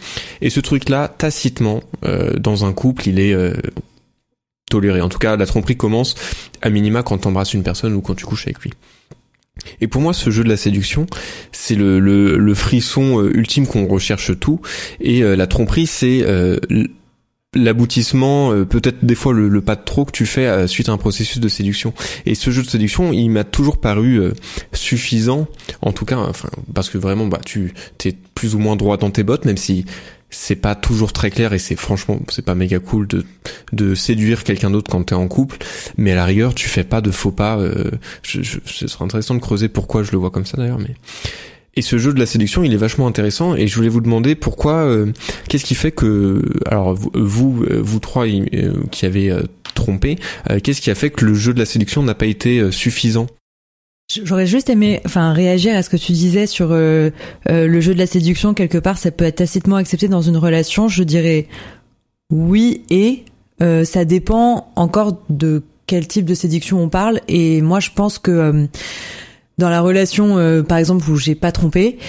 Et 0.41 0.49
ce 0.49 0.59
truc-là, 0.59 1.13
tacitement, 1.17 1.83
euh, 2.05 2.33
dans 2.33 2.65
un 2.65 2.73
couple, 2.73 3.09
il 3.09 3.19
est 3.19 3.33
euh, 3.33 3.53
toléré. 4.69 5.01
En 5.01 5.09
tout 5.09 5.19
cas, 5.19 5.35
la 5.35 5.45
tromperie 5.45 5.75
commence 5.75 6.15
à 6.61 6.69
minima 6.69 7.03
quand 7.03 7.17
t'embrasses 7.19 7.53
une 7.53 7.63
personne 7.63 7.93
ou 7.93 8.01
quand 8.01 8.15
tu 8.15 8.25
couches 8.25 8.47
avec 8.47 8.59
lui. 8.59 8.71
Et 9.81 9.87
pour 9.87 10.01
moi, 10.01 10.13
ce 10.13 10.29
jeu 10.29 10.43
de 10.43 10.49
la 10.49 10.55
séduction, 10.55 11.05
c'est 11.51 11.75
le, 11.75 12.53
frisson 12.53 13.21
euh, 13.21 13.31
ultime 13.35 13.67
qu'on 13.67 13.87
recherche 13.87 14.39
tout. 14.39 14.61
Et 15.01 15.21
la 15.21 15.47
tromperie, 15.47 15.87
c'est 15.87 16.25
l'aboutissement, 17.55 18.51
euh, 18.53 18.65
peut-être 18.65 19.03
des 19.03 19.15
fois 19.15 19.33
le, 19.33 19.61
pas 19.61 19.75
de 19.75 19.83
trop 19.83 20.05
que 20.05 20.11
tu 20.11 20.25
fais 20.25 20.45
euh, 20.45 20.67
suite 20.67 20.89
à 20.89 20.91
un 20.91 20.97
processus 20.97 21.39
de 21.39 21.49
séduction. 21.49 21.93
Et 22.25 22.35
ce 22.35 22.51
jeu 22.51 22.61
de 22.61 22.67
séduction, 22.67 23.11
il 23.11 23.29
m'a 23.29 23.43
toujours 23.43 23.79
paru 23.79 24.19
euh, 24.19 24.33
suffisant, 24.73 25.47
en 25.81 25.91
tout 25.91 26.05
cas, 26.05 26.31
parce 26.73 26.89
que 26.89 26.97
vraiment, 26.97 27.25
bah, 27.25 27.41
tu 27.43 27.73
t'es 27.97 28.15
plus 28.35 28.55
ou 28.55 28.59
moins 28.59 28.75
droit 28.75 28.97
dans 28.97 29.09
tes 29.09 29.23
bottes, 29.23 29.45
même 29.45 29.57
si 29.57 29.85
c'est 30.31 30.55
pas 30.55 30.75
toujours 30.75 31.11
très 31.11 31.31
clair 31.31 31.53
et 31.53 31.57
c'est 31.57 31.75
franchement 31.75 32.19
c'est 32.29 32.45
pas 32.45 32.53
méga 32.53 32.77
cool 32.77 33.07
de 33.07 33.25
de 33.73 33.95
séduire 33.95 34.43
quelqu'un 34.43 34.69
d'autre 34.69 34.91
quand 34.91 35.05
t'es 35.05 35.15
en 35.15 35.27
couple 35.27 35.57
mais 35.97 36.11
à 36.11 36.15
la 36.15 36.25
rigueur 36.25 36.53
tu 36.53 36.69
fais 36.69 36.83
pas 36.83 37.01
de 37.01 37.09
faux 37.09 37.31
pas 37.31 37.57
ce 38.21 38.43
serait 38.43 39.05
intéressant 39.05 39.33
de 39.33 39.39
creuser 39.39 39.69
pourquoi 39.69 40.03
je 40.03 40.11
le 40.11 40.19
vois 40.19 40.29
comme 40.29 40.45
ça 40.45 40.55
d'ailleurs 40.55 40.77
mais 40.77 40.93
et 41.79 41.81
ce 41.81 41.97
jeu 41.97 42.13
de 42.13 42.19
la 42.19 42.25
séduction, 42.25 42.63
il 42.63 42.73
est 42.73 42.77
vachement 42.77 43.07
intéressant. 43.07 43.55
Et 43.55 43.67
je 43.67 43.75
voulais 43.75 43.89
vous 43.89 44.01
demander 44.01 44.35
pourquoi, 44.35 44.75
euh, 44.83 45.11
qu'est-ce 45.47 45.65
qui 45.65 45.75
fait 45.75 45.91
que, 45.91 46.41
alors 46.67 46.93
vous, 46.93 47.11
vous, 47.15 47.65
vous 47.69 47.99
trois 47.99 48.27
euh, 48.27 48.73
qui 48.91 49.05
avez 49.05 49.31
euh, 49.31 49.41
trompé, 49.73 50.17
qu'est-ce 50.63 50.81
qui 50.81 50.91
a 50.91 50.95
fait 50.95 51.09
que 51.09 51.25
le 51.25 51.33
jeu 51.33 51.53
de 51.53 51.59
la 51.59 51.65
séduction 51.65 52.03
n'a 52.03 52.13
pas 52.13 52.25
été 52.25 52.69
suffisant? 52.71 53.27
J'aurais 54.23 54.47
juste 54.47 54.71
aimé, 54.71 55.01
enfin, 55.05 55.33
réagir 55.33 55.75
à 55.75 55.83
ce 55.83 55.89
que 55.89 55.97
tu 55.97 56.13
disais 56.13 56.47
sur 56.47 56.71
euh, 56.71 57.11
euh, 57.47 57.67
le 57.67 57.79
jeu 57.79 57.93
de 57.93 57.99
la 57.99 58.07
séduction. 58.07 58.55
Quelque 58.55 58.79
part, 58.79 58.97
ça 58.97 59.11
peut 59.11 59.25
être 59.25 59.35
tacitement 59.35 59.75
accepté 59.75 60.07
dans 60.07 60.23
une 60.23 60.37
relation. 60.37 60.87
Je 60.87 61.03
dirais 61.03 61.47
oui 62.31 62.81
et 62.89 63.23
euh, 63.61 63.83
ça 63.83 64.05
dépend 64.05 64.71
encore 64.75 65.21
de 65.29 65.61
quel 65.85 66.07
type 66.07 66.25
de 66.25 66.33
séduction 66.33 66.81
on 66.81 66.89
parle. 66.89 67.21
Et 67.27 67.61
moi, 67.61 67.79
je 67.79 67.91
pense 67.93 68.17
que 68.17 68.67
dans 69.59 69.69
la 69.69 69.81
relation, 69.81 70.63
par 70.63 70.79
exemple, 70.79 71.07
où 71.09 71.17
j'ai 71.17 71.35
pas 71.35 71.51
trompé, 71.51 71.99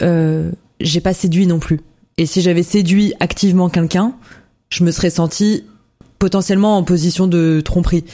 j'ai 0.00 1.00
pas 1.00 1.12
séduit 1.12 1.46
non 1.46 1.58
plus. 1.58 1.80
Et 2.16 2.26
si 2.26 2.40
j'avais 2.42 2.62
séduit 2.62 3.14
activement 3.20 3.68
quelqu'un, 3.68 4.14
je 4.70 4.84
me 4.84 4.90
serais 4.90 5.10
sentie 5.10 5.64
potentiellement 6.18 6.76
en 6.76 6.84
position 6.84 7.26
de 7.26 7.62
tromperie. 7.64 8.04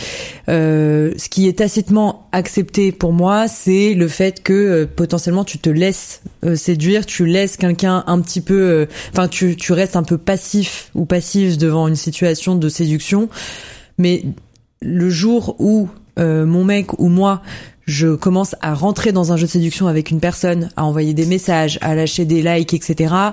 Euh, 0.49 1.13
ce 1.17 1.29
qui 1.29 1.49
est 1.49 1.59
tacitement 1.59 2.29
accepté 2.31 2.93
pour 2.93 3.13
moi, 3.13 3.49
c'est 3.49 3.95
le 3.95 4.07
fait 4.07 4.45
que 4.45 4.53
euh, 4.53 4.87
potentiellement 4.87 5.43
tu 5.43 5.59
te 5.59 5.69
laisses 5.69 6.23
euh, 6.45 6.55
séduire, 6.55 7.05
tu 7.05 7.27
laisses 7.27 7.57
quelqu'un 7.57 8.05
un 8.07 8.21
petit 8.21 8.41
peu, 8.41 8.55
euh, 8.55 8.87
enfin 9.11 9.27
tu, 9.27 9.57
tu 9.57 9.73
restes 9.73 9.97
un 9.97 10.05
peu 10.05 10.19
passif 10.19 10.91
ou 10.95 11.05
passive 11.05 11.59
devant 11.59 11.89
une 11.89 11.97
situation 11.97 12.55
de 12.55 12.69
séduction. 12.69 13.29
Mais 13.99 14.23
le 14.81 15.11
jour 15.11 15.57
où 15.59 15.89
euh, 16.21 16.47
mon 16.47 16.63
mec 16.63 17.01
ou 17.01 17.09
moi 17.09 17.43
je 17.87 18.15
commence 18.15 18.55
à 18.61 18.75
rentrer 18.75 19.13
dans 19.13 19.33
un 19.33 19.37
jeu 19.37 19.47
de 19.47 19.51
séduction 19.51 19.87
avec 19.87 20.11
une 20.11 20.21
personne, 20.21 20.69
à 20.77 20.85
envoyer 20.85 21.15
des 21.15 21.27
messages, 21.27 21.79
à 21.81 21.95
lâcher 21.95 22.25
des 22.25 22.43
likes, 22.43 22.75
etc 22.75 23.33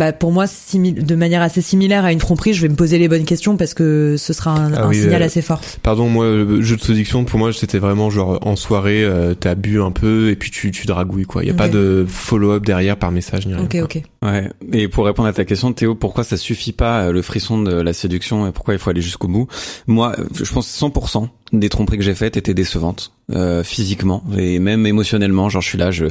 bah 0.00 0.12
pour 0.12 0.32
moi 0.32 0.46
de 0.46 1.14
manière 1.14 1.42
assez 1.42 1.60
similaire 1.60 2.06
à 2.06 2.12
une 2.12 2.18
tromperie, 2.18 2.54
je 2.54 2.62
vais 2.62 2.70
me 2.70 2.74
poser 2.74 2.98
les 2.98 3.06
bonnes 3.06 3.26
questions 3.26 3.58
parce 3.58 3.74
que 3.74 4.16
ce 4.16 4.32
sera 4.32 4.52
un, 4.52 4.72
ah 4.72 4.84
un 4.84 4.88
oui, 4.88 4.96
signal 4.96 5.20
euh, 5.20 5.26
assez 5.26 5.42
fort. 5.42 5.60
Pardon, 5.82 6.08
moi 6.08 6.24
le 6.24 6.62
jeu 6.62 6.76
de 6.76 6.80
séduction 6.80 7.24
pour 7.24 7.38
moi 7.38 7.52
c'était 7.52 7.78
vraiment 7.78 8.08
genre 8.08 8.38
en 8.40 8.56
soirée 8.56 9.04
euh, 9.04 9.34
t'as 9.34 9.54
bu 9.54 9.82
un 9.82 9.90
peu 9.90 10.30
et 10.30 10.36
puis 10.36 10.50
tu 10.50 10.70
tu 10.70 10.86
dragouilles 10.86 11.26
quoi. 11.26 11.44
Il 11.44 11.48
y 11.48 11.50
a 11.50 11.52
okay. 11.52 11.58
pas 11.58 11.68
de 11.68 12.06
follow-up 12.08 12.64
derrière 12.64 12.96
par 12.96 13.12
message 13.12 13.46
ni 13.46 13.52
rien. 13.52 13.64
OK, 13.64 13.72
quoi. 13.72 13.82
OK. 13.82 14.02
Ouais, 14.22 14.50
et 14.72 14.88
pour 14.88 15.04
répondre 15.04 15.28
à 15.28 15.34
ta 15.34 15.44
question 15.44 15.74
Théo, 15.74 15.94
pourquoi 15.94 16.24
ça 16.24 16.38
suffit 16.38 16.72
pas 16.72 17.02
euh, 17.02 17.12
le 17.12 17.20
frisson 17.20 17.62
de 17.62 17.74
la 17.74 17.92
séduction 17.92 18.48
et 18.48 18.52
pourquoi 18.52 18.72
il 18.72 18.80
faut 18.80 18.88
aller 18.88 19.02
jusqu'au 19.02 19.28
bout? 19.28 19.48
Moi, 19.86 20.16
je 20.32 20.50
pense 20.50 20.66
100% 20.66 21.28
des 21.52 21.68
tromperies 21.68 21.98
que 21.98 22.04
j'ai 22.04 22.14
faites 22.14 22.36
étaient 22.36 22.54
décevantes 22.54 23.12
euh, 23.32 23.64
physiquement 23.64 24.22
et 24.36 24.58
même 24.58 24.86
émotionnellement. 24.86 25.48
Genre 25.48 25.62
je 25.62 25.68
suis 25.68 25.78
là 25.78 25.90
je 25.90 26.06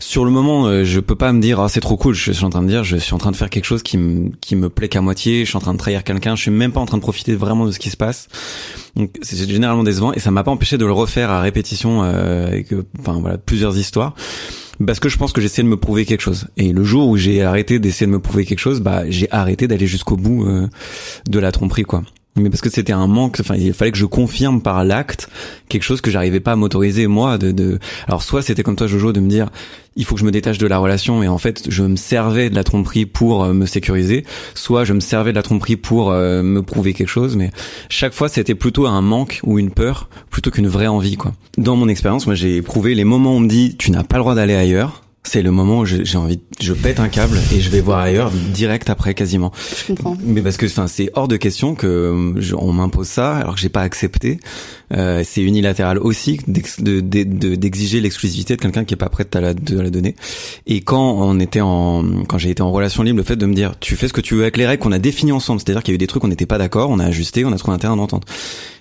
sur 0.00 0.24
le 0.24 0.30
moment 0.30 0.66
euh, 0.66 0.84
je 0.84 1.00
peux 1.00 1.14
pas 1.14 1.32
me 1.32 1.40
dire 1.40 1.60
ah 1.60 1.68
c'est 1.68 1.80
trop 1.80 1.96
cool. 1.96 2.14
Je 2.14 2.32
suis 2.32 2.44
en 2.44 2.50
train 2.50 2.62
de 2.62 2.68
dire 2.68 2.84
je 2.84 2.96
suis 2.96 3.14
en 3.14 3.18
train 3.18 3.30
de 3.30 3.36
faire 3.36 3.50
quelque 3.50 3.64
chose 3.64 3.82
qui 3.82 3.98
me 3.98 4.30
qui 4.40 4.56
me 4.56 4.68
plaît 4.68 4.88
qu'à 4.88 5.00
moitié. 5.00 5.44
Je 5.44 5.50
suis 5.50 5.56
en 5.56 5.60
train 5.60 5.74
de 5.74 5.78
trahir 5.78 6.04
quelqu'un. 6.04 6.36
Je 6.36 6.42
suis 6.42 6.50
même 6.50 6.72
pas 6.72 6.80
en 6.80 6.86
train 6.86 6.96
de 6.96 7.02
profiter 7.02 7.34
vraiment 7.34 7.66
de 7.66 7.70
ce 7.70 7.78
qui 7.78 7.90
se 7.90 7.96
passe. 7.96 8.28
Donc 8.96 9.14
c'est 9.22 9.48
généralement 9.48 9.84
décevant 9.84 10.12
et 10.12 10.20
ça 10.20 10.30
m'a 10.30 10.44
pas 10.44 10.50
empêché 10.50 10.78
de 10.78 10.86
le 10.86 10.92
refaire 10.92 11.30
à 11.30 11.40
répétition 11.40 12.02
euh, 12.02 12.46
avec 12.46 12.72
enfin 12.98 13.18
voilà 13.20 13.38
plusieurs 13.38 13.76
histoires. 13.76 14.14
Parce 14.86 15.00
que 15.00 15.08
je 15.08 15.18
pense 15.18 15.32
que 15.32 15.40
j'essaie 15.40 15.62
de 15.62 15.68
me 15.68 15.76
prouver 15.76 16.04
quelque 16.04 16.20
chose. 16.20 16.46
Et 16.56 16.72
le 16.72 16.84
jour 16.84 17.08
où 17.08 17.16
j'ai 17.16 17.42
arrêté 17.42 17.80
d'essayer 17.80 18.06
de 18.06 18.12
me 18.12 18.20
prouver 18.20 18.44
quelque 18.44 18.60
chose, 18.60 18.80
bah 18.80 19.02
j'ai 19.08 19.28
arrêté 19.32 19.66
d'aller 19.66 19.86
jusqu'au 19.88 20.16
bout 20.16 20.46
euh, 20.46 20.68
de 21.28 21.38
la 21.40 21.50
tromperie 21.50 21.82
quoi 21.82 22.02
mais 22.38 22.50
parce 22.50 22.60
que 22.60 22.70
c'était 22.70 22.92
un 22.92 23.06
manque 23.06 23.38
enfin 23.40 23.54
il 23.56 23.72
fallait 23.72 23.92
que 23.92 23.98
je 23.98 24.06
confirme 24.06 24.60
par 24.60 24.84
l'acte 24.84 25.28
quelque 25.68 25.82
chose 25.82 26.00
que 26.00 26.10
j'arrivais 26.10 26.40
pas 26.40 26.52
à 26.52 26.56
m'autoriser 26.56 27.06
moi 27.06 27.38
de, 27.38 27.52
de 27.52 27.78
alors 28.06 28.22
soit 28.22 28.42
c'était 28.42 28.62
comme 28.62 28.76
toi 28.76 28.86
Jojo 28.86 29.12
de 29.12 29.20
me 29.20 29.28
dire 29.28 29.50
il 29.96 30.04
faut 30.04 30.14
que 30.14 30.20
je 30.20 30.24
me 30.24 30.30
détache 30.30 30.58
de 30.58 30.66
la 30.66 30.78
relation 30.78 31.22
et 31.22 31.28
en 31.28 31.38
fait 31.38 31.70
je 31.70 31.82
me 31.82 31.96
servais 31.96 32.50
de 32.50 32.54
la 32.54 32.64
tromperie 32.64 33.06
pour 33.06 33.44
euh, 33.44 33.52
me 33.52 33.66
sécuriser 33.66 34.24
soit 34.54 34.84
je 34.84 34.92
me 34.92 35.00
servais 35.00 35.32
de 35.32 35.36
la 35.36 35.42
tromperie 35.42 35.76
pour 35.76 36.10
euh, 36.10 36.42
me 36.42 36.62
prouver 36.62 36.92
quelque 36.94 37.08
chose 37.08 37.36
mais 37.36 37.50
chaque 37.88 38.14
fois 38.14 38.28
c'était 38.28 38.54
plutôt 38.54 38.86
un 38.86 39.02
manque 39.02 39.40
ou 39.42 39.58
une 39.58 39.70
peur 39.70 40.08
plutôt 40.30 40.50
qu'une 40.50 40.68
vraie 40.68 40.86
envie 40.86 41.16
quoi. 41.16 41.32
Dans 41.56 41.76
mon 41.76 41.88
expérience 41.88 42.26
moi 42.26 42.34
j'ai 42.34 42.56
éprouvé 42.56 42.94
les 42.94 43.04
moments 43.04 43.34
où 43.34 43.38
on 43.38 43.40
me 43.40 43.48
dit 43.48 43.76
tu 43.76 43.90
n'as 43.90 44.04
pas 44.04 44.16
le 44.16 44.22
droit 44.22 44.34
d'aller 44.34 44.54
ailleurs 44.54 45.02
c'est 45.24 45.42
le 45.42 45.50
moment 45.50 45.80
où 45.80 45.84
j'ai 45.84 46.16
envie, 46.16 46.40
je 46.60 46.72
pète 46.72 47.00
un 47.00 47.08
câble 47.08 47.38
et 47.52 47.60
je 47.60 47.68
vais 47.70 47.80
voir 47.80 47.98
ailleurs 47.98 48.30
direct 48.30 48.88
après 48.88 49.14
quasiment. 49.14 49.52
Je 49.76 49.86
comprends. 49.86 50.16
Mais 50.22 50.40
parce 50.40 50.56
que 50.56 50.66
enfin 50.66 50.86
c'est 50.86 51.10
hors 51.14 51.28
de 51.28 51.36
question 51.36 51.74
que 51.74 52.34
on 52.56 52.72
m'impose 52.72 53.08
ça 53.08 53.36
alors 53.36 53.54
que 53.54 53.60
j'ai 53.60 53.68
pas 53.68 53.82
accepté. 53.82 54.40
Euh, 54.96 55.22
c'est 55.24 55.42
unilatéral 55.42 55.98
aussi 55.98 56.38
d'exiger 56.46 58.00
l'exclusivité 58.00 58.56
de 58.56 58.60
quelqu'un 58.60 58.84
qui 58.84 58.94
est 58.94 58.96
pas 58.98 59.08
prêt 59.08 59.26
à 59.34 59.40
la, 59.40 59.54
de 59.54 59.80
la 59.80 59.90
donner. 59.90 60.16
Et 60.66 60.80
quand 60.80 61.18
on 61.18 61.38
était 61.40 61.60
en, 61.60 62.04
quand 62.26 62.38
j'ai 62.38 62.50
été 62.50 62.62
en 62.62 62.72
relation 62.72 63.02
libre, 63.02 63.18
le 63.18 63.24
fait 63.24 63.36
de 63.36 63.46
me 63.46 63.54
dire, 63.54 63.74
tu 63.80 63.96
fais 63.96 64.08
ce 64.08 64.12
que 64.12 64.20
tu 64.20 64.34
veux 64.34 64.42
avec 64.42 64.56
les 64.56 64.66
règles 64.66 64.82
qu'on 64.82 64.92
a 64.92 64.98
définies 64.98 65.32
ensemble, 65.32 65.60
c'est-à-dire 65.60 65.82
qu'il 65.82 65.92
y 65.92 65.94
a 65.94 65.96
eu 65.96 65.98
des 65.98 66.06
trucs 66.06 66.24
on 66.24 66.28
n'était 66.28 66.46
pas 66.46 66.58
d'accord, 66.58 66.90
on 66.90 66.98
a 66.98 67.04
ajusté, 67.04 67.44
on 67.44 67.52
a 67.52 67.56
trouvé 67.56 67.74
un 67.74 67.78
terrain 67.78 67.96
d'entente. 67.96 68.24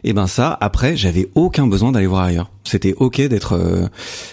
Et 0.04 0.14
ben 0.14 0.28
ça, 0.28 0.58
après, 0.62 0.96
j'avais 0.96 1.28
aucun 1.36 1.68
besoin 1.68 1.92
d'aller 1.92 2.08
voir 2.08 2.24
ailleurs. 2.24 2.50
C'était 2.64 2.94
ok 2.98 3.22
d'être 3.28 3.54
euh, 3.54 3.88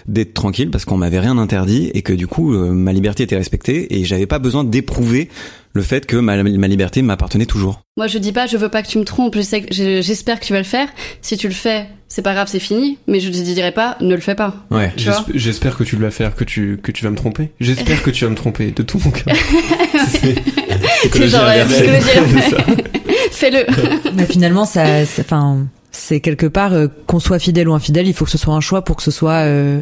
d'être 0.07 0.35
tranquille 0.35 0.71
parce 0.71 0.85
qu'on 0.85 0.97
m'avait 0.97 1.21
rien 1.21 1.39
interdit 1.39 1.91
et 1.95 2.03
que 2.03 2.13
du 2.13 2.27
coup 2.27 2.53
euh, 2.53 2.73
ma 2.73 2.93
liberté 2.93 3.23
était 3.23 3.37
respectée 3.37 3.97
et 3.97 4.05
j'avais 4.05 4.27
pas 4.27 4.39
besoin 4.41 4.65
d'éprouver 4.65 5.29
le 5.75 5.83
fait 5.83 6.07
que 6.07 6.17
ma, 6.17 6.43
ma 6.43 6.69
liberté 6.69 7.03
m'appartenait 7.03 7.47
toujours. 7.47 7.83
Moi, 7.97 8.07
je 8.07 8.19
dis 8.19 8.33
pas, 8.33 8.47
je 8.47 8.57
veux 8.57 8.69
pas 8.69 8.83
que 8.83 8.89
tu 8.89 8.99
me 8.99 9.05
trompes. 9.05 9.35
Je 9.35 9.43
sais, 9.43 9.67
j'espère 9.71 10.39
que 10.39 10.45
tu 10.45 10.53
vas 10.53 10.61
le 10.61 10.65
faire. 10.65 10.89
Si 11.21 11.37
tu 11.37 11.49
le 11.49 11.55
fais, 11.55 11.89
c'est 12.09 12.23
pas 12.23 12.33
grave, 12.33 12.47
c'est 12.49 12.61
fini. 12.61 12.99
Mais 13.09 13.19
je 13.19 13.29
te 13.29 13.37
dirais 13.37 13.73
pas, 13.73 13.97
ne 14.01 14.15
le 14.15 14.21
fais 14.21 14.37
pas. 14.37 14.55
Ouais. 14.71 14.93
J'espère 15.35 15.77
que 15.77 15.83
tu 15.83 15.97
le 15.97 16.03
vas 16.05 16.13
faire, 16.13 16.37
que 16.37 16.45
tu 16.45 16.79
que 16.83 16.93
tu 16.93 17.05
vas 17.05 17.11
me 17.11 17.17
tromper. 17.17 17.51
J'espère 17.61 18.03
que 18.03 18.11
tu 18.11 18.25
vas 18.25 18.31
me 18.31 18.37
tromper 18.37 18.71
de 18.71 18.83
tout 18.85 19.01
mon 19.05 19.11
cœur. 19.11 19.35
c'est 20.09 21.29
genre 21.29 21.45
Fais-le. 23.33 23.67
Mais 24.15 24.27
finalement, 24.27 24.65
ça, 24.65 25.03
enfin, 25.19 25.67
c'est 25.91 26.21
quelque 26.21 26.47
part 26.47 26.73
euh, 26.73 26.87
qu'on 27.07 27.21
soit 27.21 27.39
fidèle 27.39 27.69
ou 27.69 27.75
infidèle, 27.75 28.07
il 28.07 28.15
faut 28.15 28.25
que 28.25 28.31
ce 28.31 28.39
soit 28.39 28.55
un 28.55 28.61
choix 28.61 28.83
pour 28.83 28.97
que 28.97 29.03
ce 29.03 29.11
soit 29.11 29.45
euh, 29.47 29.81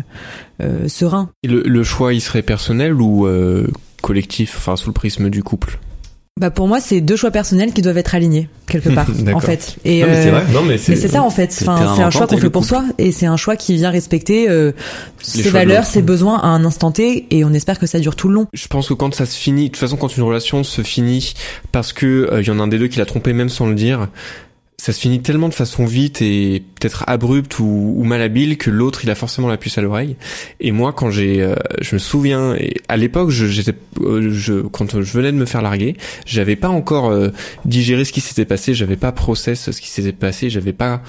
euh, 0.63 0.89
serein. 0.89 1.31
le, 1.45 1.63
le, 1.63 1.85
choix, 1.85 2.15
il 2.15 2.21
serait 2.21 2.43
personnel 2.43 2.95
ou 2.95 3.27
euh, 3.27 3.67
collectif, 4.03 4.57
enfin 4.59 4.77
sous 4.77 4.89
le 4.89 4.93
prisme 4.93 5.31
du 5.31 5.43
couple. 5.43 5.79
Bah 6.41 6.51
pour 6.51 6.67
moi 6.67 6.81
c'est 6.81 7.03
deux 7.03 7.15
choix 7.15 7.31
personnels 7.31 7.75
qui 7.75 7.83
doivent 7.83 7.99
être 7.99 8.15
alignés 8.15 8.49
quelque 8.67 8.89
part 8.95 9.07
en 9.35 9.41
fait. 9.41 9.77
Et 9.85 10.01
non, 10.01 10.09
mais 10.09 10.23
c'est 10.23 10.31
vrai. 10.31 10.45
Non 10.53 10.63
mais 10.63 10.79
c'est 10.79 10.97
ça 10.97 11.23
en 11.23 11.31
fait. 11.31 11.55
enfin, 11.61 11.95
c'est 11.95 12.03
un 12.03 12.11
choix 12.11 12.27
qu'on 12.27 12.39
fait 12.39 12.49
pour 12.49 12.65
soi 12.65 12.85
et 12.97 13.13
c'est 13.13 13.27
un 13.27 13.37
choix 13.37 13.55
qui 13.55 13.75
vient 13.75 13.91
respecter 13.91 14.49
euh, 14.49 14.73
ses 15.21 15.51
valeurs 15.51 15.85
ses 15.85 16.01
besoins 16.01 16.39
à 16.39 16.47
un 16.47 16.65
instant 16.65 16.91
T 16.91 17.27
et 17.31 17.45
on 17.45 17.53
espère 17.53 17.79
que 17.79 17.87
ça 17.87 17.99
dure 17.99 18.17
tout 18.17 18.29
le 18.29 18.35
long. 18.35 18.47
Je 18.55 18.67
pense 18.67 18.89
que 18.89 18.95
quand 18.95 19.15
ça 19.15 19.27
se 19.27 19.37
finit 19.37 19.65
de 19.65 19.69
toute 19.69 19.77
façon 19.77 19.97
quand 19.97 20.17
une 20.17 20.23
relation 20.23 20.65
se 20.65 20.83
finit 20.83 21.35
parce 21.71 21.93
que 21.93 22.29
il 22.33 22.35
euh, 22.35 22.43
y 22.43 22.51
en 22.51 22.59
a 22.61 22.63
un 22.63 22.69
des 22.69 22.79
deux 22.79 22.89
qui 22.89 22.99
l'a 22.99 23.07
trompé 23.07 23.35
même 23.35 23.51
sans 23.51 23.67
le 23.67 23.75
dire 23.75 24.09
ça 24.83 24.93
se 24.93 24.99
finit 24.99 25.23
tellement 25.23 25.49
de 25.49 25.55
façon 25.55 25.85
vite 25.85 26.23
et 26.23 26.61
peut-être 26.81 27.05
abrupte 27.07 27.61
ou, 27.61 28.03
malhabile 28.03 28.59
que 28.59 28.69
l'autre 28.69 29.05
il 29.05 29.11
a 29.13 29.15
forcément 29.15 29.47
la 29.47 29.57
puce 29.57 29.79
à 29.79 29.81
l'oreille. 29.81 30.17
Et 30.59 30.73
moi 30.73 30.93
quand 30.93 31.09
j'ai, 31.09 31.41
euh, 31.41 31.55
je 31.81 31.95
me 31.95 32.01
souviens, 32.01 32.57
et 32.57 32.75
à 32.89 32.97
l'époque 32.97 33.31
euh, 33.31 34.31
je, 34.33 34.63
quand 34.63 35.01
je 35.01 35.13
venais 35.13 35.31
de 35.31 35.37
me 35.37 35.47
faire 35.47 35.63
larguer, 35.63 35.97
j'avais 36.27 36.57
pas 36.57 36.69
encore 36.69 37.11
euh, 37.11 37.29
digéré 37.65 38.05
ce 38.05 38.13
qui 38.13 38.21
s'était 38.21 38.45
passé, 38.45 38.75
j'avais 38.75 38.97
pas 38.97 39.13
process 39.13 39.71
ce 39.71 39.81
qui 39.81 39.89
s'était 39.89 40.11
passé, 40.11 40.51
j'avais 40.51 40.73
pas 40.73 41.01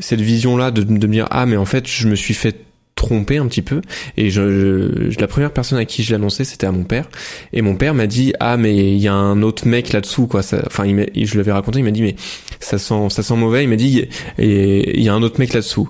cette 0.00 0.20
vision 0.20 0.56
là 0.56 0.72
de, 0.72 0.82
de 0.82 1.06
me 1.06 1.12
dire 1.12 1.28
ah 1.30 1.46
mais 1.46 1.56
en 1.56 1.64
fait 1.64 1.86
je 1.86 2.08
me 2.08 2.16
suis 2.16 2.34
fait 2.34 2.56
trompé 2.96 3.36
un 3.36 3.46
petit 3.46 3.62
peu. 3.62 3.82
Et 4.16 4.30
je, 4.30 5.14
la 5.20 5.28
première 5.28 5.52
personne 5.52 5.78
à 5.78 5.84
qui 5.84 6.02
je 6.02 6.12
l'annonçais 6.12 6.42
c'était 6.44 6.66
à 6.66 6.72
mon 6.72 6.82
père. 6.82 7.08
Et 7.52 7.62
mon 7.62 7.76
père 7.76 7.94
m'a 7.94 8.08
dit 8.08 8.32
ah 8.40 8.56
mais 8.56 8.74
il 8.74 8.98
y 8.98 9.06
a 9.06 9.14
un 9.14 9.42
autre 9.42 9.68
mec 9.68 9.92
là-dessous 9.92 10.26
quoi. 10.26 10.40
Enfin 10.66 10.86
il 10.86 11.26
je 11.26 11.36
l'avais 11.36 11.52
raconté 11.52 11.78
il 11.78 11.84
m'a 11.84 11.92
dit 11.92 12.02
mais 12.02 12.16
ça 12.58 12.78
sent 12.78 13.08
ça 13.10 13.22
sent 13.22 13.36
mauvais. 13.36 13.62
Il 13.62 13.68
m'a 13.68 13.76
dit 13.76 14.08
et 14.38 14.98
il 14.98 15.04
y 15.04 15.08
a 15.08 15.14
un 15.14 15.22
autre 15.22 15.38
mec 15.38 15.52
là-dessous 15.52 15.88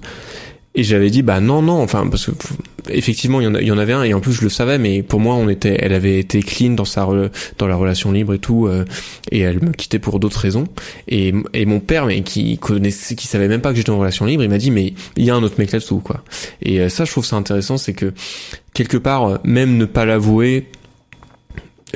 et 0.77 0.85
j'avais 0.85 1.11
dit 1.11 1.23
bah 1.23 1.41
non 1.41 1.63
non 1.63 1.83
enfin 1.83 2.07
parce 2.07 2.27
que 2.27 2.33
effectivement 2.91 3.41
il 3.41 3.67
y 3.67 3.71
en, 3.71 3.79
avait 3.79 3.95
un 3.95 4.03
et 4.05 4.15
en 4.15 4.21
plus 4.21 4.33
je 4.33 4.43
le 4.43 4.51
savais 4.51 4.79
mais 4.79 5.03
pour 5.03 5.19
moi 5.19 5.35
on 5.35 5.49
était 5.49 5.77
elle 5.81 5.95
avait 5.95 6.19
été 6.19 6.43
clean 6.43 6.73
dans 6.73 6.85
sa 6.85 7.09
dans 7.59 7.67
la 7.67 7.77
relation 7.77 8.13
libre 8.13 8.35
et 8.35 8.39
tout 8.39 8.67
euh, 8.67 8.85
et 9.33 9.41
elle 9.41 9.61
me 9.63 9.73
quittait 9.73 9.99
pour 9.99 10.21
d'autres 10.21 10.39
raisons. 10.39 10.65
Et, 11.09 11.33
et 11.55 11.65
mon 11.65 11.81
père 11.81 12.07
mais 12.07 12.23
qui 12.23 12.59
connaissait 12.59 13.17
qui 13.17 13.27
savait 13.27 13.49
même 13.49 13.63
pas 13.63 13.71
que 13.71 13.77
j'étais 13.77 13.91
en 13.91 13.99
relation 13.99 14.27
libre 14.27 14.45
il 14.45 14.51
m'a 14.51 14.59
dit 14.59 14.71
mais 14.71 14.93
il 15.17 15.25
y 15.25 15.31
a 15.31 15.35
un 15.35 15.43
autre 15.43 15.57
mec 15.59 15.73
là-dessous 15.73 16.01
quoi. 16.01 16.23
Et 16.63 16.81
euh, 16.81 16.89
ça 16.91 17.07
je 17.07 17.11
trouve 17.11 17.25
ça 17.25 17.37
intéressant 17.37 17.79
c'est 17.79 17.95
que 17.95 18.13
quelque 18.75 18.99
part 18.99 19.25
euh, 19.25 19.39
même 19.45 19.79
ne 19.79 19.87
pas 19.87 20.05
l'avouer 20.05 20.67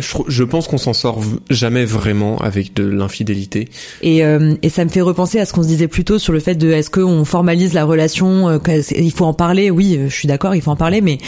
je, 0.01 0.45
pense 0.45 0.69
qu'on 0.69 0.79
s'en 0.79 0.93
sort 0.93 1.21
jamais 1.49 1.85
vraiment 1.85 2.39
avec 2.39 2.75
de 2.75 2.85
l'infidélité. 2.85 3.69
Et, 4.03 4.25
euh, 4.25 4.55
et 4.63 4.69
ça 4.69 4.85
me 4.85 4.91
fait 4.91 5.01
repenser 5.01 5.39
à 5.39 5.45
ce 5.45 5.53
qu'on 5.53 5.63
se 5.63 5.69
disait 5.69 5.89
plus 5.89 6.05
tôt 6.05 6.19
sur 6.19 6.33
le 6.33 6.41
fait 6.41 6.55
de 6.55 6.71
est-ce 6.71 6.91
qu'on 6.91 7.25
formalise 7.25 7.75
la 7.75 7.85
relation, 7.85 8.49
euh, 8.49 8.59
il 8.97 9.13
faut 9.13 9.25
en 9.25 9.35
parler. 9.35 9.71
Oui, 9.71 9.97
euh, 9.97 10.09
je 10.09 10.15
suis 10.15 10.29
d'accord, 10.29 10.55
il 10.55 10.63
faut 10.63 10.71
en 10.71 10.77
parler, 10.77 11.01
mais 11.01 11.19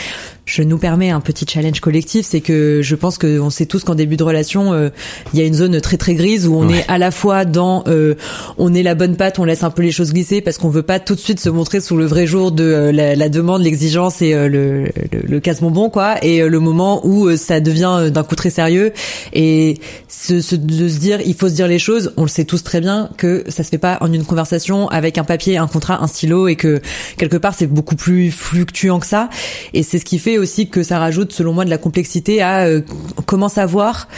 je 0.45 0.63
nous 0.63 0.79
permets 0.79 1.11
un 1.11 1.21
petit 1.21 1.47
challenge 1.49 1.81
collectif, 1.81 2.27
c'est 2.27 2.41
que 2.41 2.81
je 2.83 2.95
pense 2.97 3.17
que 3.17 3.39
on 3.39 3.51
sait 3.51 3.67
tous 3.67 3.85
qu'en 3.85 3.95
début 3.95 4.17
de 4.17 4.25
relation, 4.25 4.73
euh, 4.73 4.89
il 5.33 5.39
y 5.39 5.43
a 5.43 5.47
une 5.47 5.55
zone 5.55 5.81
très 5.81 5.97
très 5.97 6.15
grise 6.15 6.49
où 6.49 6.57
on 6.57 6.69
est 6.69 6.85
à 6.89 6.99
la 6.99 7.11
fois 7.11 7.45
dans, 7.45 7.85
euh, 7.87 8.17
on 8.59 8.75
est 8.75 8.83
la 8.83 8.95
bonne 8.95 9.17
patte, 9.17 9.39
on 9.39 9.45
laisse 9.45 9.63
un 9.63 9.71
peu 9.71 9.83
les 9.83 9.93
choses 9.93 10.13
glisser 10.13 10.41
parce 10.41 10.59
qu'on 10.59 10.69
veut 10.69 10.83
pas 10.83 10.99
tout 10.99 11.15
de 11.15 11.21
suite 11.21 11.39
se 11.39 11.49
montrer 11.49 11.81
sous 11.81 11.97
le 11.97 12.07
vrai 12.07 12.27
jour 12.27 12.51
de 12.51 12.65
euh, 12.65 12.93
la, 12.93 13.15
la, 13.15 13.29
demande, 13.29 13.63
l'exigence 13.63 14.21
et 14.21 14.33
le, 14.33 14.85
le, 14.85 14.91
le 15.23 15.41
casse-bonbon 15.41 15.91
quoi, 15.91 16.23
et 16.25 16.43
le 16.47 16.61
moment 16.61 17.07
où 17.07 17.37
ça 17.37 17.61
devient 17.61 18.11
d'un 18.13 18.25
coup 18.25 18.35
très 18.35 18.51
sérieux 18.51 18.93
et 19.33 19.79
se, 20.09 20.41
se, 20.41 20.57
de 20.57 20.89
se 20.89 20.99
dire, 20.99 21.21
il 21.25 21.35
faut 21.35 21.49
se 21.49 21.55
dire 21.55 21.69
les 21.69 21.79
choses. 21.79 22.13
On 22.17 22.23
le 22.23 22.29
sait 22.29 22.45
tous 22.45 22.63
très 22.63 22.81
bien 22.81 23.09
que 23.17 23.45
ça 23.49 23.63
se 23.65 23.71
fait 23.71 23.79
pas 23.79 23.99
en 24.01 24.13
une 24.13 24.25
conversation 24.25 24.89
avec 24.89 25.19
un 25.19 25.25
papier, 25.25 25.57
un 25.57 25.67
contrat, 25.67 26.03
un 26.03 26.07
stylo 26.07 26.49
et 26.49 26.57
que 26.57 26.81
quelque 27.17 27.37
part 27.37 27.55
c'est 27.55 27.67
beaucoup 27.67 27.97
plus 27.97 28.31
fluctuant 28.31 28.99
que 29.01 29.07
ça. 29.07 29.31
Et 29.73 29.83
c'est 29.83 29.99
ce 29.99 30.05
qui 30.05 30.19
fait 30.19 30.32
aussi 30.39 30.69
que 30.69 30.83
ça 30.83 30.99
rajoute, 30.99 31.33
selon 31.33 31.53
moi, 31.53 31.65
de 31.65 31.71
la 31.71 31.79
complexité 31.79 32.43
à 32.43 32.67
euh, 32.67 32.81
comment 33.27 33.49
savoir 33.49 34.09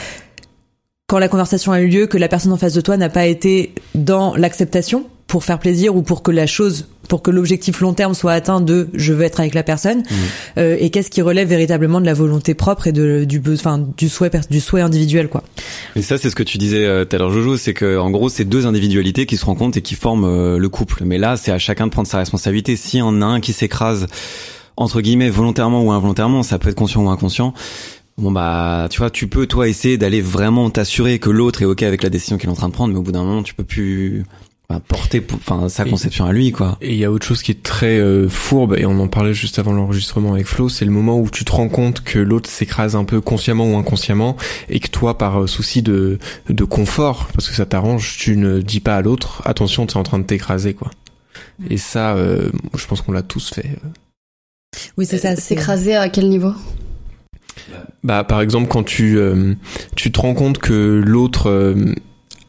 quand 1.06 1.18
la 1.18 1.28
conversation 1.28 1.72
a 1.72 1.80
eu 1.80 1.88
lieu 1.88 2.06
que 2.06 2.16
la 2.16 2.28
personne 2.28 2.52
en 2.52 2.56
face 2.56 2.74
de 2.74 2.80
toi 2.80 2.96
n'a 2.96 3.10
pas 3.10 3.26
été 3.26 3.74
dans 3.94 4.34
l'acceptation 4.36 5.06
pour 5.26 5.44
faire 5.44 5.58
plaisir 5.58 5.96
ou 5.96 6.02
pour 6.02 6.22
que 6.22 6.30
la 6.30 6.46
chose 6.46 6.86
pour 7.08 7.22
que 7.22 7.30
l'objectif 7.30 7.80
long 7.80 7.92
terme 7.92 8.14
soit 8.14 8.32
atteint 8.32 8.60
de 8.60 8.88
je 8.94 9.12
veux 9.12 9.24
être 9.24 9.40
avec 9.40 9.54
la 9.54 9.62
personne 9.62 9.98
mmh. 9.98 10.14
euh, 10.58 10.76
et 10.78 10.90
qu'est-ce 10.90 11.10
qui 11.10 11.22
relève 11.22 11.48
véritablement 11.48 12.00
de 12.00 12.06
la 12.06 12.14
volonté 12.14 12.54
propre 12.54 12.86
et 12.86 12.92
de 12.92 13.24
du 13.24 13.42
enfin 13.52 13.84
du 13.96 14.08
souhait 14.08 14.30
du 14.50 14.60
souhait 14.60 14.80
individuel 14.80 15.28
quoi. 15.28 15.42
Et 15.96 16.02
ça 16.02 16.18
c'est 16.18 16.30
ce 16.30 16.36
que 16.36 16.42
tu 16.42 16.56
disais 16.56 16.84
euh, 16.84 17.04
tout 17.04 17.16
à 17.16 17.18
l'heure 17.18 17.30
Jojo, 17.30 17.56
c'est 17.56 17.74
que 17.74 17.98
en 17.98 18.10
gros 18.10 18.28
c'est 18.28 18.44
deux 18.44 18.66
individualités 18.66 19.26
qui 19.26 19.36
se 19.36 19.44
rencontrent 19.44 19.76
et 19.76 19.82
qui 19.82 19.94
forment 19.94 20.56
le 20.56 20.68
couple. 20.68 21.02
Mais 21.04 21.18
là 21.18 21.36
c'est 21.36 21.52
à 21.52 21.58
chacun 21.58 21.86
de 21.86 21.92
prendre 21.92 22.08
sa 22.08 22.18
responsabilité. 22.18 22.76
Si 22.76 23.00
on 23.02 23.20
a 23.20 23.26
un 23.26 23.40
qui 23.40 23.52
s'écrase 23.52 24.06
entre 24.76 25.00
guillemets 25.00 25.30
volontairement 25.30 25.82
ou 25.82 25.92
involontairement, 25.92 26.42
ça 26.42 26.58
peut 26.58 26.68
être 26.68 26.76
conscient 26.76 27.04
ou 27.04 27.08
inconscient. 27.08 27.54
Bon 28.16 28.30
bah 28.30 28.86
tu 28.90 28.98
vois, 28.98 29.10
tu 29.10 29.26
peux 29.26 29.46
toi 29.46 29.68
essayer 29.68 29.98
d'aller 29.98 30.20
vraiment 30.20 30.70
t'assurer 30.70 31.18
que 31.18 31.30
l'autre 31.30 31.62
est 31.62 31.64
ok 31.64 31.82
avec 31.82 32.02
la 32.02 32.10
décision 32.10 32.38
qu'il 32.38 32.48
est 32.48 32.52
en 32.52 32.56
train 32.56 32.68
de 32.68 32.72
prendre, 32.72 32.92
mais 32.92 32.98
au 32.98 33.02
bout 33.02 33.12
d'un 33.12 33.24
moment 33.24 33.42
tu 33.42 33.54
peux 33.54 33.64
plus 33.64 34.24
bah, 34.68 34.80
porter 34.86 35.22
enfin 35.34 35.68
sa 35.68 35.84
conception 35.84 36.24
à 36.24 36.32
lui 36.32 36.52
quoi. 36.52 36.78
Et 36.80 36.92
il 36.92 36.98
y 36.98 37.04
a 37.04 37.10
autre 37.10 37.26
chose 37.26 37.42
qui 37.42 37.50
est 37.50 37.62
très 37.62 37.98
euh, 37.98 38.28
fourbe 38.28 38.76
et 38.78 38.86
on 38.86 38.98
en 39.00 39.08
parlait 39.08 39.34
juste 39.34 39.58
avant 39.58 39.72
l'enregistrement 39.72 40.32
avec 40.32 40.46
Flo, 40.46 40.68
c'est 40.68 40.84
le 40.84 40.92
moment 40.92 41.18
où 41.18 41.28
tu 41.28 41.44
te 41.44 41.52
rends 41.52 41.68
compte 41.68 42.02
que 42.02 42.20
l'autre 42.20 42.48
s'écrase 42.48 42.94
un 42.94 43.04
peu 43.04 43.20
consciemment 43.20 43.70
ou 43.70 43.76
inconsciemment 43.76 44.36
et 44.68 44.78
que 44.78 44.88
toi 44.88 45.18
par 45.18 45.42
euh, 45.42 45.46
souci 45.48 45.82
de 45.82 46.18
de 46.48 46.64
confort 46.64 47.28
parce 47.34 47.48
que 47.48 47.54
ça 47.54 47.66
t'arrange, 47.66 48.16
tu 48.16 48.36
ne 48.36 48.60
dis 48.60 48.80
pas 48.80 48.96
à 48.96 49.02
l'autre 49.02 49.42
attention, 49.44 49.86
tu 49.86 49.94
es 49.94 49.96
en 49.98 50.04
train 50.04 50.20
de 50.20 50.24
t'écraser 50.24 50.72
quoi. 50.72 50.90
Et 51.68 51.78
ça 51.78 52.14
euh, 52.14 52.48
je 52.76 52.86
pense 52.86 53.02
qu'on 53.02 53.12
l'a 53.12 53.22
tous 53.22 53.50
fait. 53.52 53.76
Oui, 54.96 55.06
c'est 55.06 55.18
ça. 55.18 55.36
S'écraser 55.36 55.96
à 55.96 56.08
quel 56.08 56.28
niveau? 56.28 56.52
Bah, 58.02 58.24
par 58.24 58.40
exemple, 58.40 58.68
quand 58.68 58.82
tu 58.82 59.18
euh, 59.18 59.54
tu 59.96 60.12
te 60.12 60.20
rends 60.20 60.34
compte 60.34 60.58
que 60.58 61.02
l'autre 61.04 61.48
euh, 61.48 61.94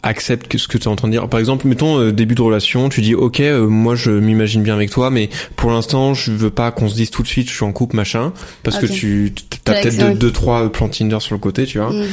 accepte 0.04 0.58
ce 0.58 0.68
que 0.68 0.78
tu 0.78 0.86
es 0.86 0.88
en 0.88 0.96
train 0.96 1.08
de 1.08 1.14
dire. 1.14 1.28
Par 1.30 1.40
exemple, 1.40 1.68
mettons 1.68 2.00
euh, 2.00 2.12
début 2.12 2.36
de 2.36 2.42
relation, 2.42 2.90
tu 2.90 3.02
dis 3.02 3.16
OK, 3.16 3.40
euh, 3.40 3.68
moi 3.68 3.96
je 3.96 4.12
m'imagine 4.12 4.62
bien 4.64 4.76
avec 4.76 4.90
toi, 4.90 5.10
mais 5.10 5.30
pour 5.56 5.72
l'instant 5.72 6.14
je 6.14 6.32
veux 6.32 6.50
pas 6.50 6.72
qu'on 6.72 6.90
se 6.90 6.96
dise 6.96 7.10
tout 7.10 7.24
de 7.24 7.28
suite 7.28 7.50
je 7.50 7.56
suis 7.56 7.66
en 7.66 7.72
couple 7.72 7.96
machin, 7.96 8.34
parce 8.64 8.78
que 8.78 8.86
tu 8.86 9.34
t'as 9.64 9.74
T'as 9.74 9.82
peut-être 9.82 9.98
deux, 9.98 10.14
deux 10.14 10.32
trois 10.32 10.72
plans 10.72 10.90
Tinder 10.90 11.20
sur 11.20 11.34
le 11.34 11.40
côté, 11.40 11.66
tu 11.66 11.80
vois. 11.80 11.92
Mm. 11.92 12.06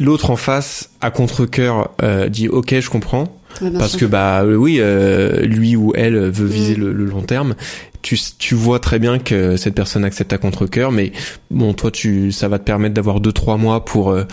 L'autre 0.00 0.30
en 0.30 0.36
face, 0.36 0.90
à 1.00 1.10
contre 1.10 1.46
cœur, 1.46 1.90
dit 2.28 2.48
OK, 2.48 2.74
je 2.78 2.90
comprends, 2.90 3.40
Ouais, 3.60 3.70
parce 3.78 3.90
sûr. 3.92 4.00
que 4.00 4.04
bah 4.06 4.42
euh, 4.42 4.54
oui, 4.54 4.78
euh, 4.80 5.42
lui 5.42 5.76
ou 5.76 5.92
elle 5.94 6.16
veut 6.30 6.46
viser 6.46 6.76
Mm. 6.76 6.80
le, 6.80 6.92
le 6.92 7.04
long 7.04 7.22
terme. 7.22 7.54
Tu, 8.02 8.18
tu 8.38 8.56
vois 8.56 8.80
très 8.80 8.98
bien 8.98 9.20
que 9.20 9.56
cette 9.56 9.74
personne 9.76 10.04
accepte 10.04 10.32
à 10.32 10.38
contre 10.38 10.66
cœur, 10.66 10.90
mais 10.90 11.12
bon, 11.52 11.72
toi, 11.72 11.92
tu, 11.92 12.32
ça 12.32 12.48
va 12.48 12.58
te 12.58 12.64
permettre 12.64 12.94
d'avoir 12.94 13.20
deux 13.20 13.30
trois 13.30 13.56
mois 13.56 13.84
pour 13.84 14.10
euh, 14.10 14.24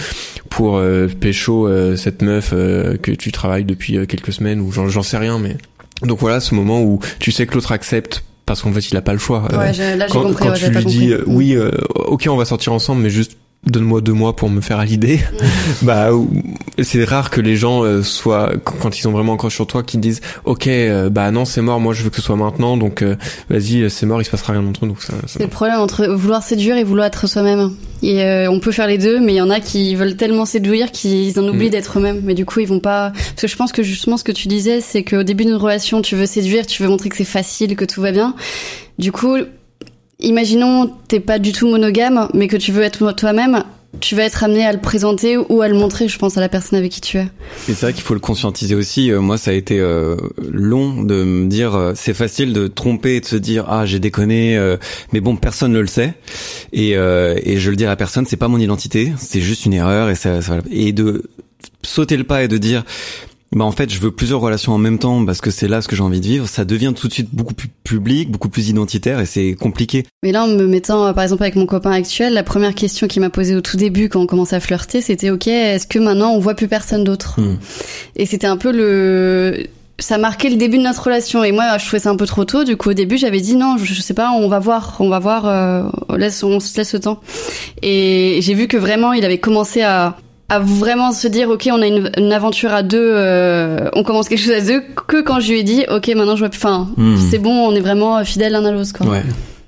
pour 0.50 0.78
euh, 0.78 1.08
pécho 1.08 1.68
euh, 1.68 1.96
cette 1.96 2.24
meuf 2.24 2.50
euh, 2.52 2.98
que 2.98 3.12
tu 3.12 3.32
travailles 3.32 3.66
depuis 3.66 3.98
euh, 3.98 4.06
quelques 4.08 4.34
semaines 4.34 4.60
ou 4.60 4.72
j'en 4.72 4.88
j'en 4.88 5.04
sais 5.04 5.18
rien, 5.18 5.38
mais 5.38 5.56
donc 6.02 6.18
voilà, 6.20 6.40
ce 6.40 6.56
moment 6.56 6.82
où 6.82 7.00
tu 7.20 7.32
sais 7.32 7.46
que 7.46 7.54
l'autre 7.54 7.72
accepte 7.72 8.24
parce 8.48 8.64
qu'en 8.64 8.72
fait, 8.72 8.90
il 8.90 8.98
a 8.98 9.02
pas 9.04 9.14
le 9.14 9.20
choix. 9.20 9.48
Ouais, 9.56 9.72
j'ai- 9.72 9.96
là 9.96 10.08
quand, 10.10 10.24
compris. 10.24 10.46
quand 10.48 10.52
ouais, 10.54 10.58
tu 10.58 10.72
lui 10.72 10.86
dis 10.86 11.12
euh, 11.14 11.24
oui, 11.28 11.56
euh, 11.56 11.70
ok, 11.94 12.26
on 12.32 12.38
va 12.38 12.46
sortir 12.46 12.74
ensemble, 12.74 13.04
mais 13.04 13.12
juste 13.12 13.38
donne-moi 13.68 14.02
deux 14.02 14.14
mois 14.14 14.36
pour 14.36 14.50
me 14.50 14.62
faire 14.62 14.80
à 14.80 14.86
l'idée. 14.86 15.20
bah, 15.82 16.14
ou- 16.14 16.30
c'est 16.82 17.04
rare 17.04 17.30
que 17.30 17.42
les 17.42 17.58
gens 17.58 17.84
euh, 17.84 18.02
soient 18.04 18.54
quand 18.64 18.98
ils 18.98 19.08
ont 19.08 19.12
vraiment 19.12 19.34
encore 19.34 19.52
sur 19.52 19.68
toi, 19.68 19.84
qu'ils 19.84 20.00
disent 20.00 20.22
ok, 20.46 20.68
euh, 20.68 21.10
bah 21.10 21.30
non, 21.32 21.44
c'est 21.46 21.62
mort, 21.62 21.80
moi 21.80 21.94
je 21.94 22.04
veux 22.04 22.10
que 22.10 22.16
ce 22.16 22.22
soit 22.22 22.38
maintenant, 22.38 22.78
donc 22.78 23.02
euh, 23.02 23.16
vas-y, 23.50 23.90
c'est 23.90 24.06
mort, 24.06 24.22
il 24.22 24.26
se 24.26 24.30
passera 24.32 24.54
rien 24.54 24.66
entre 24.66 24.86
nous. 24.86 24.98
C'est 25.28 25.42
le 25.42 25.48
problème 25.50 25.80
entre 25.80 26.08
vouloir 26.08 26.42
séduire 26.42 26.78
et 26.78 26.84
vouloir 26.86 27.08
être 27.08 27.28
soi-même. 27.28 27.74
Et 28.02 28.24
euh, 28.24 28.50
on 28.50 28.62
peut 28.62 28.72
faire 28.72 28.88
les 28.88 28.98
deux, 28.98 29.20
mais 29.20 29.34
il 29.34 29.38
y 29.38 29.42
en 29.42 29.50
a 29.50 29.60
qui 29.60 29.94
veulent 29.94 30.16
tellement 30.16 30.46
séduire 30.46 30.92
qu'ils 30.92 31.38
en 31.38 31.44
oublient 31.50 31.68
Mm. 31.68 31.72
d'être 31.72 32.00
eux-mêmes. 32.00 32.22
Mais 32.24 32.34
du 32.34 32.46
coup, 32.46 32.62
ils 32.62 32.68
vont 32.68 32.80
pas. 32.80 33.12
Parce 33.12 33.42
que 33.42 33.48
je 33.50 33.56
pense 33.58 33.74
que 33.74 33.84
justement, 33.84 34.16
ce 34.16 34.24
que 34.24 34.32
tu 34.32 34.48
disais, 34.48 34.80
c'est 34.80 35.04
qu'au 35.04 35.24
début 35.24 35.44
d'une 35.44 35.56
relation, 35.56 36.02
tu 36.02 36.16
veux 36.16 36.26
séduire, 36.26 36.66
tu 36.66 36.82
veux 36.82 36.88
montrer 36.88 37.10
que 37.10 37.18
c'est 37.18 37.26
facile, 37.26 37.76
que 37.76 37.84
tout 37.84 38.00
va 38.00 38.14
bien. 38.14 38.36
Du 39.00 39.12
coup, 39.12 39.36
imaginons 40.20 40.92
t'es 41.08 41.20
pas 41.20 41.40
du 41.40 41.52
tout 41.52 41.68
monogame, 41.68 42.30
mais 42.34 42.48
que 42.48 42.58
tu 42.58 42.72
veux 42.72 42.84
être 42.84 43.12
toi-même. 43.14 43.64
Tu 44.02 44.16
vas 44.16 44.24
être 44.24 44.44
amené 44.44 44.64
à 44.66 44.72
le 44.72 44.80
présenter 44.80 45.36
ou 45.36 45.62
à 45.62 45.68
le 45.68 45.74
montrer, 45.74 46.08
je 46.08 46.20
pense, 46.20 46.38
à 46.38 46.42
la 46.42 46.48
personne 46.48 46.78
avec 46.78 46.92
qui 46.92 47.02
tu 47.02 47.18
es. 47.18 47.28
C'est 47.66 47.74
vrai 47.82 47.92
qu'il 47.92 48.04
faut 48.04 48.14
le 48.14 48.20
conscientiser 48.20 48.76
aussi. 48.76 49.12
Euh, 49.12 49.20
moi, 49.20 49.40
ça 49.40 49.50
a 49.50 49.56
été 49.56 49.80
euh, 49.80 50.16
long 50.38 51.02
de 51.02 51.24
me 51.24 51.48
dire, 51.48 51.74
euh, 51.76 51.94
c'est 51.96 52.14
facile 52.14 52.54
de 52.54 52.68
tromper 52.68 53.16
et 53.16 53.20
de 53.20 53.26
se 53.26 53.36
dire, 53.36 53.66
ah, 53.68 53.88
j'ai 53.88 53.98
déconné, 53.98 54.56
euh, 54.58 54.78
mais 55.12 55.22
bon, 55.22 55.36
personne 55.38 55.72
ne 55.72 55.80
le 55.80 55.88
sait. 55.88 56.14
Et, 56.72 56.98
euh, 56.98 57.36
et 57.44 57.58
je 57.58 57.72
le 57.72 57.76
dis 57.76 57.86
à 57.86 57.96
personne, 57.96 58.28
c'est 58.28 58.38
pas 58.38 58.48
mon 58.48 58.60
identité, 58.60 59.12
c'est 59.18 59.42
juste 59.42 59.66
une 59.66 59.74
erreur 59.74 60.12
et 60.12 60.16
ça, 60.16 60.44
ça 60.44 60.60
et 60.70 60.94
de 60.94 61.24
sauter 61.82 62.16
le 62.16 62.26
pas 62.26 62.44
et 62.44 62.48
de 62.48 62.58
dire. 62.58 62.84
Bah 63.52 63.66
en 63.66 63.72
fait, 63.72 63.92
je 63.92 64.00
veux 64.00 64.12
plusieurs 64.12 64.42
relations 64.42 64.74
en 64.74 64.78
même 64.78 65.00
temps 65.00 65.26
parce 65.26 65.42
que 65.42 65.50
c'est 65.50 65.68
là 65.68 65.82
ce 65.82 65.88
que 65.88 65.96
j'ai 65.96 66.04
envie 66.04 66.20
de 66.20 66.26
vivre. 66.26 66.48
Ça 66.48 66.66
devient 66.66 66.94
tout 66.96 67.08
de 67.08 67.14
suite 67.14 67.30
beaucoup 67.34 67.56
plus 67.56 67.70
public, 67.84 68.30
beaucoup 68.30 68.50
plus 68.50 68.70
identitaire 68.70 69.20
et 69.20 69.26
c'est 69.26 69.56
compliqué. 69.60 70.06
Mais 70.22 70.32
là, 70.32 70.44
en 70.44 70.48
me 70.48 70.68
mettant, 70.68 71.08
euh, 71.08 71.14
par 71.14 71.24
exemple, 71.24 71.42
avec 71.44 71.56
mon 71.56 71.66
copain 71.66 71.92
actuel, 71.92 72.34
la 72.34 72.44
première 72.44 72.76
question 72.76 73.08
qu'il 73.08 73.22
m'a 73.22 73.32
posée 73.32 73.56
au 73.56 73.62
tout 73.62 73.78
début 73.78 74.08
quand 74.08 74.22
on 74.22 74.28
commençait 74.28 74.56
à 74.56 74.60
flirter, 74.60 75.02
c'était 75.02 75.32
OK, 75.32 75.48
est-ce 75.48 75.88
que 75.88 75.98
maintenant 75.98 76.32
on 76.32 76.40
voit 76.40 76.54
plus 76.54 76.68
personne 76.68 77.04
d'autre? 77.04 77.40
Hmm. 77.40 77.58
Et 78.16 78.28
c'était 78.28 78.48
un 78.48 78.58
peu 78.58 78.72
le 78.72 79.68
ça 79.98 80.18
marquait 80.18 80.50
le 80.50 80.56
début 80.56 80.78
de 80.78 80.84
notre 80.84 81.04
relation 81.04 81.44
et 81.44 81.52
moi 81.52 81.78
je 81.78 81.86
trouvais 81.86 82.00
ça 82.00 82.10
un 82.10 82.16
peu 82.16 82.26
trop 82.26 82.46
tôt 82.46 82.64
du 82.64 82.78
coup 82.78 82.92
au 82.92 82.94
début 82.94 83.18
j'avais 83.18 83.42
dit 83.42 83.58
non 83.58 83.76
je, 83.78 83.84
je 83.84 84.02
sais 84.02 84.14
pas 84.14 84.32
on 84.32 84.48
va 84.48 84.60
voir 84.60 84.96
on 85.00 85.10
va 85.10 85.20
voir 85.20 85.46
euh, 85.46 85.84
on 86.08 86.16
laisse 86.16 86.42
on 86.42 86.62
se 86.62 86.78
laisse 86.78 86.94
le 86.94 87.02
temps 87.02 87.20
et 87.82 88.40
j'ai 88.42 88.54
vu 88.54 88.70
que 88.70 88.78
vraiment 88.78 89.12
il 89.12 89.26
avait 89.26 89.40
commencé 89.40 89.82
à 89.82 90.16
à 90.50 90.60
vraiment 90.60 91.12
se 91.12 91.28
dire 91.28 91.50
ok 91.50 91.70
on 91.72 91.82
a 91.82 91.88
une, 91.88 92.10
une 92.18 92.34
aventure 92.34 92.74
à 92.74 92.82
deux 92.84 92.98
euh, 93.16 93.90
on 93.94 94.04
commence 94.04 94.28
quelque 94.30 94.40
chose 94.42 94.52
à 94.54 94.62
deux 94.62 94.82
que 95.08 95.22
quand 95.22 95.40
je 95.40 95.52
lui 95.52 95.60
ai 95.60 95.64
dit 95.64 95.86
ok 95.90 96.08
maintenant 96.16 96.36
je 96.36 96.42
vois 96.42 96.50
plus 96.50 96.58
enfin 96.58 96.90
Hmm. 96.98 97.16
c'est 97.30 97.38
bon 97.40 97.52
on 97.68 97.74
est 97.76 97.80
vraiment 97.82 98.24
fidèles 98.26 98.54
l'un 98.54 98.66
à 98.66 98.72
l'autre 98.72 98.92
quoi 98.98 99.08
Ouais. 99.08 99.24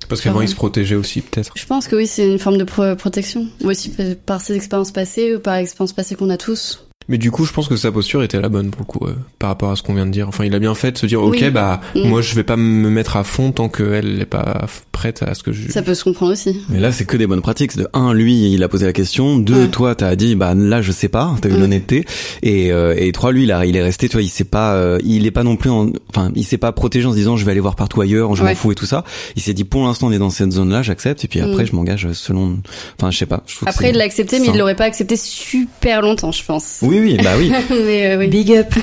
Parce 0.08 0.20
qu'avant, 0.20 0.42
ils 0.42 0.48
se 0.48 0.54
protégeaient 0.54 0.96
aussi, 0.96 1.22
peut-être. 1.22 1.52
je 1.56 1.64
pense 1.64 1.88
que 1.88 1.96
oui, 1.96 2.06
c'est 2.06 2.26
une 2.30 2.38
forme 2.38 2.58
de 2.58 2.64
pro- 2.64 2.94
protection. 2.96 3.46
Aussi 3.64 3.94
par 4.26 4.42
ses 4.42 4.54
expériences 4.56 4.90
passées 4.90 5.36
ou 5.36 5.38
par 5.38 5.56
l'expérience 5.56 5.94
passée 5.94 6.16
qu'on 6.16 6.28
a 6.28 6.36
tous. 6.36 6.84
Mais 7.12 7.18
du 7.18 7.30
coup, 7.30 7.44
je 7.44 7.52
pense 7.52 7.68
que 7.68 7.76
sa 7.76 7.92
posture 7.92 8.22
était 8.22 8.40
la 8.40 8.48
bonne 8.48 8.70
pour 8.70 8.80
le 8.80 8.86
coup, 8.86 9.06
euh, 9.06 9.12
par 9.38 9.50
rapport 9.50 9.70
à 9.70 9.76
ce 9.76 9.82
qu'on 9.82 9.92
vient 9.92 10.06
de 10.06 10.10
dire. 10.10 10.28
Enfin, 10.28 10.46
il 10.46 10.54
a 10.54 10.58
bien 10.58 10.74
fait 10.74 10.92
de 10.92 10.96
se 10.98 11.04
dire, 11.04 11.22
ok, 11.22 11.36
Oui. 11.42 11.50
bah, 11.50 11.80
Mm. 11.94 12.08
moi, 12.08 12.22
je 12.22 12.34
vais 12.34 12.42
pas 12.42 12.56
me 12.56 12.88
mettre 12.88 13.16
à 13.18 13.22
fond 13.22 13.52
tant 13.52 13.68
qu'elle 13.68 14.16
n'est 14.16 14.24
pas 14.24 14.66
prête 14.92 15.22
à 15.22 15.34
ce 15.34 15.42
que 15.42 15.52
je. 15.52 15.70
Ça 15.70 15.82
peut 15.82 15.94
se 15.94 16.04
comprendre 16.04 16.32
aussi. 16.32 16.62
Mais 16.70 16.80
là, 16.80 16.90
c'est 16.90 17.04
que 17.04 17.18
des 17.18 17.26
bonnes 17.26 17.42
pratiques. 17.42 17.76
De 17.76 17.86
un, 17.92 18.14
lui, 18.14 18.50
il 18.54 18.62
a 18.62 18.68
posé 18.68 18.86
la 18.86 18.94
question. 18.94 19.36
Deux, 19.38 19.64
Ouais. 19.64 19.68
toi, 19.68 19.94
t'as 19.94 20.16
dit, 20.16 20.34
bah 20.36 20.54
là, 20.54 20.80
je 20.80 20.90
sais 20.90 21.08
pas. 21.08 21.36
T'as 21.42 21.50
eu 21.50 21.52
Ouais. 21.52 21.58
l'honnêteté. 21.58 22.06
Et, 22.42 22.72
euh, 22.72 22.94
et 22.96 23.12
trois, 23.12 23.30
lui, 23.30 23.42
il, 23.42 23.52
a, 23.52 23.66
il 23.66 23.76
est 23.76 23.82
resté. 23.82 24.08
Tu 24.08 24.14
vois, 24.16 24.22
il 24.22 24.28
s'est 24.28 24.44
pas, 24.44 24.74
euh, 24.76 24.98
il 25.04 25.26
est 25.26 25.30
pas 25.30 25.42
non 25.44 25.56
plus, 25.56 25.68
en, 25.68 25.90
enfin, 26.08 26.32
il 26.34 26.44
s'est 26.44 26.56
pas 26.56 26.72
protégé 26.72 27.06
en 27.06 27.10
se 27.10 27.16
disant, 27.16 27.36
je 27.36 27.44
vais 27.44 27.50
aller 27.50 27.60
voir 27.60 27.76
partout 27.76 28.00
ailleurs, 28.00 28.34
je 28.34 28.42
m'en 28.42 28.48
Ouais. 28.48 28.54
fous 28.54 28.72
et 28.72 28.74
tout 28.74 28.86
ça. 28.86 29.04
Il 29.36 29.42
s'est 29.42 29.52
dit, 29.54 29.64
pour 29.64 29.84
l'instant, 29.84 30.06
on 30.06 30.12
est 30.12 30.18
dans 30.18 30.30
cette 30.30 30.52
zone-là, 30.52 30.80
j'accepte. 30.80 31.24
Et 31.24 31.28
puis 31.28 31.40
après, 31.40 31.64
Mm. 31.64 31.66
je 31.66 31.76
m'engage 31.76 32.12
selon. 32.14 32.58
Enfin, 32.98 33.10
je 33.10 33.18
sais 33.18 33.26
pas. 33.26 33.42
Je 33.46 33.56
Après, 33.66 33.90
il 33.90 33.96
l'a 33.96 34.04
accepté, 34.04 34.40
mais 34.40 34.46
il 34.48 34.58
l'aurait 34.58 34.76
pas 34.76 34.84
accepté 34.84 35.16
super 35.16 36.00
longtemps, 36.00 36.32
je 36.32 36.44
pense. 36.44 36.78
Oui, 36.82 37.01
oui, 37.02 37.16
bah 37.22 37.30
oui. 37.38 37.52
mais 37.70 38.06
euh, 38.14 38.18
oui. 38.18 38.28
Big 38.28 38.52
up. 38.52 38.72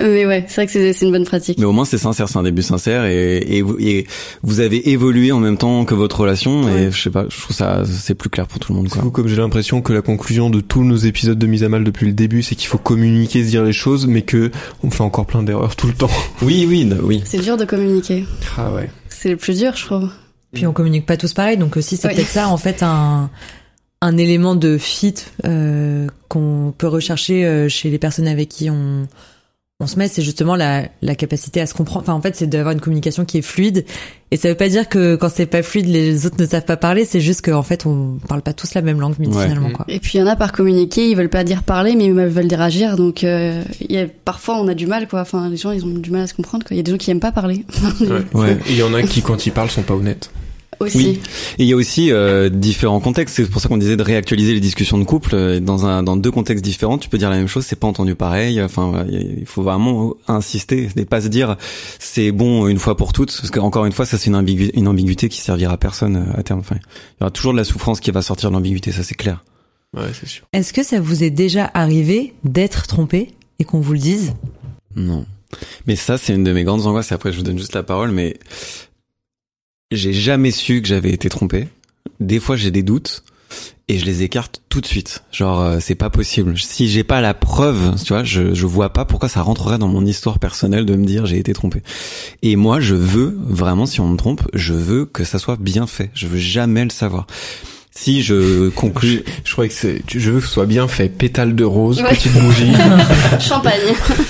Mais 0.00 0.26
ouais, 0.26 0.44
c'est 0.46 0.54
vrai 0.64 0.66
que 0.66 0.92
c'est 0.92 1.04
une 1.04 1.10
bonne 1.10 1.24
pratique. 1.24 1.58
Mais 1.58 1.64
au 1.64 1.72
moins, 1.72 1.84
c'est 1.84 1.98
sincère, 1.98 2.28
c'est 2.28 2.38
un 2.38 2.44
début 2.44 2.62
sincère. 2.62 3.04
Et, 3.04 3.38
et, 3.56 3.62
vous, 3.62 3.76
et 3.80 4.06
vous 4.42 4.60
avez 4.60 4.90
évolué 4.90 5.32
en 5.32 5.40
même 5.40 5.56
temps 5.56 5.84
que 5.84 5.94
votre 5.94 6.20
relation. 6.20 6.62
Ouais. 6.62 6.82
Et 6.84 6.90
je 6.92 7.02
sais 7.02 7.10
pas, 7.10 7.24
je 7.28 7.36
trouve 7.40 7.56
ça, 7.56 7.82
c'est 7.84 8.14
plus 8.14 8.30
clair 8.30 8.46
pour 8.46 8.60
tout 8.60 8.72
le 8.72 8.76
monde, 8.76 8.86
Du 8.86 8.92
quoi. 8.92 9.02
coup, 9.02 9.10
comme 9.10 9.26
j'ai 9.26 9.34
l'impression 9.36 9.82
que 9.82 9.92
la 9.92 10.00
conclusion 10.00 10.50
de 10.50 10.60
tous 10.60 10.84
nos 10.84 10.94
épisodes 10.96 11.36
de 11.38 11.46
mise 11.48 11.64
à 11.64 11.68
mal 11.68 11.82
depuis 11.82 12.06
le 12.06 12.12
début, 12.12 12.42
c'est 12.44 12.54
qu'il 12.54 12.68
faut 12.68 12.78
communiquer, 12.78 13.42
se 13.42 13.48
dire 13.48 13.64
les 13.64 13.72
choses, 13.72 14.06
mais 14.06 14.22
que 14.22 14.52
on 14.84 14.90
fait 14.90 15.02
encore 15.02 15.26
plein 15.26 15.42
d'erreurs 15.42 15.74
tout 15.74 15.88
le 15.88 15.94
temps. 15.94 16.10
Oui, 16.42 16.64
oui, 16.68 16.88
oui. 17.02 17.20
C'est 17.24 17.40
dur 17.40 17.56
de 17.56 17.64
communiquer. 17.64 18.24
Ah 18.56 18.72
ouais. 18.72 18.88
C'est 19.08 19.30
le 19.30 19.36
plus 19.36 19.58
dur, 19.58 19.72
je 19.74 19.84
trouve. 19.84 20.08
Puis 20.54 20.64
on 20.68 20.72
communique 20.72 21.06
pas 21.06 21.16
tous 21.16 21.32
pareil, 21.34 21.56
donc 21.56 21.76
aussi 21.76 21.96
c'est 21.96 22.06
Oui. 22.06 22.14
peut-être 22.14 22.28
ça 22.28 22.48
en 22.48 22.56
fait 22.56 22.84
un 22.84 23.30
un 24.00 24.16
élément 24.16 24.54
de 24.54 24.78
fit 24.78 25.14
euh, 25.44 26.06
qu'on 26.28 26.72
peut 26.76 26.86
rechercher 26.88 27.44
euh, 27.44 27.68
chez 27.68 27.90
les 27.90 27.98
personnes 27.98 28.28
avec 28.28 28.48
qui 28.48 28.70
on 28.70 29.08
on 29.80 29.86
se 29.86 29.96
met, 29.96 30.08
c'est 30.08 30.22
justement 30.22 30.56
la, 30.56 30.88
la 31.02 31.14
capacité 31.14 31.60
à 31.60 31.66
se 31.66 31.72
comprendre. 31.72 32.02
Enfin, 32.02 32.12
en 32.14 32.20
fait, 32.20 32.34
c'est 32.34 32.48
d'avoir 32.48 32.72
une 32.72 32.80
communication 32.80 33.24
qui 33.24 33.38
est 33.38 33.42
fluide. 33.42 33.84
Et 34.32 34.36
ça 34.36 34.48
veut 34.48 34.56
pas 34.56 34.68
dire 34.68 34.88
que 34.88 35.14
quand 35.14 35.28
c'est 35.28 35.46
pas 35.46 35.62
fluide, 35.62 35.86
les 35.86 36.26
autres 36.26 36.34
ne 36.40 36.46
savent 36.46 36.64
pas 36.64 36.76
parler. 36.76 37.04
C'est 37.04 37.20
juste 37.20 37.44
qu'en 37.44 37.62
fait, 37.62 37.86
on 37.86 38.18
parle 38.26 38.42
pas 38.42 38.52
tous 38.52 38.74
la 38.74 38.82
même 38.82 38.98
langue, 38.98 39.14
mais 39.20 39.28
Ouais. 39.28 39.44
finalement, 39.44 39.70
quoi. 39.70 39.84
Et 39.86 40.00
puis 40.00 40.18
il 40.18 40.20
y 40.20 40.24
en 40.24 40.26
a 40.26 40.34
par 40.34 40.50
communiquer, 40.50 41.08
ils 41.08 41.16
veulent 41.16 41.28
pas 41.28 41.44
dire 41.44 41.62
parler, 41.62 41.94
mais 41.94 42.06
ils 42.06 42.12
veulent 42.12 42.48
dire 42.48 42.60
agir. 42.60 42.96
Donc 42.96 43.22
euh, 43.22 43.62
il 43.80 43.92
y 43.92 43.98
a, 43.98 44.06
parfois 44.24 44.60
on 44.60 44.66
a 44.66 44.74
du 44.74 44.88
mal, 44.88 45.06
quoi. 45.06 45.20
Enfin, 45.20 45.48
les 45.48 45.56
gens 45.56 45.70
ils 45.70 45.84
ont 45.84 45.90
du 45.94 46.10
mal 46.10 46.22
à 46.22 46.26
se 46.26 46.34
comprendre. 46.34 46.64
Quoi. 46.66 46.74
Il 46.74 46.78
y 46.78 46.80
a 46.80 46.82
des 46.82 46.90
gens 46.90 46.98
qui 46.98 47.12
aiment 47.12 47.20
pas 47.20 47.30
parler 47.30 47.64
Ouais. 48.00 48.08
Ouais. 48.34 48.58
Et 48.68 48.72
il 48.72 48.76
y 48.78 48.82
en 48.82 48.92
a 48.94 49.04
qui, 49.04 49.22
quand 49.22 49.46
ils 49.46 49.52
parlent, 49.52 49.70
sont 49.70 49.82
pas 49.82 49.94
honnêtes. 49.94 50.32
Aussi. 50.80 50.98
Oui. 50.98 51.20
Et 51.58 51.64
il 51.64 51.66
y 51.66 51.72
a 51.72 51.76
aussi 51.76 52.12
euh, 52.12 52.48
différents 52.48 53.00
contextes. 53.00 53.34
C'est 53.36 53.50
pour 53.50 53.60
ça 53.60 53.68
qu'on 53.68 53.76
disait 53.78 53.96
de 53.96 54.02
réactualiser 54.02 54.54
les 54.54 54.60
discussions 54.60 54.98
de 54.98 55.04
couple 55.04 55.34
Euh, 55.34 55.60
dans 55.60 55.86
un 55.86 56.02
dans 56.02 56.16
deux 56.16 56.30
contextes 56.30 56.64
différents. 56.64 56.98
Tu 56.98 57.08
peux 57.08 57.18
dire 57.18 57.30
la 57.30 57.36
même 57.36 57.48
chose, 57.48 57.64
c'est 57.64 57.78
pas 57.78 57.86
entendu 57.86 58.14
pareil. 58.14 58.62
Enfin, 58.62 59.04
il 59.10 59.46
faut 59.46 59.62
vraiment 59.62 60.14
insister 60.26 60.88
et 60.96 61.04
pas 61.04 61.20
se 61.20 61.28
dire 61.28 61.56
c'est 61.98 62.32
bon 62.32 62.66
une 62.68 62.78
fois 62.78 62.96
pour 62.96 63.12
toutes. 63.12 63.36
Parce 63.36 63.50
qu'encore 63.50 63.86
une 63.86 63.92
fois, 63.92 64.06
ça 64.06 64.18
c'est 64.18 64.26
une, 64.30 64.36
ambigu- 64.36 64.70
une 64.74 64.88
ambiguïté 64.88 65.28
qui 65.28 65.40
servira 65.40 65.74
à 65.74 65.76
personne 65.76 66.16
euh, 66.16 66.38
à 66.38 66.42
terme. 66.42 66.60
Enfin, 66.60 66.76
il 66.76 67.20
y 67.20 67.24
aura 67.24 67.30
toujours 67.30 67.52
de 67.52 67.58
la 67.58 67.64
souffrance 67.64 68.00
qui 68.00 68.10
va 68.10 68.22
sortir 68.22 68.50
de 68.50 68.54
l'ambiguïté, 68.54 68.92
ça 68.92 69.02
c'est 69.02 69.14
clair. 69.14 69.42
Ouais, 69.96 70.10
c'est 70.12 70.28
sûr. 70.28 70.44
Est-ce 70.52 70.72
que 70.74 70.82
ça 70.82 71.00
vous 71.00 71.24
est 71.24 71.30
déjà 71.30 71.70
arrivé 71.72 72.34
d'être 72.44 72.86
trompé 72.86 73.28
et 73.58 73.64
qu'on 73.64 73.80
vous 73.80 73.94
le 73.94 73.98
dise? 73.98 74.34
Non. 74.96 75.24
Mais 75.86 75.96
ça, 75.96 76.18
c'est 76.18 76.34
une 76.34 76.44
de 76.44 76.52
mes 76.52 76.62
grandes 76.64 76.86
angoisses. 76.86 77.10
Et 77.10 77.14
après, 77.14 77.32
je 77.32 77.38
vous 77.38 77.42
donne 77.42 77.58
juste 77.58 77.74
la 77.74 77.82
parole. 77.82 78.10
Mais 78.10 78.36
j'ai 79.90 80.12
jamais 80.12 80.50
su 80.50 80.82
que 80.82 80.88
j'avais 80.88 81.10
été 81.10 81.28
trompé. 81.28 81.68
Des 82.20 82.40
fois, 82.40 82.56
j'ai 82.56 82.70
des 82.70 82.82
doutes 82.82 83.22
et 83.88 83.98
je 83.98 84.04
les 84.04 84.22
écarte 84.22 84.60
tout 84.68 84.80
de 84.80 84.86
suite. 84.86 85.22
Genre, 85.32 85.60
euh, 85.60 85.78
c'est 85.80 85.94
pas 85.94 86.10
possible. 86.10 86.58
Si 86.58 86.88
j'ai 86.88 87.04
pas 87.04 87.20
la 87.20 87.32
preuve, 87.32 87.94
tu 88.02 88.12
vois, 88.12 88.22
je 88.24 88.52
je 88.54 88.66
vois 88.66 88.92
pas 88.92 89.04
pourquoi 89.04 89.28
ça 89.28 89.40
rentrerait 89.40 89.78
dans 89.78 89.88
mon 89.88 90.04
histoire 90.04 90.38
personnelle 90.38 90.84
de 90.84 90.94
me 90.94 91.06
dire 91.06 91.24
j'ai 91.26 91.38
été 91.38 91.52
trompé. 91.54 91.82
Et 92.42 92.56
moi, 92.56 92.80
je 92.80 92.94
veux 92.94 93.36
vraiment, 93.40 93.86
si 93.86 94.00
on 94.00 94.08
me 94.08 94.16
trompe, 94.16 94.42
je 94.52 94.74
veux 94.74 95.06
que 95.06 95.24
ça 95.24 95.38
soit 95.38 95.56
bien 95.58 95.86
fait. 95.86 96.10
Je 96.14 96.26
veux 96.26 96.38
jamais 96.38 96.84
le 96.84 96.90
savoir. 96.90 97.26
Si 97.90 98.22
je 98.22 98.68
conclus, 98.68 99.24
Je 99.44 99.52
croyais 99.52 99.68
que 99.70 99.74
c'est, 99.74 100.02
je 100.06 100.30
veux 100.30 100.40
que 100.40 100.46
ce 100.46 100.52
soit 100.52 100.66
bien 100.66 100.86
fait. 100.86 101.08
Pétale 101.08 101.54
de 101.56 101.64
rose, 101.64 102.02
Ouais. 102.02 102.10
petite 102.10 102.32
bougie. 102.34 102.72
Champagne. 103.40 103.80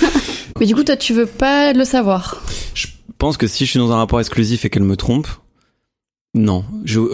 mais 0.59 0.65
du 0.65 0.73
coup, 0.73 0.83
toi, 0.83 0.95
tu 0.95 1.13
veux 1.13 1.25
pas 1.27 1.73
le 1.73 1.83
savoir? 1.83 2.41
Je 2.73 2.87
pense 3.17 3.35
que 3.37 3.47
si 3.47 3.65
je 3.65 3.71
suis 3.71 3.79
dans 3.79 3.91
un 3.91 3.97
rapport 3.97 4.19
exclusif 4.21 4.63
et 4.65 4.69
qu'elle 4.69 4.83
me 4.83 4.95
trompe, 4.95 5.27
non. 6.33 6.63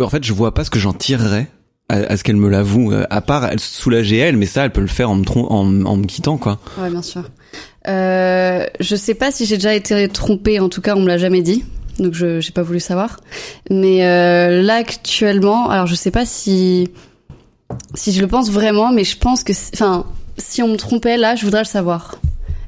En 0.02 0.10
fait, 0.10 0.24
je 0.24 0.34
vois 0.34 0.54
pas 0.54 0.64
ce 0.64 0.70
que 0.70 0.80
j'en 0.80 0.94
tirerais 0.94 1.48
à, 1.90 2.18
ce 2.18 2.24
qu'elle 2.24 2.36
me 2.36 2.50
l'avoue. 2.50 2.92
euh, 2.92 3.06
À 3.10 3.22
part 3.22 3.46
elle 3.46 3.60
soulager 3.60 4.18
elle, 4.18 4.38
mais 4.38 4.46
ça, 4.46 4.66
elle 4.66 4.72
peut 4.72 4.82
le 4.82 4.88
faire 4.88 5.10
en 5.10 5.16
me, 5.16 5.26
en, 5.86 5.96
me 5.98 6.06
quittant, 6.06 6.38
quoi. 6.38 6.60
Ouais, 6.80 6.90
bien 6.90 7.02
sûr. 7.02 7.24
Euh, 7.88 8.66
je 8.80 8.96
sais 8.96 9.14
pas 9.14 9.32
si 9.32 9.46
j'ai 9.46 9.58
déjà 9.58 9.74
été 9.74 10.08
trompée. 10.10 10.60
En 10.60 10.70
tout 10.70 10.82
cas, 10.82 10.96
on 10.96 11.02
me 11.02 11.08
l'a 11.08 11.18
jamais 11.18 11.42
dit. 11.42 11.64
Donc, 12.00 12.14
je 12.14 12.40
j'ai 12.42 12.52
pas 12.52 12.64
voulu 12.64 12.80
savoir. 12.80 13.20
Mais 13.70 14.06
euh, 14.06 14.62
là, 14.62 14.76
actuellement, 14.76 15.70
alors 15.70 15.86
je 15.88 15.96
sais 15.96 16.12
pas 16.12 16.26
si 16.26 16.90
si 17.94 18.12
je 18.12 18.22
le 18.22 18.28
pense 18.28 18.52
vraiment, 18.52 18.92
mais 18.92 19.04
je 19.04 19.18
pense 19.18 19.44
que, 19.44 19.54
enfin, 19.74 20.06
si 20.38 20.62
on 20.62 20.68
me 20.68 20.76
trompait 20.76 21.18
là, 21.18 21.36
je 21.36 21.46
voudrais 21.46 21.62
le 21.62 21.66
savoir. 21.68 22.20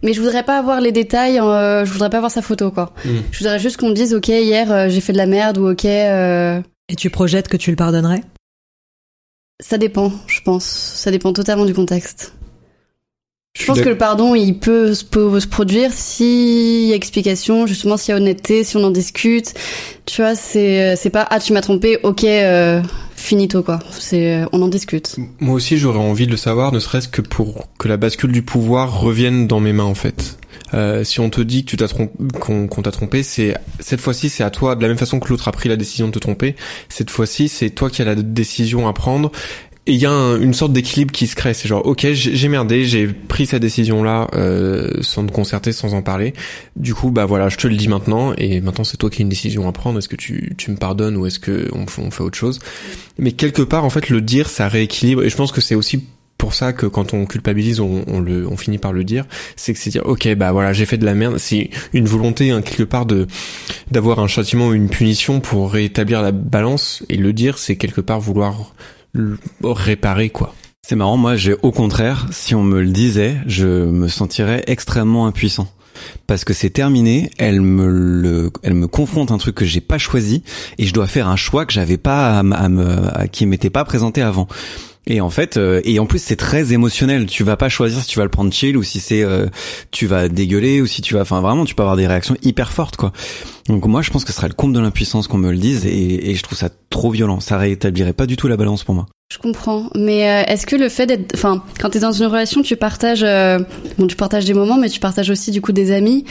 Mais 0.04 0.14
je 0.14 0.22
voudrais 0.22 0.44
pas 0.44 0.58
avoir 0.58 0.82
les 0.82 0.92
détails, 0.92 1.40
euh, 1.40 1.86
je 1.86 1.92
voudrais 1.92 2.10
pas 2.10 2.18
avoir 2.18 2.32
sa 2.32 2.42
photo 2.42 2.72
quoi. 2.72 2.94
Mm. 3.06 3.10
Je 3.32 3.40
voudrais 3.40 3.60
juste 3.60 3.78
qu'on 3.78 3.90
me 3.90 3.94
dise 3.94 4.14
ok 4.14 4.28
hier 4.28 4.72
euh, 4.72 4.90
j'ai 4.90 5.02
fait 5.02 5.14
de 5.14 5.18
la 5.18 5.26
merde 5.26 5.58
ou 5.58 5.70
ok 5.70 5.86
euh, 5.86 6.62
Et 6.90 6.96
tu 6.96 7.10
projettes 7.10 7.48
que 7.48 7.58
tu 7.58 7.70
le 7.70 7.76
pardonnerais? 7.76 8.22
Ça 9.60 9.78
dépend, 9.78 10.12
je 10.28 10.42
pense. 10.42 10.66
Ça 10.66 11.10
dépend 11.10 11.34
totalement 11.34 11.66
du 11.66 11.74
contexte. 11.74 12.34
Je 13.58 13.66
pense 13.66 13.82
que 13.82 13.90
le 13.90 13.98
pardon, 13.98 14.36
il 14.36 14.60
peut 14.60 14.94
se, 14.94 15.04
peut 15.04 15.40
se 15.40 15.48
produire 15.48 15.92
s'il 15.92 16.86
y 16.86 16.94
a 16.94 16.96
explication, 16.96 17.66
justement 17.66 17.98
s'il 17.98 18.12
y 18.12 18.14
a 18.14 18.18
honnêteté, 18.18 18.64
si 18.64 18.78
on 18.78 18.84
en 18.84 18.92
discute. 18.92 19.56
Tu 20.06 20.22
vois, 20.22 20.36
c'est 20.36 20.96
c'est 20.96 21.10
pas 21.10 21.26
ah 21.32 21.40
tu 21.40 21.54
m'as 21.54 21.62
trompé, 21.62 21.98
ok, 22.04 22.24
euh, 22.24 22.82
finito 23.28 23.62
quoi. 23.62 23.80
C'est 23.92 24.36
euh, 24.36 24.46
on 24.54 24.62
en 24.62 24.70
discute. 24.70 25.18
Moi 25.40 25.56
aussi, 25.56 25.78
j'aurais 25.78 26.00
envie 26.00 26.26
de 26.26 26.32
le 26.32 26.38
savoir, 26.38 26.72
ne 26.72 26.80
serait-ce 26.80 27.10
que 27.10 27.22
pour 27.22 27.68
que 27.78 27.88
la 27.88 27.98
bascule 27.98 28.32
du 28.32 28.42
pouvoir 28.42 29.02
revienne 29.02 29.48
dans 29.48 29.60
mes 29.60 29.74
mains, 29.74 29.84
en 29.84 29.96
fait. 29.96 30.38
Euh, 30.74 31.04
si 31.04 31.20
on 31.20 31.30
te 31.30 31.40
dit 31.40 31.64
que 31.64 31.70
tu 31.70 31.78
t'as 31.78 31.88
qu'on 31.88 32.82
t'a 32.82 32.92
trompé, 32.92 33.24
c'est 33.24 33.56
cette 33.80 34.02
fois-ci 34.02 34.28
c'est 34.28 34.44
à 34.44 34.50
toi 34.50 34.76
de 34.76 34.82
la 34.82 34.90
même 34.90 34.98
façon 34.98 35.20
que 35.20 35.30
l'autre 35.30 35.48
a 35.48 35.52
pris 35.52 35.70
la 35.70 35.76
décision 35.76 36.08
de 36.08 36.12
te 36.12 36.20
tromper. 36.20 36.56
Cette 36.90 37.10
fois-ci, 37.10 37.48
c'est 37.48 37.70
toi 37.70 37.90
qui 37.90 38.02
as 38.02 38.06
la 38.06 38.16
décision 38.16 38.88
à 38.88 38.94
prendre. 38.94 39.32
Et 39.88 39.94
il 39.94 40.00
y 40.00 40.06
a 40.06 40.12
un- 40.12 40.40
une 40.42 40.54
sorte 40.54 40.74
d'équilibre 40.74 41.14
qui 41.14 41.28
se 41.28 41.36
crée. 41.36 41.54
C'est 41.54 41.70
genre, 41.70 41.86
ok, 41.86 42.08
j'ai 42.12 42.48
merdé, 42.50 42.84
j'ai 42.84 43.08
pris 43.08 43.46
cette 43.46 43.62
décision-là 43.62 44.28
euh, 44.34 44.92
sans 45.02 45.26
te 45.26 45.32
concerter, 45.32 45.72
sans 45.72 45.94
en 45.94 46.02
parler. 46.02 46.34
Du 46.76 46.94
coup, 46.94 47.10
bah 47.10 47.26
voilà, 47.26 47.48
je 47.48 47.56
te 47.56 47.68
le 47.68 47.76
dis 47.76 47.88
maintenant. 47.88 48.34
Et 48.38 48.60
maintenant, 48.60 48.84
c'est 48.84 48.98
toi 48.98 49.10
qui 49.10 49.22
as 49.22 49.24
une 49.24 49.30
décision 49.30 49.66
à 49.68 49.72
prendre. 49.72 49.98
Est-ce 49.98 50.10
que 50.10 50.18
tu, 50.18 50.54
tu 50.58 50.72
me 50.72 50.76
pardonnes 50.76 51.16
ou 51.16 51.26
est-ce 51.26 51.40
que 51.40 51.70
on, 51.74 51.88
fait 52.12 52.22
autre 52.22 52.38
chose? 52.38 52.60
Mais 53.18 53.32
quelque 53.32 53.62
part, 53.62 53.86
en 53.86 53.90
fait, 53.90 54.10
le 54.10 54.20
dire, 54.20 54.50
ça 54.50 54.68
rééquilibre. 54.68 55.24
Et 55.24 55.30
je 55.30 55.38
pense 55.38 55.54
que 55.54 55.62
c'est 55.62 55.76
aussi 55.76 56.04
pour 56.38 56.54
ça 56.54 56.74
que 56.74 56.86
quand 56.86 57.14
on 57.14 57.26
culpabilise, 57.26 57.80
on, 57.80 58.20
le, 58.20 58.46
on 58.48 58.58
finit 58.58 58.78
par 58.80 58.92
le 58.92 59.06
dire. 59.06 59.26
C'est 59.56 59.72
que 59.72 59.80
c'est 59.80 59.90
dire, 59.90 60.06
ok, 60.06 60.36
bah 60.36 60.52
voilà, 60.52 60.74
j'ai 60.74 60.86
fait 60.86 60.98
de 60.98 61.06
la 61.06 61.16
merde. 61.16 61.38
C'est 61.38 61.70
une 61.94 62.06
volonté 62.08 62.52
hein, 62.52 62.62
quelque 62.62 62.84
part 62.84 63.06
de 63.06 63.26
d'avoir 63.90 64.20
un 64.20 64.28
châtiment 64.28 64.68
ou 64.68 64.74
une 64.74 64.90
punition 64.90 65.40
pour 65.40 65.72
rétablir 65.72 66.22
la 66.22 66.34
balance. 66.34 67.04
Et 67.08 67.16
le 67.16 67.32
dire, 67.32 67.58
c'est 67.58 67.78
quelque 67.78 68.02
part 68.02 68.20
vouloir 68.20 68.74
réparer 69.64 70.30
quoi. 70.30 70.54
C'est 70.88 70.96
marrant, 70.96 71.18
moi 71.18 71.36
j'ai 71.36 71.56
au 71.64 71.72
contraire, 71.72 72.28
si 72.32 72.56
on 72.56 72.64
me 72.64 72.82
le 72.82 72.90
disait, 72.92 73.38
je 73.46 73.68
me 73.68 74.08
sentirais 74.08 74.64
extrêmement 74.68 75.28
impuissant. 75.28 75.68
Parce 76.28 76.46
que 76.46 76.54
c'est 76.54 76.70
terminé, 76.70 77.32
elle 77.40 77.60
me 77.60 77.88
le, 77.88 78.52
elle 78.62 78.76
me 78.76 78.88
confronte 78.88 79.32
un 79.32 79.40
truc 79.40 79.56
que 79.56 79.66
j'ai 79.66 79.82
pas 79.82 79.98
choisi 79.98 80.44
et 80.78 80.86
je 80.86 80.94
dois 80.94 81.08
faire 81.08 81.28
un 81.28 81.36
choix 81.36 81.66
que 81.66 81.74
j'avais 81.74 81.98
pas 81.98 82.38
à, 82.38 82.40
à 82.40 82.70
me, 82.70 83.18
à- 83.18 83.28
qui 83.28 83.48
m'était 83.48 83.72
pas 83.72 83.84
présenté 83.84 84.22
avant. 84.22 84.48
Et 85.08 85.22
en 85.22 85.30
fait, 85.30 85.58
euh, 85.58 85.82
et 85.84 86.00
en 86.00 86.06
plus 86.06 86.22
c'est 86.22 86.36
très 86.36 86.74
émotionnel. 86.74 87.26
Tu 87.26 87.44
vas 87.44 87.58
pas 87.58 87.70
choisir 87.70 88.02
si 88.02 88.08
tu 88.08 88.20
vas 88.20 88.26
le 88.26 88.30
prendre 88.30 88.54
chill 88.54 88.78
ou 88.78 88.84
si 88.84 89.00
c'est 89.00 89.24
euh, 89.24 89.48
tu 89.92 90.06
vas 90.06 90.30
dégueuler 90.30 90.82
ou 90.82 90.86
si 90.86 91.02
tu 91.02 91.14
vas, 91.14 91.22
enfin 91.22 91.42
vraiment, 91.42 91.66
tu 91.66 91.76
peux 91.76 91.84
avoir 91.84 91.98
des 91.98 92.08
réactions 92.08 92.36
hyper 92.44 92.72
fortes 92.72 92.98
quoi. 92.98 93.12
Donc 93.68 93.86
moi 93.86 94.02
je 94.02 94.12
pense 94.12 94.24
que 94.24 94.32
ce 94.32 94.38
serait 94.38 94.50
le 94.50 94.54
comble 94.54 94.74
de 94.74 94.80
l'impuissance 94.80 95.28
qu'on 95.28 95.38
me 95.38 95.52
le 95.52 95.58
dise 95.58 95.86
et, 95.86 96.30
et 96.30 96.36
je 96.36 96.44
trouve 96.44 96.58
ça 96.58 96.70
trop 96.90 97.10
violent. 97.10 97.40
Ça 97.40 97.58
rétablirait 97.58 98.14
pas 98.14 98.26
du 98.26 98.38
tout 98.38 98.48
la 98.48 98.58
balance 98.58 98.84
pour 98.84 98.96
moi. 98.96 99.08
Je 99.32 99.38
comprends. 99.40 99.90
Mais 99.96 100.30
euh, 100.30 100.44
est-ce 100.48 100.66
que 100.66 100.76
le 100.76 100.88
fait 100.88 101.06
d'être, 101.06 101.34
enfin, 101.36 101.64
quand 101.80 101.90
t'es 101.90 102.00
dans 102.00 102.14
une 102.14 102.28
relation, 102.28 102.62
tu 102.62 102.78
partages, 102.78 103.24
euh, 103.24 103.60
bon, 103.98 104.08
tu 104.08 104.16
partages 104.16 104.46
des 104.46 104.54
moments, 104.54 104.78
mais 104.78 104.90
tu 104.90 105.00
partages 105.00 105.30
aussi 105.30 105.52
du 105.52 105.62
coup 105.62 105.74
des 105.74 105.92
amis. 105.92 106.24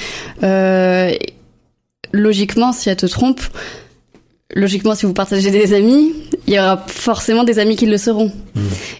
Euh, 0.42 1.12
logiquement, 2.12 2.72
si 2.72 2.88
elle 2.88 2.96
te 2.96 3.06
trompe, 3.06 3.42
logiquement, 4.54 4.94
si 4.94 5.06
vous 5.06 5.12
partagez 5.12 5.50
des 5.50 5.74
amis, 5.74 6.12
il 6.46 6.54
y 6.54 6.58
aura 6.58 6.84
forcément 6.86 7.44
des 7.44 7.58
amis 7.58 7.76
qui 7.76 7.86
le 7.86 7.98
seront. 7.98 8.32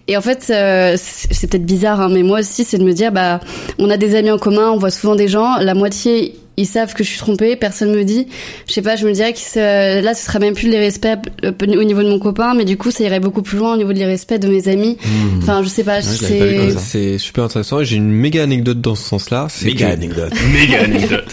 Et 0.08 0.16
en 0.16 0.20
fait, 0.20 0.46
euh, 0.50 0.96
c'est 0.98 1.32
c'est 1.32 1.46
peut-être 1.46 1.66
bizarre, 1.66 2.00
hein, 2.00 2.08
mais 2.10 2.22
moi 2.22 2.40
aussi, 2.40 2.64
c'est 2.64 2.78
de 2.78 2.84
me 2.84 2.92
dire, 2.92 3.12
bah, 3.12 3.40
on 3.78 3.90
a 3.90 3.96
des 3.96 4.14
amis 4.16 4.30
en 4.30 4.38
commun, 4.38 4.70
on 4.70 4.78
voit 4.78 4.90
souvent 4.90 5.14
des 5.14 5.28
gens, 5.28 5.58
la 5.58 5.74
moitié 5.74 6.36
ils 6.56 6.66
savent 6.66 6.94
que 6.94 7.04
je 7.04 7.08
suis 7.10 7.18
trompée, 7.18 7.54
personne 7.56 7.94
me 7.94 8.02
dit. 8.04 8.26
Je 8.66 8.72
sais 8.72 8.82
pas, 8.82 8.96
je 8.96 9.06
me 9.06 9.12
dirais 9.12 9.32
que 9.32 9.38
ce- 9.38 10.02
là, 10.02 10.14
ce 10.14 10.24
serait 10.24 10.38
même 10.38 10.54
plus 10.54 10.68
les 10.68 10.78
respects 10.78 11.06
euh, 11.44 11.52
au 11.60 11.84
niveau 11.84 12.02
de 12.02 12.08
mon 12.08 12.18
copain, 12.18 12.54
mais 12.54 12.64
du 12.64 12.76
coup, 12.76 12.90
ça 12.90 13.04
irait 13.04 13.20
beaucoup 13.20 13.42
plus 13.42 13.58
loin 13.58 13.74
au 13.74 13.76
niveau 13.76 13.92
des 13.92 14.04
respects 14.04 14.38
de 14.40 14.48
mes 14.48 14.68
amis. 14.68 14.96
Enfin, 15.38 15.62
je 15.62 15.68
sais 15.68 15.84
pas, 15.84 16.00
comme 16.00 16.10
c'est. 16.10 16.78
C'est 16.78 17.18
super 17.18 17.44
intéressant 17.44 17.80
et 17.80 17.84
j'ai 17.84 17.96
une 17.96 18.10
méga 18.10 18.42
anecdote 18.42 18.80
dans 18.80 18.94
ce 18.94 19.04
sens-là. 19.04 19.48
Que- 19.88 19.92
anecdote. 19.92 20.32
méga 20.52 20.82
anecdote. 20.84 21.24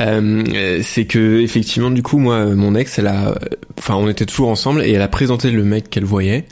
Euh, 0.00 0.44
euh, 0.54 0.80
c'est 0.84 1.04
que 1.04 1.40
effectivement, 1.40 1.90
du 1.90 2.02
coup, 2.02 2.18
moi, 2.18 2.36
euh, 2.36 2.54
mon 2.56 2.74
ex, 2.74 2.98
elle 2.98 3.06
a, 3.08 3.28
euh, 3.30 3.34
enfin, 3.78 3.96
on 3.96 4.08
était 4.08 4.26
toujours 4.26 4.48
ensemble 4.48 4.82
et 4.84 4.92
elle 4.92 5.02
a 5.02 5.08
présenté 5.08 5.50
le 5.50 5.62
mec 5.64 5.90
qu'elle 5.90 6.04
voyait 6.04 6.44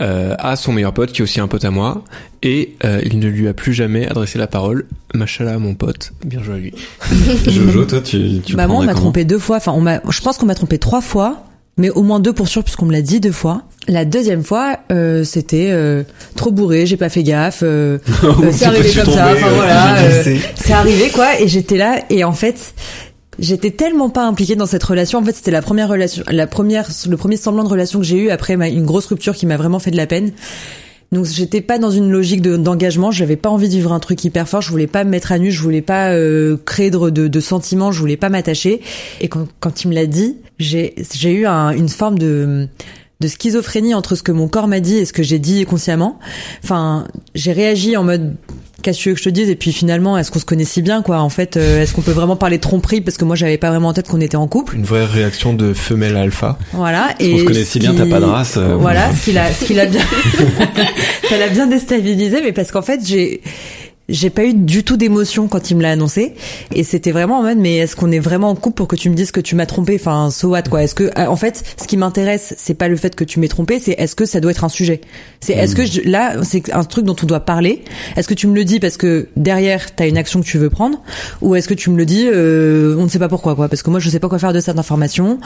euh, 0.00 0.34
à 0.38 0.56
son 0.56 0.72
meilleur 0.72 0.92
pote, 0.92 1.12
qui 1.12 1.20
est 1.20 1.24
aussi 1.24 1.40
un 1.40 1.48
pote 1.48 1.64
à 1.64 1.70
moi, 1.70 2.02
et 2.42 2.74
euh, 2.84 3.00
il 3.04 3.18
ne 3.18 3.28
lui 3.28 3.46
a 3.48 3.54
plus 3.54 3.72
jamais 3.72 4.06
adressé 4.08 4.38
la 4.38 4.46
parole. 4.46 4.86
Machallah, 5.14 5.58
mon 5.58 5.74
pote, 5.74 6.12
bien 6.24 6.42
joué 6.42 6.54
à 6.54 6.58
lui. 6.58 6.74
Jojo, 7.48 7.84
toi, 7.84 8.00
tu, 8.00 8.40
tu 8.44 8.56
bah 8.56 8.66
moi 8.66 8.80
on 8.80 8.84
m'a 8.84 8.94
trompé 8.94 9.24
deux 9.24 9.38
fois. 9.38 9.56
Enfin 9.58 9.72
on 9.72 9.80
m'a, 9.80 10.00
je 10.08 10.20
pense 10.20 10.36
qu'on 10.38 10.46
m'a 10.46 10.54
trompé 10.56 10.78
trois 10.78 11.00
fois, 11.00 11.44
mais 11.76 11.90
au 11.90 12.02
moins 12.02 12.20
deux 12.20 12.32
pour 12.32 12.48
sûr 12.48 12.62
puisqu'on 12.64 12.86
me 12.86 12.92
l'a 12.92 13.02
dit 13.02 13.20
deux 13.20 13.32
fois. 13.32 13.62
La 13.86 14.04
deuxième 14.04 14.42
fois, 14.42 14.78
euh, 14.90 15.24
c'était 15.24 15.68
euh, 15.70 16.02
trop 16.36 16.50
bourré, 16.50 16.86
j'ai 16.86 16.96
pas 16.96 17.10
fait 17.10 17.22
gaffe. 17.22 17.60
euh, 17.62 17.98
euh, 18.24 18.50
c'est 18.50 18.64
arrivé 18.64 18.90
comme 18.92 19.12
ça. 19.12 19.28
Enfin 19.32 19.50
voilà, 19.54 19.98
euh, 19.98 20.36
c'est 20.56 20.72
arrivé 20.72 21.10
quoi. 21.10 21.38
Et 21.40 21.48
j'étais 21.48 21.76
là 21.76 22.00
et 22.10 22.24
en 22.24 22.32
fait. 22.32 22.74
J'étais 23.38 23.70
tellement 23.70 24.10
pas 24.10 24.24
impliquée 24.26 24.56
dans 24.56 24.66
cette 24.66 24.84
relation. 24.84 25.18
En 25.18 25.24
fait, 25.24 25.32
c'était 25.34 25.50
la 25.50 25.62
première 25.62 25.88
relation, 25.88 26.22
la 26.30 26.46
première, 26.46 26.88
le 27.08 27.16
premier 27.16 27.36
semblant 27.36 27.64
de 27.64 27.68
relation 27.68 27.98
que 27.98 28.04
j'ai 28.04 28.16
eu 28.18 28.30
après 28.30 28.54
une 28.54 28.84
grosse 28.84 29.06
rupture 29.06 29.34
qui 29.34 29.46
m'a 29.46 29.56
vraiment 29.56 29.78
fait 29.78 29.90
de 29.90 29.96
la 29.96 30.06
peine. 30.06 30.32
Donc 31.12 31.26
j'étais 31.26 31.60
pas 31.60 31.78
dans 31.78 31.90
une 31.92 32.10
logique 32.10 32.42
de- 32.42 32.56
d'engagement, 32.56 33.10
j'avais 33.12 33.36
pas 33.36 33.48
envie 33.48 33.68
de 33.68 33.74
vivre 33.74 33.92
un 33.92 34.00
truc 34.00 34.24
hyper 34.24 34.48
fort, 34.48 34.62
je 34.62 34.70
voulais 34.70 34.88
pas 34.88 35.04
me 35.04 35.10
mettre 35.10 35.30
à 35.30 35.38
nu, 35.38 35.52
je 35.52 35.60
voulais 35.62 35.82
pas 35.82 36.10
euh, 36.10 36.56
créer 36.64 36.90
de, 36.90 37.10
de, 37.10 37.28
de 37.28 37.40
sentiments, 37.40 37.92
je 37.92 38.00
voulais 38.00 38.16
pas 38.16 38.30
m'attacher. 38.30 38.80
Et 39.20 39.28
quand, 39.28 39.46
quand 39.60 39.84
il 39.84 39.88
me 39.90 39.94
l'a 39.94 40.06
dit, 40.06 40.38
j'ai 40.58 40.92
eu 41.24 41.46
un- 41.46 41.70
une 41.70 41.88
forme 41.88 42.18
de 42.18 42.66
de 43.20 43.28
schizophrénie 43.28 43.94
entre 43.94 44.16
ce 44.16 44.22
que 44.24 44.32
mon 44.32 44.48
corps 44.48 44.66
m'a 44.66 44.80
dit 44.80 44.96
et 44.96 45.04
ce 45.04 45.12
que 45.12 45.22
j'ai 45.22 45.38
dit 45.38 45.64
consciemment. 45.66 46.18
Enfin, 46.64 47.06
j'ai 47.34 47.52
réagi 47.52 47.96
en 47.96 48.02
mode 48.04 48.34
qu'est-ce 48.84 48.98
que 48.98 49.02
tu 49.02 49.08
veux 49.08 49.14
que 49.14 49.20
je 49.20 49.24
te 49.24 49.30
dise 49.30 49.48
et 49.48 49.56
puis 49.56 49.72
finalement 49.72 50.16
est-ce 50.18 50.30
qu'on 50.30 50.38
se 50.38 50.44
connaît 50.44 50.64
si 50.64 50.82
bien 50.82 51.02
quoi? 51.02 51.18
En 51.20 51.30
fait 51.30 51.56
euh, 51.56 51.82
est-ce 51.82 51.94
qu'on 51.94 52.02
peut 52.02 52.12
vraiment 52.12 52.36
parler 52.36 52.58
de 52.58 52.62
tromperie? 52.62 53.00
Parce 53.00 53.16
que 53.16 53.24
moi 53.24 53.34
j'avais 53.34 53.58
pas 53.58 53.70
vraiment 53.70 53.88
en 53.88 53.92
tête 53.94 54.06
qu'on 54.08 54.20
était 54.20 54.36
en 54.36 54.46
couple. 54.46 54.76
Une 54.76 54.84
vraie 54.84 55.06
réaction 55.06 55.54
de 55.54 55.72
femelle 55.72 56.16
alpha. 56.16 56.58
voilà 56.72 57.14
Parce 57.18 57.30
qu'on 57.30 57.38
se 57.38 57.44
connaît 57.44 57.64
si 57.64 57.78
bien, 57.78 57.94
t'as 57.94 58.06
pas 58.06 58.20
de 58.20 58.24
race, 58.26 58.56
euh, 58.58 58.76
voilà 58.76 59.12
ce 59.14 59.24
qu'il 59.24 59.38
a 59.38 59.52
ce 59.52 59.64
qu'il 59.64 59.80
a 59.80 59.86
bien 59.86 60.02
ça 61.28 61.38
l'a 61.38 61.48
bien 61.48 61.66
déstabilisé 61.66 62.40
mais 62.42 62.52
parce 62.52 62.70
qu'en 62.70 62.82
fait 62.82 63.00
j'ai 63.04 63.40
j'ai 64.08 64.28
pas 64.30 64.44
eu 64.44 64.52
du 64.54 64.84
tout 64.84 64.96
d'émotion 64.96 65.48
quand 65.48 65.70
il 65.70 65.76
me 65.78 65.82
l'a 65.82 65.90
annoncé. 65.92 66.34
Et 66.74 66.84
c'était 66.84 67.10
vraiment 67.12 67.38
en 67.38 67.42
mode 67.42 67.58
mais 67.58 67.76
est-ce 67.78 67.96
qu'on 67.96 68.10
est 68.12 68.18
vraiment 68.18 68.50
en 68.50 68.54
couple 68.54 68.76
pour 68.76 68.88
que 68.88 68.96
tu 68.96 69.08
me 69.08 69.14
dises 69.14 69.30
que 69.30 69.40
tu 69.40 69.54
m'as 69.56 69.66
trompé? 69.66 69.96
Enfin 69.98 70.30
so 70.30 70.48
what 70.50 70.62
quoi? 70.64 70.82
Est-ce 70.82 70.94
que 70.94 71.04
euh, 71.04 71.26
en 71.26 71.36
fait 71.36 71.62
ce 71.80 71.86
qui 71.86 71.96
m'intéresse 71.96 72.54
c'est 72.58 72.74
pas 72.74 72.88
le 72.88 72.96
fait 72.96 73.14
que 73.14 73.24
tu 73.24 73.40
m'aies 73.40 73.48
trompé 73.48 73.80
c'est 73.80 73.92
est-ce 73.92 74.14
que 74.14 74.26
ça 74.26 74.40
doit 74.40 74.50
être 74.50 74.64
un 74.64 74.68
sujet? 74.68 75.00
C'est 75.40 75.54
est-ce 75.54 75.74
que 75.74 75.86
je- 75.86 76.02
là 76.02 76.34
c'est 76.42 76.72
un 76.72 76.84
truc 76.84 77.04
dont 77.06 77.16
on 77.22 77.26
doit 77.26 77.40
parler. 77.40 77.82
Est-ce 78.16 78.28
que 78.28 78.34
tu 78.34 78.46
me 78.46 78.54
le 78.54 78.64
dis 78.64 78.78
parce 78.80 78.96
que 78.96 79.28
derrière 79.36 79.94
t'as 79.94 80.06
une 80.08 80.18
action 80.18 80.40
que 80.40 80.46
tu 80.46 80.58
veux 80.58 80.70
prendre? 80.70 81.02
Ou 81.40 81.54
est-ce 81.54 81.68
que 81.68 81.74
tu 81.74 81.88
me 81.90 81.96
le 81.96 82.04
dis 82.04 82.26
euh, 82.26 82.96
on 82.98 83.04
ne 83.04 83.08
sait 83.08 83.18
pas 83.18 83.28
pourquoi 83.28 83.54
quoi? 83.54 83.68
Parce 83.68 83.82
que 83.82 83.90
moi 83.90 84.00
je 84.00 84.10
sais 84.10 84.20
pas 84.20 84.28
quoi 84.28 84.38
faire 84.38 84.52
de 84.52 84.60
cette 84.60 84.78
information 84.78 85.38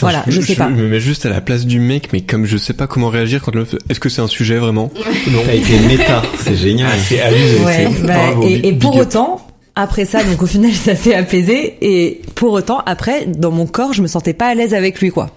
voilà 0.00 0.24
je, 0.26 0.40
sais 0.40 0.54
pas 0.54 0.68
me 0.68 0.88
mets 0.88 1.00
juste 1.00 1.26
à 1.26 1.30
la 1.30 1.40
place 1.40 1.66
du 1.66 1.80
mec, 1.80 2.08
mais 2.12 2.20
comme 2.20 2.44
je 2.46 2.56
sais 2.56 2.72
pas 2.74 2.86
comment 2.86 3.08
réagir 3.08 3.42
quand 3.42 3.54
le 3.54 3.66
est-ce 3.88 4.00
que 4.00 4.08
c'est 4.08 4.22
un 4.22 4.26
sujet 4.26 4.56
vraiment 4.56 4.90
Non. 5.30 5.40
T'as 5.44 5.54
été 5.54 5.78
méta, 5.80 6.22
c'est 6.42 6.56
génial. 6.56 6.90
Ah, 6.92 6.98
c'est 6.98 7.20
abusé. 7.20 7.64
Ouais, 7.64 7.88
c'est- 7.94 8.06
bah, 8.06 8.14
bravo, 8.14 8.42
et, 8.46 8.68
et 8.68 8.72
pour 8.72 8.96
autant, 8.96 9.46
après 9.76 10.04
ça, 10.04 10.22
donc 10.22 10.42
au 10.42 10.46
final, 10.46 10.72
ça 10.74 10.94
s'est 10.94 11.14
apaisé. 11.14 11.76
Et 11.80 12.22
pour 12.34 12.52
autant, 12.52 12.80
après, 12.86 13.26
dans 13.26 13.50
mon 13.50 13.66
corps, 13.66 13.92
je 13.92 14.02
me 14.02 14.06
sentais 14.06 14.34
pas 14.34 14.46
à 14.46 14.54
l'aise 14.54 14.74
avec 14.74 15.00
lui, 15.00 15.10
quoi. 15.10 15.30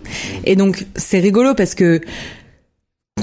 Et 0.46 0.56
donc, 0.56 0.86
c'est 0.96 1.20
rigolo 1.20 1.54
parce 1.56 1.76
que, 1.76 2.02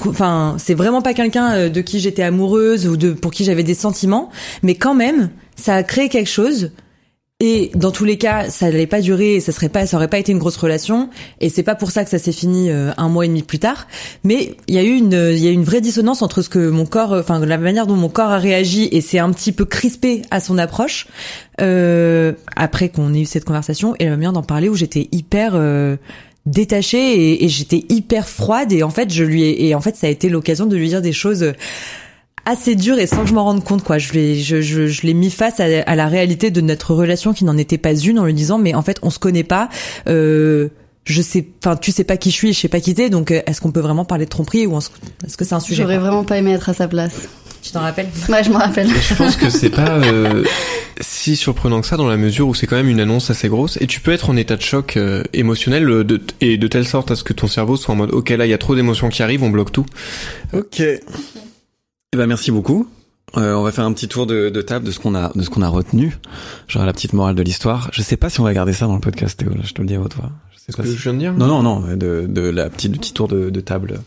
enfin, 0.07 0.57
c'est 0.59 0.75
vraiment 0.75 1.03
pas 1.03 1.15
quelqu'un 1.15 1.53
euh, 1.55 1.69
de 1.69 1.81
qui 1.81 2.01
j'étais 2.01 2.23
amoureuse 2.23 2.87
ou 2.89 2.97
de 2.97 3.13
pour 3.13 3.33
qui 3.33 3.45
j'avais 3.45 3.63
des 3.63 3.75
sentiments, 3.75 4.31
mais 4.63 4.75
quand 4.75 4.95
même, 4.95 5.31
ça 5.57 5.75
a 5.77 5.83
créé 5.83 6.09
quelque 6.09 6.31
chose. 6.31 6.73
Et 7.41 7.73
dans 7.75 7.91
tous 7.91 8.05
les 8.05 8.17
cas, 8.17 8.49
ça 8.49 8.67
n'allait 8.67 8.87
pas 8.87 9.01
durer, 9.01 9.41
ça 9.41 9.51
serait 9.51 9.69
pas, 9.69 9.87
ça 9.87 9.97
aurait 9.97 10.09
pas 10.09 10.19
été 10.19 10.31
une 10.31 10.39
grosse 10.39 10.57
relation. 10.57 11.11
Et 11.41 11.49
c'est 11.49 11.65
pas 11.65 11.75
pour 11.75 11.91
ça 11.91 12.05
que 12.05 12.11
ça 12.11 12.21
s'est 12.21 12.31
fini 12.31 12.71
euh, 12.71 12.93
un 12.97 13.09
mois 13.09 13.25
et 13.25 13.29
demi 13.29 13.43
plus 13.43 13.59
tard. 13.59 13.89
Mais 14.23 14.57
il 14.69 14.75
y 14.77 14.79
a 14.79 14.85
eu 14.85 14.95
une, 14.95 15.33
il 15.33 15.39
y 15.39 15.49
a 15.49 15.51
eu 15.51 15.55
une 15.55 15.65
vraie 15.65 15.81
dissonance 15.81 16.23
entre 16.23 16.43
ce 16.43 16.49
que 16.49 16.69
mon 16.69 16.87
corps, 16.87 17.13
euh, 17.13 17.21
enfin 17.21 17.45
la 17.45 17.59
manière 17.59 17.89
dont 17.89 17.97
mon 17.97 18.09
corps 18.09 18.31
a 18.31 18.39
réagi 18.39 18.89
et 18.93 19.01
c'est 19.01 19.19
un 19.19 19.33
petit 19.33 19.51
peu 19.51 19.65
crispé 19.65 20.23
à 20.31 20.39
son 20.39 20.59
approche 20.59 21.09
euh, 21.61 22.35
après 22.55 22.89
qu'on 22.89 23.13
ait 23.13 23.23
eu 23.23 23.27
cette 23.27 23.45
conversation 23.45 23.97
et 23.99 24.05
la 24.05 24.13
manière 24.13 24.33
d'en 24.33 24.45
parler 24.45 24.69
où 24.69 24.77
j'étais 24.77 25.09
hyper 25.11 25.55
euh, 25.55 25.97
détachée 26.47 27.15
et, 27.15 27.45
et 27.45 27.49
j'étais 27.49 27.85
hyper 27.89 28.29
froide 28.29 28.73
et 28.73 28.85
en 28.85 28.91
fait 28.91 29.13
je 29.13 29.25
lui 29.25 29.43
ai, 29.43 29.67
et 29.67 29.75
en 29.75 29.81
fait 29.81 29.97
ça 29.97 30.07
a 30.07 30.11
été 30.11 30.29
l'occasion 30.29 30.67
de 30.67 30.77
lui 30.77 30.89
dire 30.89 31.03
des 31.03 31.13
choses 31.13 31.53
assez 32.47 32.75
dures 32.75 32.99
et 32.99 33.07
sans 33.07 33.23
que 33.23 33.29
je 33.29 33.35
m'en 33.35 33.45
rende 33.45 33.65
compte 33.65 33.83
quoi 33.83 33.99
je 33.99 34.13
l'ai 34.13 34.37
je, 34.41 34.61
je, 34.61 34.87
je 34.87 35.03
l'ai 35.03 35.15
mis 35.15 35.31
face 35.31 35.61
à, 35.61 35.65
à 35.87 35.95
la 35.95 36.07
réalité 36.07 36.51
de 36.51 36.61
notre 36.61 36.95
relation 36.95 37.33
qui 37.33 37.45
n'en 37.45 37.57
était 37.57 37.79
pas 37.79 37.95
une 37.95 38.19
en 38.19 38.25
lui 38.25 38.35
disant 38.35 38.59
mais 38.59 38.75
en 38.75 38.83
fait 38.83 38.99
on 39.03 39.11
se 39.11 39.19
connaît 39.19 39.45
pas 39.45 39.69
euh, 40.09 40.69
je 41.05 41.23
sais 41.23 41.47
enfin 41.65 41.77
tu 41.77 41.93
sais 41.93 42.05
pas 42.05 42.17
qui 42.17 42.31
je 42.31 42.35
suis 42.37 42.53
je 42.53 42.61
sais 42.61 42.69
pas 42.69 42.81
qui 42.81 42.95
t'es 42.95 43.11
donc 43.11 43.31
euh, 43.31 43.41
est-ce 43.47 43.61
qu'on 43.61 43.73
peut 43.73 43.81
vraiment 43.81 44.05
parler 44.05 44.25
de 44.25 44.31
tromperie 44.31 44.67
ou 44.67 44.79
est-ce 44.79 45.37
que 45.37 45.45
c'est 45.45 45.55
un 45.55 45.61
sujet 45.61 45.83
J'aurais 45.83 45.99
vraiment 45.99 46.25
pas 46.25 46.39
aimé 46.39 46.53
être 46.53 46.69
à 46.69 46.75
sa 46.75 46.89
place. 46.89 47.29
Tu 47.63 47.71
t'en 47.71 47.81
rappelles? 47.81 48.09
Ouais, 48.29 48.45
je 48.45 48.51
me 48.51 48.57
rappelle. 48.57 48.89
Et 48.89 49.01
je 49.01 49.15
pense 49.15 49.37
que 49.37 49.49
c'est 49.49 49.71
pas 49.71 49.97
euh, 49.97 50.45
si 51.01 51.35
surprenant 51.35 51.81
que 51.81 51.87
ça 51.87 51.97
dans 51.97 52.07
la 52.07 52.19
mesure 52.19 52.47
où 52.47 52.55
c'est 52.55 52.67
quand 52.67 52.77
même 52.77 52.91
une 52.91 53.01
annonce 53.01 53.31
assez 53.31 53.49
grosse 53.49 53.79
et 53.81 53.87
tu 53.87 54.01
peux 54.01 54.13
être 54.13 54.29
en 54.29 54.37
état 54.37 54.57
de 54.57 54.61
choc 54.63 54.99
euh, 54.99 55.23
émotionnel 55.33 55.87
de, 55.87 56.21
et 56.43 56.59
de 56.59 56.67
telle 56.69 56.87
sorte 56.87 57.11
à 57.11 57.17
ce 57.17 57.25
que 57.25 57.33
ton 57.33 57.47
cerveau 57.47 57.79
soit 57.79 57.95
en 57.95 57.97
mode 57.97 58.13
ok 58.13 58.29
là 58.31 58.45
il 58.45 58.51
y 58.51 58.55
a 58.55 58.59
trop 58.59 58.75
d'émotions 58.75 59.09
qui 59.09 59.23
arrivent 59.23 59.43
on 59.43 59.49
bloque 59.49 59.73
tout. 59.73 59.87
Ok. 60.53 60.83
Eh 62.15 62.17
ben 62.17 62.27
merci 62.29 62.53
beaucoup. 62.53 62.87
Euh, 63.37 63.55
on 63.55 63.65
va 63.65 63.73
faire 63.73 63.85
un 63.85 63.93
petit 63.93 64.07
tour 64.07 64.25
de, 64.27 64.49
de 64.49 64.63
table 64.63 64.87
de 64.87 64.93
ce 64.93 65.01
qu'on 65.01 65.17
a 65.17 65.33
de 65.35 65.43
ce 65.43 65.51
qu'on 65.51 65.63
a 65.63 65.69
retenu. 65.69 66.17
Genre 66.69 66.87
la 66.87 66.93
petite 66.93 67.13
morale 67.13 67.35
de 67.35 67.43
l'histoire. 67.43 67.91
Je 67.93 68.03
sais 68.03 68.17
pas 68.17 68.31
si 68.31 68.39
on 68.39 68.45
va 68.45 68.55
garder 68.55 68.73
ça 68.73 68.87
dans 68.87 68.95
le 68.95 69.01
podcast 69.01 69.37
Théo. 69.37 69.51
Là, 69.51 69.63
je 69.65 69.73
te 69.73 69.81
le 69.83 69.89
dis 69.89 69.97
à 69.97 70.01
haute 70.01 70.15
voix. 70.15 70.31
Je 70.53 70.59
sais 70.61 70.65
Ce 70.71 70.77
pas 70.77 70.85
que 70.85 70.89
si- 70.91 70.97
je 70.97 71.03
viens 71.03 71.13
de 71.15 71.19
dire 71.19 71.33
Non 71.35 71.49
non 71.49 71.63
non 71.65 71.81
de, 71.97 72.27
de 72.29 72.41
la 72.43 72.71
petite 72.71 72.93
du 72.93 73.01
petit 73.01 73.13
tour 73.13 73.27
de, 73.27 73.51
de 73.51 73.61
table. 73.61 73.99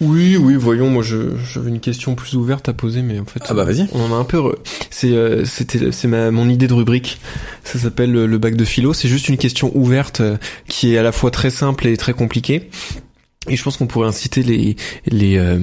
Oui 0.00 0.36
oui 0.36 0.54
voyons 0.54 0.88
moi 0.88 1.02
je 1.02 1.16
j'avais 1.52 1.70
une 1.70 1.80
question 1.80 2.14
plus 2.14 2.34
ouverte 2.36 2.68
à 2.68 2.72
poser 2.72 3.02
mais 3.02 3.18
en 3.18 3.24
fait 3.24 3.42
Ah 3.48 3.54
bah 3.54 3.64
vas-y. 3.64 3.88
on 3.92 4.02
en 4.02 4.14
a 4.14 4.16
un 4.16 4.24
peu 4.24 4.36
re- 4.38 4.56
c'est 4.90 5.10
euh, 5.14 5.44
c'était 5.44 5.90
c'est 5.90 6.06
ma 6.06 6.30
mon 6.30 6.48
idée 6.48 6.68
de 6.68 6.74
rubrique 6.74 7.20
ça 7.64 7.80
s'appelle 7.80 8.12
le, 8.12 8.26
le 8.28 8.38
bac 8.38 8.54
de 8.54 8.64
philo 8.64 8.92
c'est 8.94 9.08
juste 9.08 9.28
une 9.28 9.36
question 9.38 9.72
ouverte 9.76 10.20
euh, 10.20 10.36
qui 10.68 10.94
est 10.94 10.98
à 10.98 11.02
la 11.02 11.10
fois 11.10 11.32
très 11.32 11.50
simple 11.50 11.88
et 11.88 11.96
très 11.96 12.12
compliquée 12.12 12.70
et 13.48 13.56
je 13.56 13.62
pense 13.64 13.76
qu'on 13.76 13.86
pourrait 13.88 14.08
inciter 14.08 14.42
les 14.44 14.76
les 15.06 15.36
euh, 15.36 15.58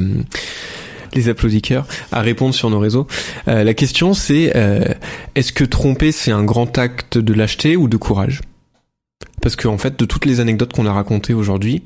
les 1.15 1.29
applaudisseurs 1.29 1.87
à 2.11 2.21
répondre 2.21 2.53
sur 2.53 2.69
nos 2.69 2.79
réseaux. 2.79 3.07
Euh, 3.47 3.63
la 3.63 3.73
question 3.73 4.13
c'est 4.13 4.53
euh, 4.55 4.85
est-ce 5.35 5.53
que 5.53 5.63
tromper 5.63 6.11
c'est 6.11 6.31
un 6.31 6.43
grand 6.43 6.77
acte 6.77 7.17
de 7.17 7.33
lâcheté 7.33 7.75
ou 7.75 7.87
de 7.87 7.97
courage? 7.97 8.41
Parce 9.41 9.55
que 9.55 9.67
en 9.67 9.77
fait 9.77 9.99
de 9.99 10.05
toutes 10.05 10.25
les 10.25 10.39
anecdotes 10.39 10.73
qu'on 10.73 10.85
a 10.85 10.93
racontées 10.93 11.33
aujourd'hui, 11.33 11.83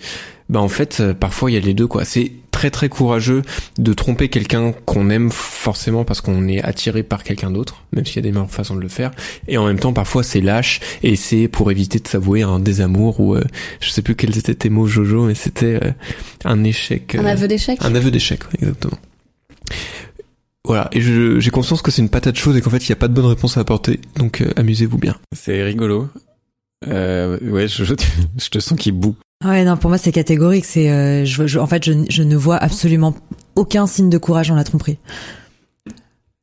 bah 0.50 0.60
en 0.60 0.68
fait 0.68 1.00
euh, 1.00 1.14
parfois 1.14 1.52
il 1.52 1.56
y 1.56 1.58
a 1.58 1.60
les 1.60 1.74
deux 1.74 1.88
quoi. 1.88 2.06
C'est 2.06 2.32
très 2.52 2.72
très 2.72 2.90
courageux 2.90 3.42
de 3.78 3.94
tromper 3.94 4.28
quelqu'un 4.28 4.74
qu'on 4.86 5.10
aime 5.10 5.32
forcément 5.32 6.04
parce 6.04 6.20
qu'on 6.20 6.48
est 6.48 6.62
attiré 6.62 7.04
par 7.04 7.24
quelqu'un 7.24 7.52
d'autre, 7.52 7.84
même 7.94 8.06
s'il 8.06 8.18
y 8.18 8.20
a 8.20 8.24
des 8.24 8.32
meilleures 8.32 8.52
façons 8.52 8.76
de 8.76 8.82
le 8.82 8.90
faire. 8.90 9.12
Et 9.48 9.58
en 9.58 9.66
même 9.66 9.80
temps 9.80 9.94
parfois 9.94 10.24
c'est 10.24 10.42
lâche 10.42 10.82
et 11.02 11.16
c'est 11.16 11.48
pour 11.48 11.72
éviter 11.72 12.00
de 12.00 12.08
s'avouer 12.08 12.42
un 12.42 12.60
désamour 12.60 13.20
ou 13.20 13.36
euh, 13.36 13.44
je 13.80 13.90
sais 13.90 14.02
plus 14.02 14.16
quels 14.16 14.38
étaient 14.38 14.56
tes 14.56 14.70
mots 14.70 14.88
Jojo, 14.88 15.26
mais 15.26 15.36
c'était 15.36 15.80
euh, 15.84 15.92
un 16.44 16.64
échec. 16.64 17.16
Un 17.16 17.26
euh, 17.26 17.30
aveu 17.30 17.48
d'échec? 17.48 17.80
un 17.82 17.96
aveu 17.96 18.12
d'échec, 18.12 18.42
exactement. 18.62 18.98
Voilà, 20.66 20.90
et 20.92 21.02
j'ai 21.02 21.50
conscience 21.52 21.82
que 21.82 21.90
c'est 21.90 22.02
une 22.02 22.10
patate 22.10 22.36
chaude 22.38 22.56
et 22.56 22.62
qu'en 22.62 22.70
fait 22.70 22.86
il 22.88 22.90
n'y 22.92 22.94
a 22.94 22.98
pas 22.98 23.08
de 23.08 23.14
bonne 23.14 23.26
réponse 23.26 23.58
à 23.58 23.62
apporter, 23.62 24.00
donc 24.18 24.42
euh, 24.42 24.52
amusez-vous 24.56 24.98
bien. 24.98 25.16
C'est 25.36 25.64
rigolo. 25.64 26.10
Euh, 26.88 27.40
ouais, 27.42 27.68
je, 27.68 27.84
je, 27.84 27.94
je 28.38 28.50
te 28.50 28.60
sens 28.60 28.78
qu'il 28.78 28.94
boue. 28.94 29.16
Ouais, 29.44 29.64
non, 29.64 29.78
pour 29.78 29.90
moi 29.90 29.98
c'est 29.98 30.12
catégorique. 30.12 30.66
C'est, 30.66 30.92
euh, 30.92 31.26
je, 31.26 31.48
je- 31.48 31.60
en 31.60 31.66
fait, 31.68 31.84
je, 31.86 31.94
je 32.10 32.24
ne 32.24 32.36
vois 32.36 32.58
absolument 32.58 33.16
aucun 33.56 33.88
signe 33.88 34.10
de 34.10 34.18
courage 34.18 34.50
dans 34.50 34.56
la 34.56 34.64
tromperie. 34.64 34.98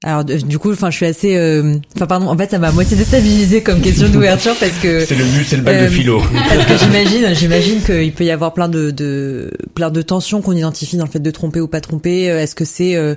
Alors 0.04 0.26
du 0.26 0.58
coup, 0.58 0.72
enfin, 0.72 0.90
je 0.90 0.96
suis 0.96 1.06
assez, 1.06 1.36
euh, 1.38 1.76
enfin 1.96 2.06
pardon, 2.06 2.26
en 2.28 2.36
fait, 2.36 2.50
ça 2.50 2.58
m'a 2.58 2.68
à 2.68 2.72
moitié 2.72 2.98
déstabilisé 2.98 3.62
comme 3.62 3.80
question 3.80 4.10
d'ouverture 4.10 4.54
parce 4.60 4.72
que 4.82 4.88
le 5.10 5.24
but, 5.24 5.46
c'est 5.48 5.56
le 5.56 5.62
bac 5.62 5.80
de 5.80 5.84
Euh, 5.84 5.88
philo. 5.88 6.20
parce 6.50 6.66
que 6.66 6.76
j'imagine, 6.84 7.34
j'imagine 7.34 7.80
qu'il 7.80 8.12
peut 8.12 8.24
y 8.24 8.30
avoir 8.30 8.52
plein 8.52 8.68
de, 8.68 8.90
de 8.90 9.50
plein 9.74 9.90
de 9.90 10.02
tensions 10.02 10.42
qu'on 10.42 10.52
identifie 10.52 10.98
dans 10.98 11.06
le 11.06 11.10
fait 11.10 11.18
de 11.20 11.30
tromper 11.30 11.60
ou 11.62 11.66
pas 11.66 11.80
tromper. 11.80 12.30
Euh, 12.30 12.42
Est-ce 12.42 12.54
que 12.54 12.66
c'est, 12.66 12.94
euh, 12.94 13.14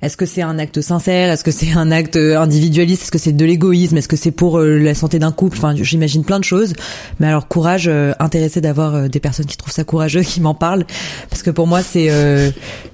est-ce 0.00 0.16
que 0.16 0.24
c'est 0.24 0.40
un 0.40 0.58
acte 0.58 0.80
sincère? 0.80 1.30
Est-ce 1.30 1.44
que 1.44 1.50
c'est 1.50 1.72
un 1.76 1.90
acte 1.90 2.16
individualiste? 2.16 3.02
Est-ce 3.02 3.12
que 3.12 3.18
c'est 3.18 3.32
de 3.36 3.44
l'égoïsme? 3.44 3.98
Est-ce 3.98 4.08
que 4.08 4.16
c'est 4.16 4.30
pour 4.32 4.58
euh, 4.58 4.78
la 4.78 4.94
santé 4.94 5.18
d'un 5.18 5.32
couple? 5.32 5.58
Enfin, 5.58 5.74
j'imagine 5.78 6.24
plein 6.24 6.38
de 6.38 6.44
choses. 6.44 6.72
Mais 7.20 7.26
alors, 7.26 7.46
courage, 7.46 7.88
euh, 7.88 8.14
intéressé 8.20 8.62
d'avoir 8.62 8.94
euh, 8.94 9.08
des 9.08 9.20
personnes 9.20 9.44
qui 9.46 9.58
trouvent 9.58 9.74
ça 9.74 9.84
courageux, 9.84 10.22
qui 10.22 10.40
m'en 10.40 10.54
parlent, 10.54 10.86
parce 11.28 11.42
que 11.42 11.50
pour 11.50 11.66
moi, 11.66 11.82
c'est 11.82 12.06
euh, 12.08 12.48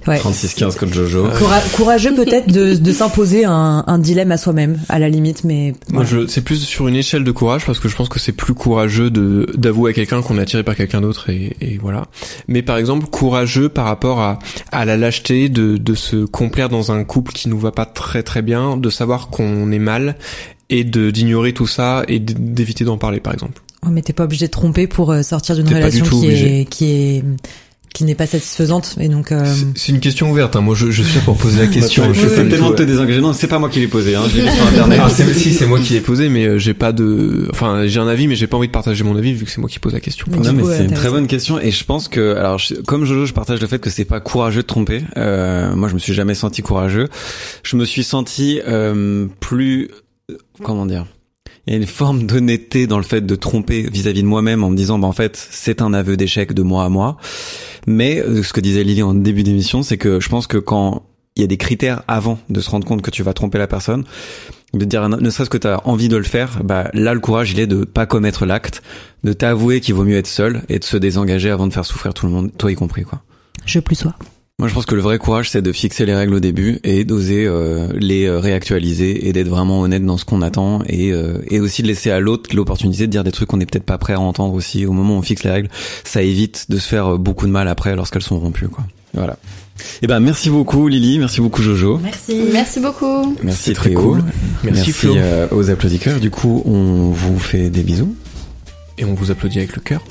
ouais. 0.09 0.19
36-15 0.19 0.77
contre 0.77 0.93
Jojo. 0.93 1.29
Coura- 1.39 1.63
courageux 1.77 2.17
peut-être 2.17 2.49
de, 2.51 2.75
de 2.75 2.93
s'imposer 2.93 3.29
un, 3.45 3.85
un 3.87 3.99
dilemme 3.99 4.33
à 4.33 4.37
soi-même, 4.37 4.79
à 4.89 4.99
la 4.99 5.09
limite, 5.09 5.45
mais 5.45 5.73
Moi, 5.91 6.05
voilà. 6.05 6.09
je, 6.25 6.27
c'est 6.27 6.43
plus 6.43 6.61
sur 6.63 6.89
une 6.89 6.97
échelle 6.97 7.25
de 7.25 7.31
courage 7.31 7.65
parce 7.67 7.79
que 7.81 7.89
je 7.89 7.97
pense 7.97 8.09
que 8.09 8.19
c'est 8.19 8.33
plus 8.33 8.55
courageux 8.55 9.11
de 9.11 9.47
d'avouer 9.57 9.91
à 9.91 9.95
quelqu'un 9.95 10.23
qu'on 10.23 10.39
est 10.39 10.43
attiré 10.43 10.63
par 10.63 10.77
quelqu'un 10.77 11.01
d'autre 11.01 11.31
et, 11.31 11.57
et 11.61 11.79
voilà. 11.79 12.07
Mais 12.49 12.63
par 12.63 12.77
exemple, 12.77 13.07
courageux 13.07 13.69
par 13.69 13.85
rapport 13.87 14.21
à 14.21 14.39
à 14.73 14.85
la 14.85 14.97
lâcheté 14.97 15.49
de 15.49 15.77
de 15.77 15.95
se 15.95 16.25
complaire 16.25 16.69
dans 16.69 16.93
un 16.93 17.05
couple 17.05 17.33
qui 17.33 17.49
nous 17.49 17.59
va 17.59 17.73
pas 17.73 17.87
très 17.87 18.23
très 18.23 18.43
bien, 18.43 18.77
de 18.77 18.91
savoir 18.91 19.29
qu'on 19.29 19.71
est 19.73 19.79
mal 19.79 20.17
et 20.71 20.85
de 20.85 21.11
d'ignorer 21.11 21.53
tout 21.53 21.67
ça 21.67 22.03
et 22.09 22.19
d'éviter 22.19 22.85
d'en 22.85 22.99
parler 22.99 23.21
par 23.21 23.33
exemple. 23.35 23.63
Ouais, 23.85 23.91
mais 23.93 24.03
t'es 24.03 24.13
pas 24.13 24.25
obligé 24.25 24.47
de 24.47 24.51
tromper 24.51 24.87
pour 24.89 25.13
euh, 25.13 25.23
sortir 25.23 25.55
d'une 25.55 25.69
relation 25.69 26.05
qui 26.05 26.15
obligé. 26.17 26.61
est 26.61 26.65
qui 26.65 26.85
est 26.91 27.25
qui 27.95 28.05
n'est 28.05 28.15
pas 28.15 28.27
satisfaisante 28.27 28.97
et 29.01 29.09
donc 29.09 29.33
euh, 29.33 29.45
C'est- 29.75 29.93
une 29.93 30.01
question 30.01 30.31
ouverte. 30.31 30.55
Hein. 30.57 30.61
Moi, 30.61 30.75
je, 30.75 30.91
je 30.91 31.03
suis 31.03 31.17
là 31.17 31.23
pour 31.25 31.37
poser 31.37 31.59
la 31.59 31.67
question. 31.67 32.07
Bah, 32.07 32.13
je 32.13 32.21
je 32.21 32.27
fais 32.29 32.37
sais 32.37 32.45
pas 32.45 32.51
tellement 32.51 32.71
du 32.71 32.77
te 32.77 33.33
c'est 33.33 33.47
pas 33.49 33.59
moi 33.59 33.69
qui 33.71 33.81
l'ai 33.81 33.89
posé. 33.89 34.15
Hein. 34.15 34.23
Je 34.31 34.37
l'ai 34.37 34.43
vu 34.43 34.51
sur 34.51 34.67
internet. 34.69 35.01
Ah, 35.03 35.09
c'est, 35.09 35.33
si, 35.35 35.53
c'est 35.53 35.67
moi 35.67 35.81
qui 35.81 35.95
l'ai 35.95 36.01
posé, 36.01 36.29
mais 36.29 36.45
euh, 36.47 36.59
j'ai 36.59 36.75
pas 36.75 36.93
de, 36.93 37.49
enfin, 37.51 37.87
j'ai 37.87 37.99
un 37.99 38.07
avis, 38.09 38.29
mais 38.29 38.37
j'ai 38.37 38.47
pas 38.47 38.57
envie 38.57 38.69
de 38.69 38.73
partager 38.73 39.03
mon 39.05 39.17
avis 39.17 39.33
vu 39.33 39.45
que 39.47 39.51
c'est 39.51 39.61
moi 39.61 39.69
qui 39.71 39.79
pose 39.79 39.93
la 39.95 40.01
question. 40.01 40.27
Mais 40.31 40.37
Non 40.39 40.53
mais 40.53 40.65
c'est 40.65 40.85
une 40.85 40.93
très 40.93 41.11
bonne 41.11 41.27
question 41.27 41.59
et 41.61 41.71
je 41.71 41.85
pense 41.85 42.09
que 42.09 42.35
alors 42.37 42.59
je- 42.59 42.75
comme 42.75 43.05
Jojo 43.05 43.27
je 43.27 43.33
partage 43.33 43.61
le 43.61 43.67
fait 43.67 43.79
que 43.79 43.91
c'est 43.91 44.05
pas 44.05 44.21
courageux 44.21 44.63
de 44.63 44.67
tromper. 44.67 45.03
Euh, 45.17 45.75
moi 45.75 45.89
je 45.89 45.95
me 45.95 45.99
suis 45.99 46.15
jamais 46.15 46.35
senti 46.35 46.63
courageux. 46.63 47.09
Je 47.63 47.77
me 47.77 47.85
suis 47.85 48.05
senti 48.05 48.61
euh, 48.67 49.27
plus 49.41 49.89
euh, 50.31 50.37
comment 50.63 50.87
dire? 50.87 51.07
Il 51.67 51.73
y 51.73 51.77
a 51.77 51.79
une 51.81 51.87
forme 51.87 52.25
d'honnêteté 52.25 52.87
dans 52.87 52.97
le 52.97 53.03
fait 53.05 53.21
de 53.27 53.35
tromper 53.35 53.89
vis-à-vis 53.93 54.23
de 54.23 54.27
moi-même 54.27 54.65
en 54.65 54.71
me 54.71 54.77
disant 54.77 54.99
bah 54.99 55.07
en 55.07 55.13
fait 55.13 55.37
c'est 55.51 55.83
un 55.83 55.93
aveu 55.93 56.17
d'échec 56.17 56.55
de 56.55 56.63
moi 56.63 56.85
à 56.85 56.89
moi. 56.89 57.19
Mais 57.89 58.21
euh, 58.21 58.43
ce 58.43 58.53
que 58.53 58.61
disait 58.61 58.85
Lily 58.85 59.03
en 59.03 59.15
début 59.15 59.43
d'émission 59.43 59.83
c'est 59.83 59.97
que 59.97 60.21
je 60.21 60.29
pense 60.29 60.47
que 60.47 60.59
quand 60.59 61.07
il 61.37 61.41
y 61.41 61.45
a 61.45 61.47
des 61.47 61.57
critères 61.57 62.03
avant 62.07 62.39
de 62.51 62.61
se 62.61 62.69
rendre 62.69 62.87
compte 62.87 63.01
que 63.01 63.11
tu 63.11 63.23
vas 63.23 63.33
tromper 63.33 63.57
la 63.57 63.67
personne, 63.67 64.05
de 64.75 64.85
dire 64.85 65.09
ne 65.09 65.31
serait-ce 65.31 65.49
que 65.49 65.57
tu 65.57 65.67
as 65.67 65.87
envie 65.87 66.09
de 66.09 66.19
le 66.19 66.25
faire, 66.25 66.63
bah 66.63 66.91
là 66.93 67.15
le 67.15 67.21
courage 67.21 67.53
il 67.53 67.61
est 67.61 67.67
de 67.67 67.85
pas 67.85 68.05
commettre 68.05 68.45
l'acte, 68.45 68.83
de 69.25 69.33
t'avouer 69.33 69.81
qu'il 69.81 69.95
vaut 69.95 70.05
mieux 70.05 70.19
être 70.19 70.27
seul 70.27 70.65
et 70.69 70.79
de 70.79 70.85
se 70.85 70.99
désengager 70.99 71.49
avant 71.49 71.67
de 71.67 71.73
faire 71.73 71.87
souffrir 71.87 72.13
tout 72.13 72.27
le 72.27 72.33
monde, 72.33 72.51
toi 72.59 72.71
y 72.71 72.75
compris 72.75 73.05
quoi. 73.05 73.23
je 73.65 73.81
plus 73.81 73.97
sois. 73.97 74.15
Moi 74.61 74.67
je 74.67 74.75
pense 74.75 74.87
que 74.87 74.97
le 74.97 75.01
vrai 75.01 75.19
courage 75.19 75.51
c'est 75.51 75.63
de 75.63 75.71
fixer 75.73 76.05
les 76.05 76.17
règles 76.17 76.35
au 76.35 76.41
début 76.41 76.81
et 76.83 77.05
d'oser 77.05 77.47
euh, 77.47 77.87
les 77.95 78.25
euh, 78.27 78.41
réactualiser 78.41 79.29
et 79.29 79.33
d'être 79.33 79.47
vraiment 79.47 79.81
honnête 79.83 80.05
dans 80.05 80.17
ce 80.19 80.25
qu'on 80.25 80.43
attend 80.43 80.83
et 80.89 81.13
euh, 81.13 81.39
et 81.49 81.61
aussi 81.61 81.83
de 81.83 81.87
laisser 81.87 82.11
à 82.11 82.19
l'autre 82.19 82.51
l'opportunité 82.57 83.07
de 83.07 83.13
dire 83.13 83.23
des 83.23 83.31
trucs 83.31 83.47
qu'on 83.49 83.59
n'est 83.59 83.67
peut-être 83.67 83.85
pas 83.85 83.99
prêt 83.99 84.15
à 84.15 84.21
entendre 84.21 84.55
aussi 84.55 84.85
au 84.85 84.91
moment 84.93 85.15
où 85.15 85.19
on 85.19 85.23
fixe 85.23 85.45
les 85.45 85.51
règles, 85.53 85.69
ça 86.03 86.23
évite 86.23 86.67
de 86.71 86.79
se 86.79 86.89
faire 86.89 87.15
euh, 87.15 87.19
beaucoup 87.19 87.47
de 87.47 87.53
mal 87.53 87.69
après 87.69 87.95
lorsqu'elles 87.95 88.23
sont 88.23 88.41
rompues 88.41 88.67
quoi. 88.67 88.83
Voilà. 89.15 89.37
Et 90.03 90.09
ben 90.09 90.19
merci 90.19 90.51
beaucoup 90.51 90.89
Lily, 90.89 91.21
merci 91.21 91.41
beaucoup 91.41 91.63
Jojo. 91.63 91.99
Merci. 92.03 92.41
Merci 92.53 92.81
beaucoup. 92.81 93.37
Merci 93.45 93.63
C'est 93.63 93.75
très 93.75 93.91
Théo. 93.91 94.01
cool. 94.01 94.25
Merci, 94.65 94.91
Flo. 94.91 95.15
euh, 95.17 95.47
aux 95.53 95.71
applaudisseurs. 95.71 96.19
Du 96.19 96.31
coup, 96.33 96.63
on 96.67 97.11
vous 97.11 97.39
fait 97.39 97.71
des 97.71 97.83
bisous. 97.85 98.13
Et 98.99 99.05
on 99.05 99.15
vous 99.15 99.31
applaudit 99.31 99.59
avec 99.59 99.77
le 99.77 99.83
cœur. 99.83 100.03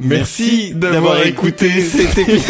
Merci 0.00 0.72
d'avoir 0.74 1.24
écouté 1.26 1.80
cet 1.82 2.18
épisode. 2.18 2.40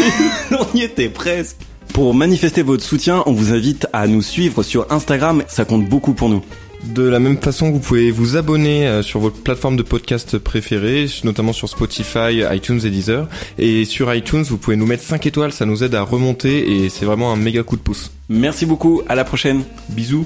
on 0.51 0.77
y 0.77 0.83
était 0.83 1.09
presque. 1.09 1.57
Pour 1.93 2.13
manifester 2.13 2.61
votre 2.61 2.83
soutien, 2.83 3.23
on 3.25 3.33
vous 3.33 3.53
invite 3.53 3.87
à 3.91 4.07
nous 4.07 4.21
suivre 4.21 4.63
sur 4.63 4.91
Instagram. 4.91 5.43
Ça 5.47 5.65
compte 5.65 5.87
beaucoup 5.89 6.13
pour 6.13 6.29
nous. 6.29 6.41
De 6.85 7.03
la 7.03 7.19
même 7.19 7.37
façon, 7.37 7.69
vous 7.69 7.79
pouvez 7.79 8.09
vous 8.11 8.37
abonner 8.37 8.87
euh, 8.87 9.03
sur 9.03 9.19
votre 9.19 9.37
plateforme 9.37 9.75
de 9.75 9.83
podcast 9.83 10.37
préférée, 10.37 11.05
notamment 11.23 11.53
sur 11.53 11.69
Spotify, 11.69 12.41
iTunes 12.51 12.79
et 12.83 12.89
Deezer. 12.89 13.27
Et 13.59 13.85
sur 13.85 14.11
iTunes, 14.13 14.43
vous 14.43 14.57
pouvez 14.57 14.77
nous 14.77 14.87
mettre 14.87 15.03
5 15.03 15.25
étoiles, 15.27 15.51
ça 15.51 15.65
nous 15.65 15.83
aide 15.83 15.93
à 15.93 16.01
remonter 16.01 16.83
et 16.83 16.89
c'est 16.89 17.05
vraiment 17.05 17.31
un 17.31 17.35
méga 17.35 17.61
coup 17.61 17.75
de 17.75 17.81
pouce. 17.81 18.11
Merci 18.29 18.65
beaucoup. 18.65 19.03
À 19.07 19.15
la 19.15 19.23
prochaine. 19.23 19.63
Bisous. 19.89 20.25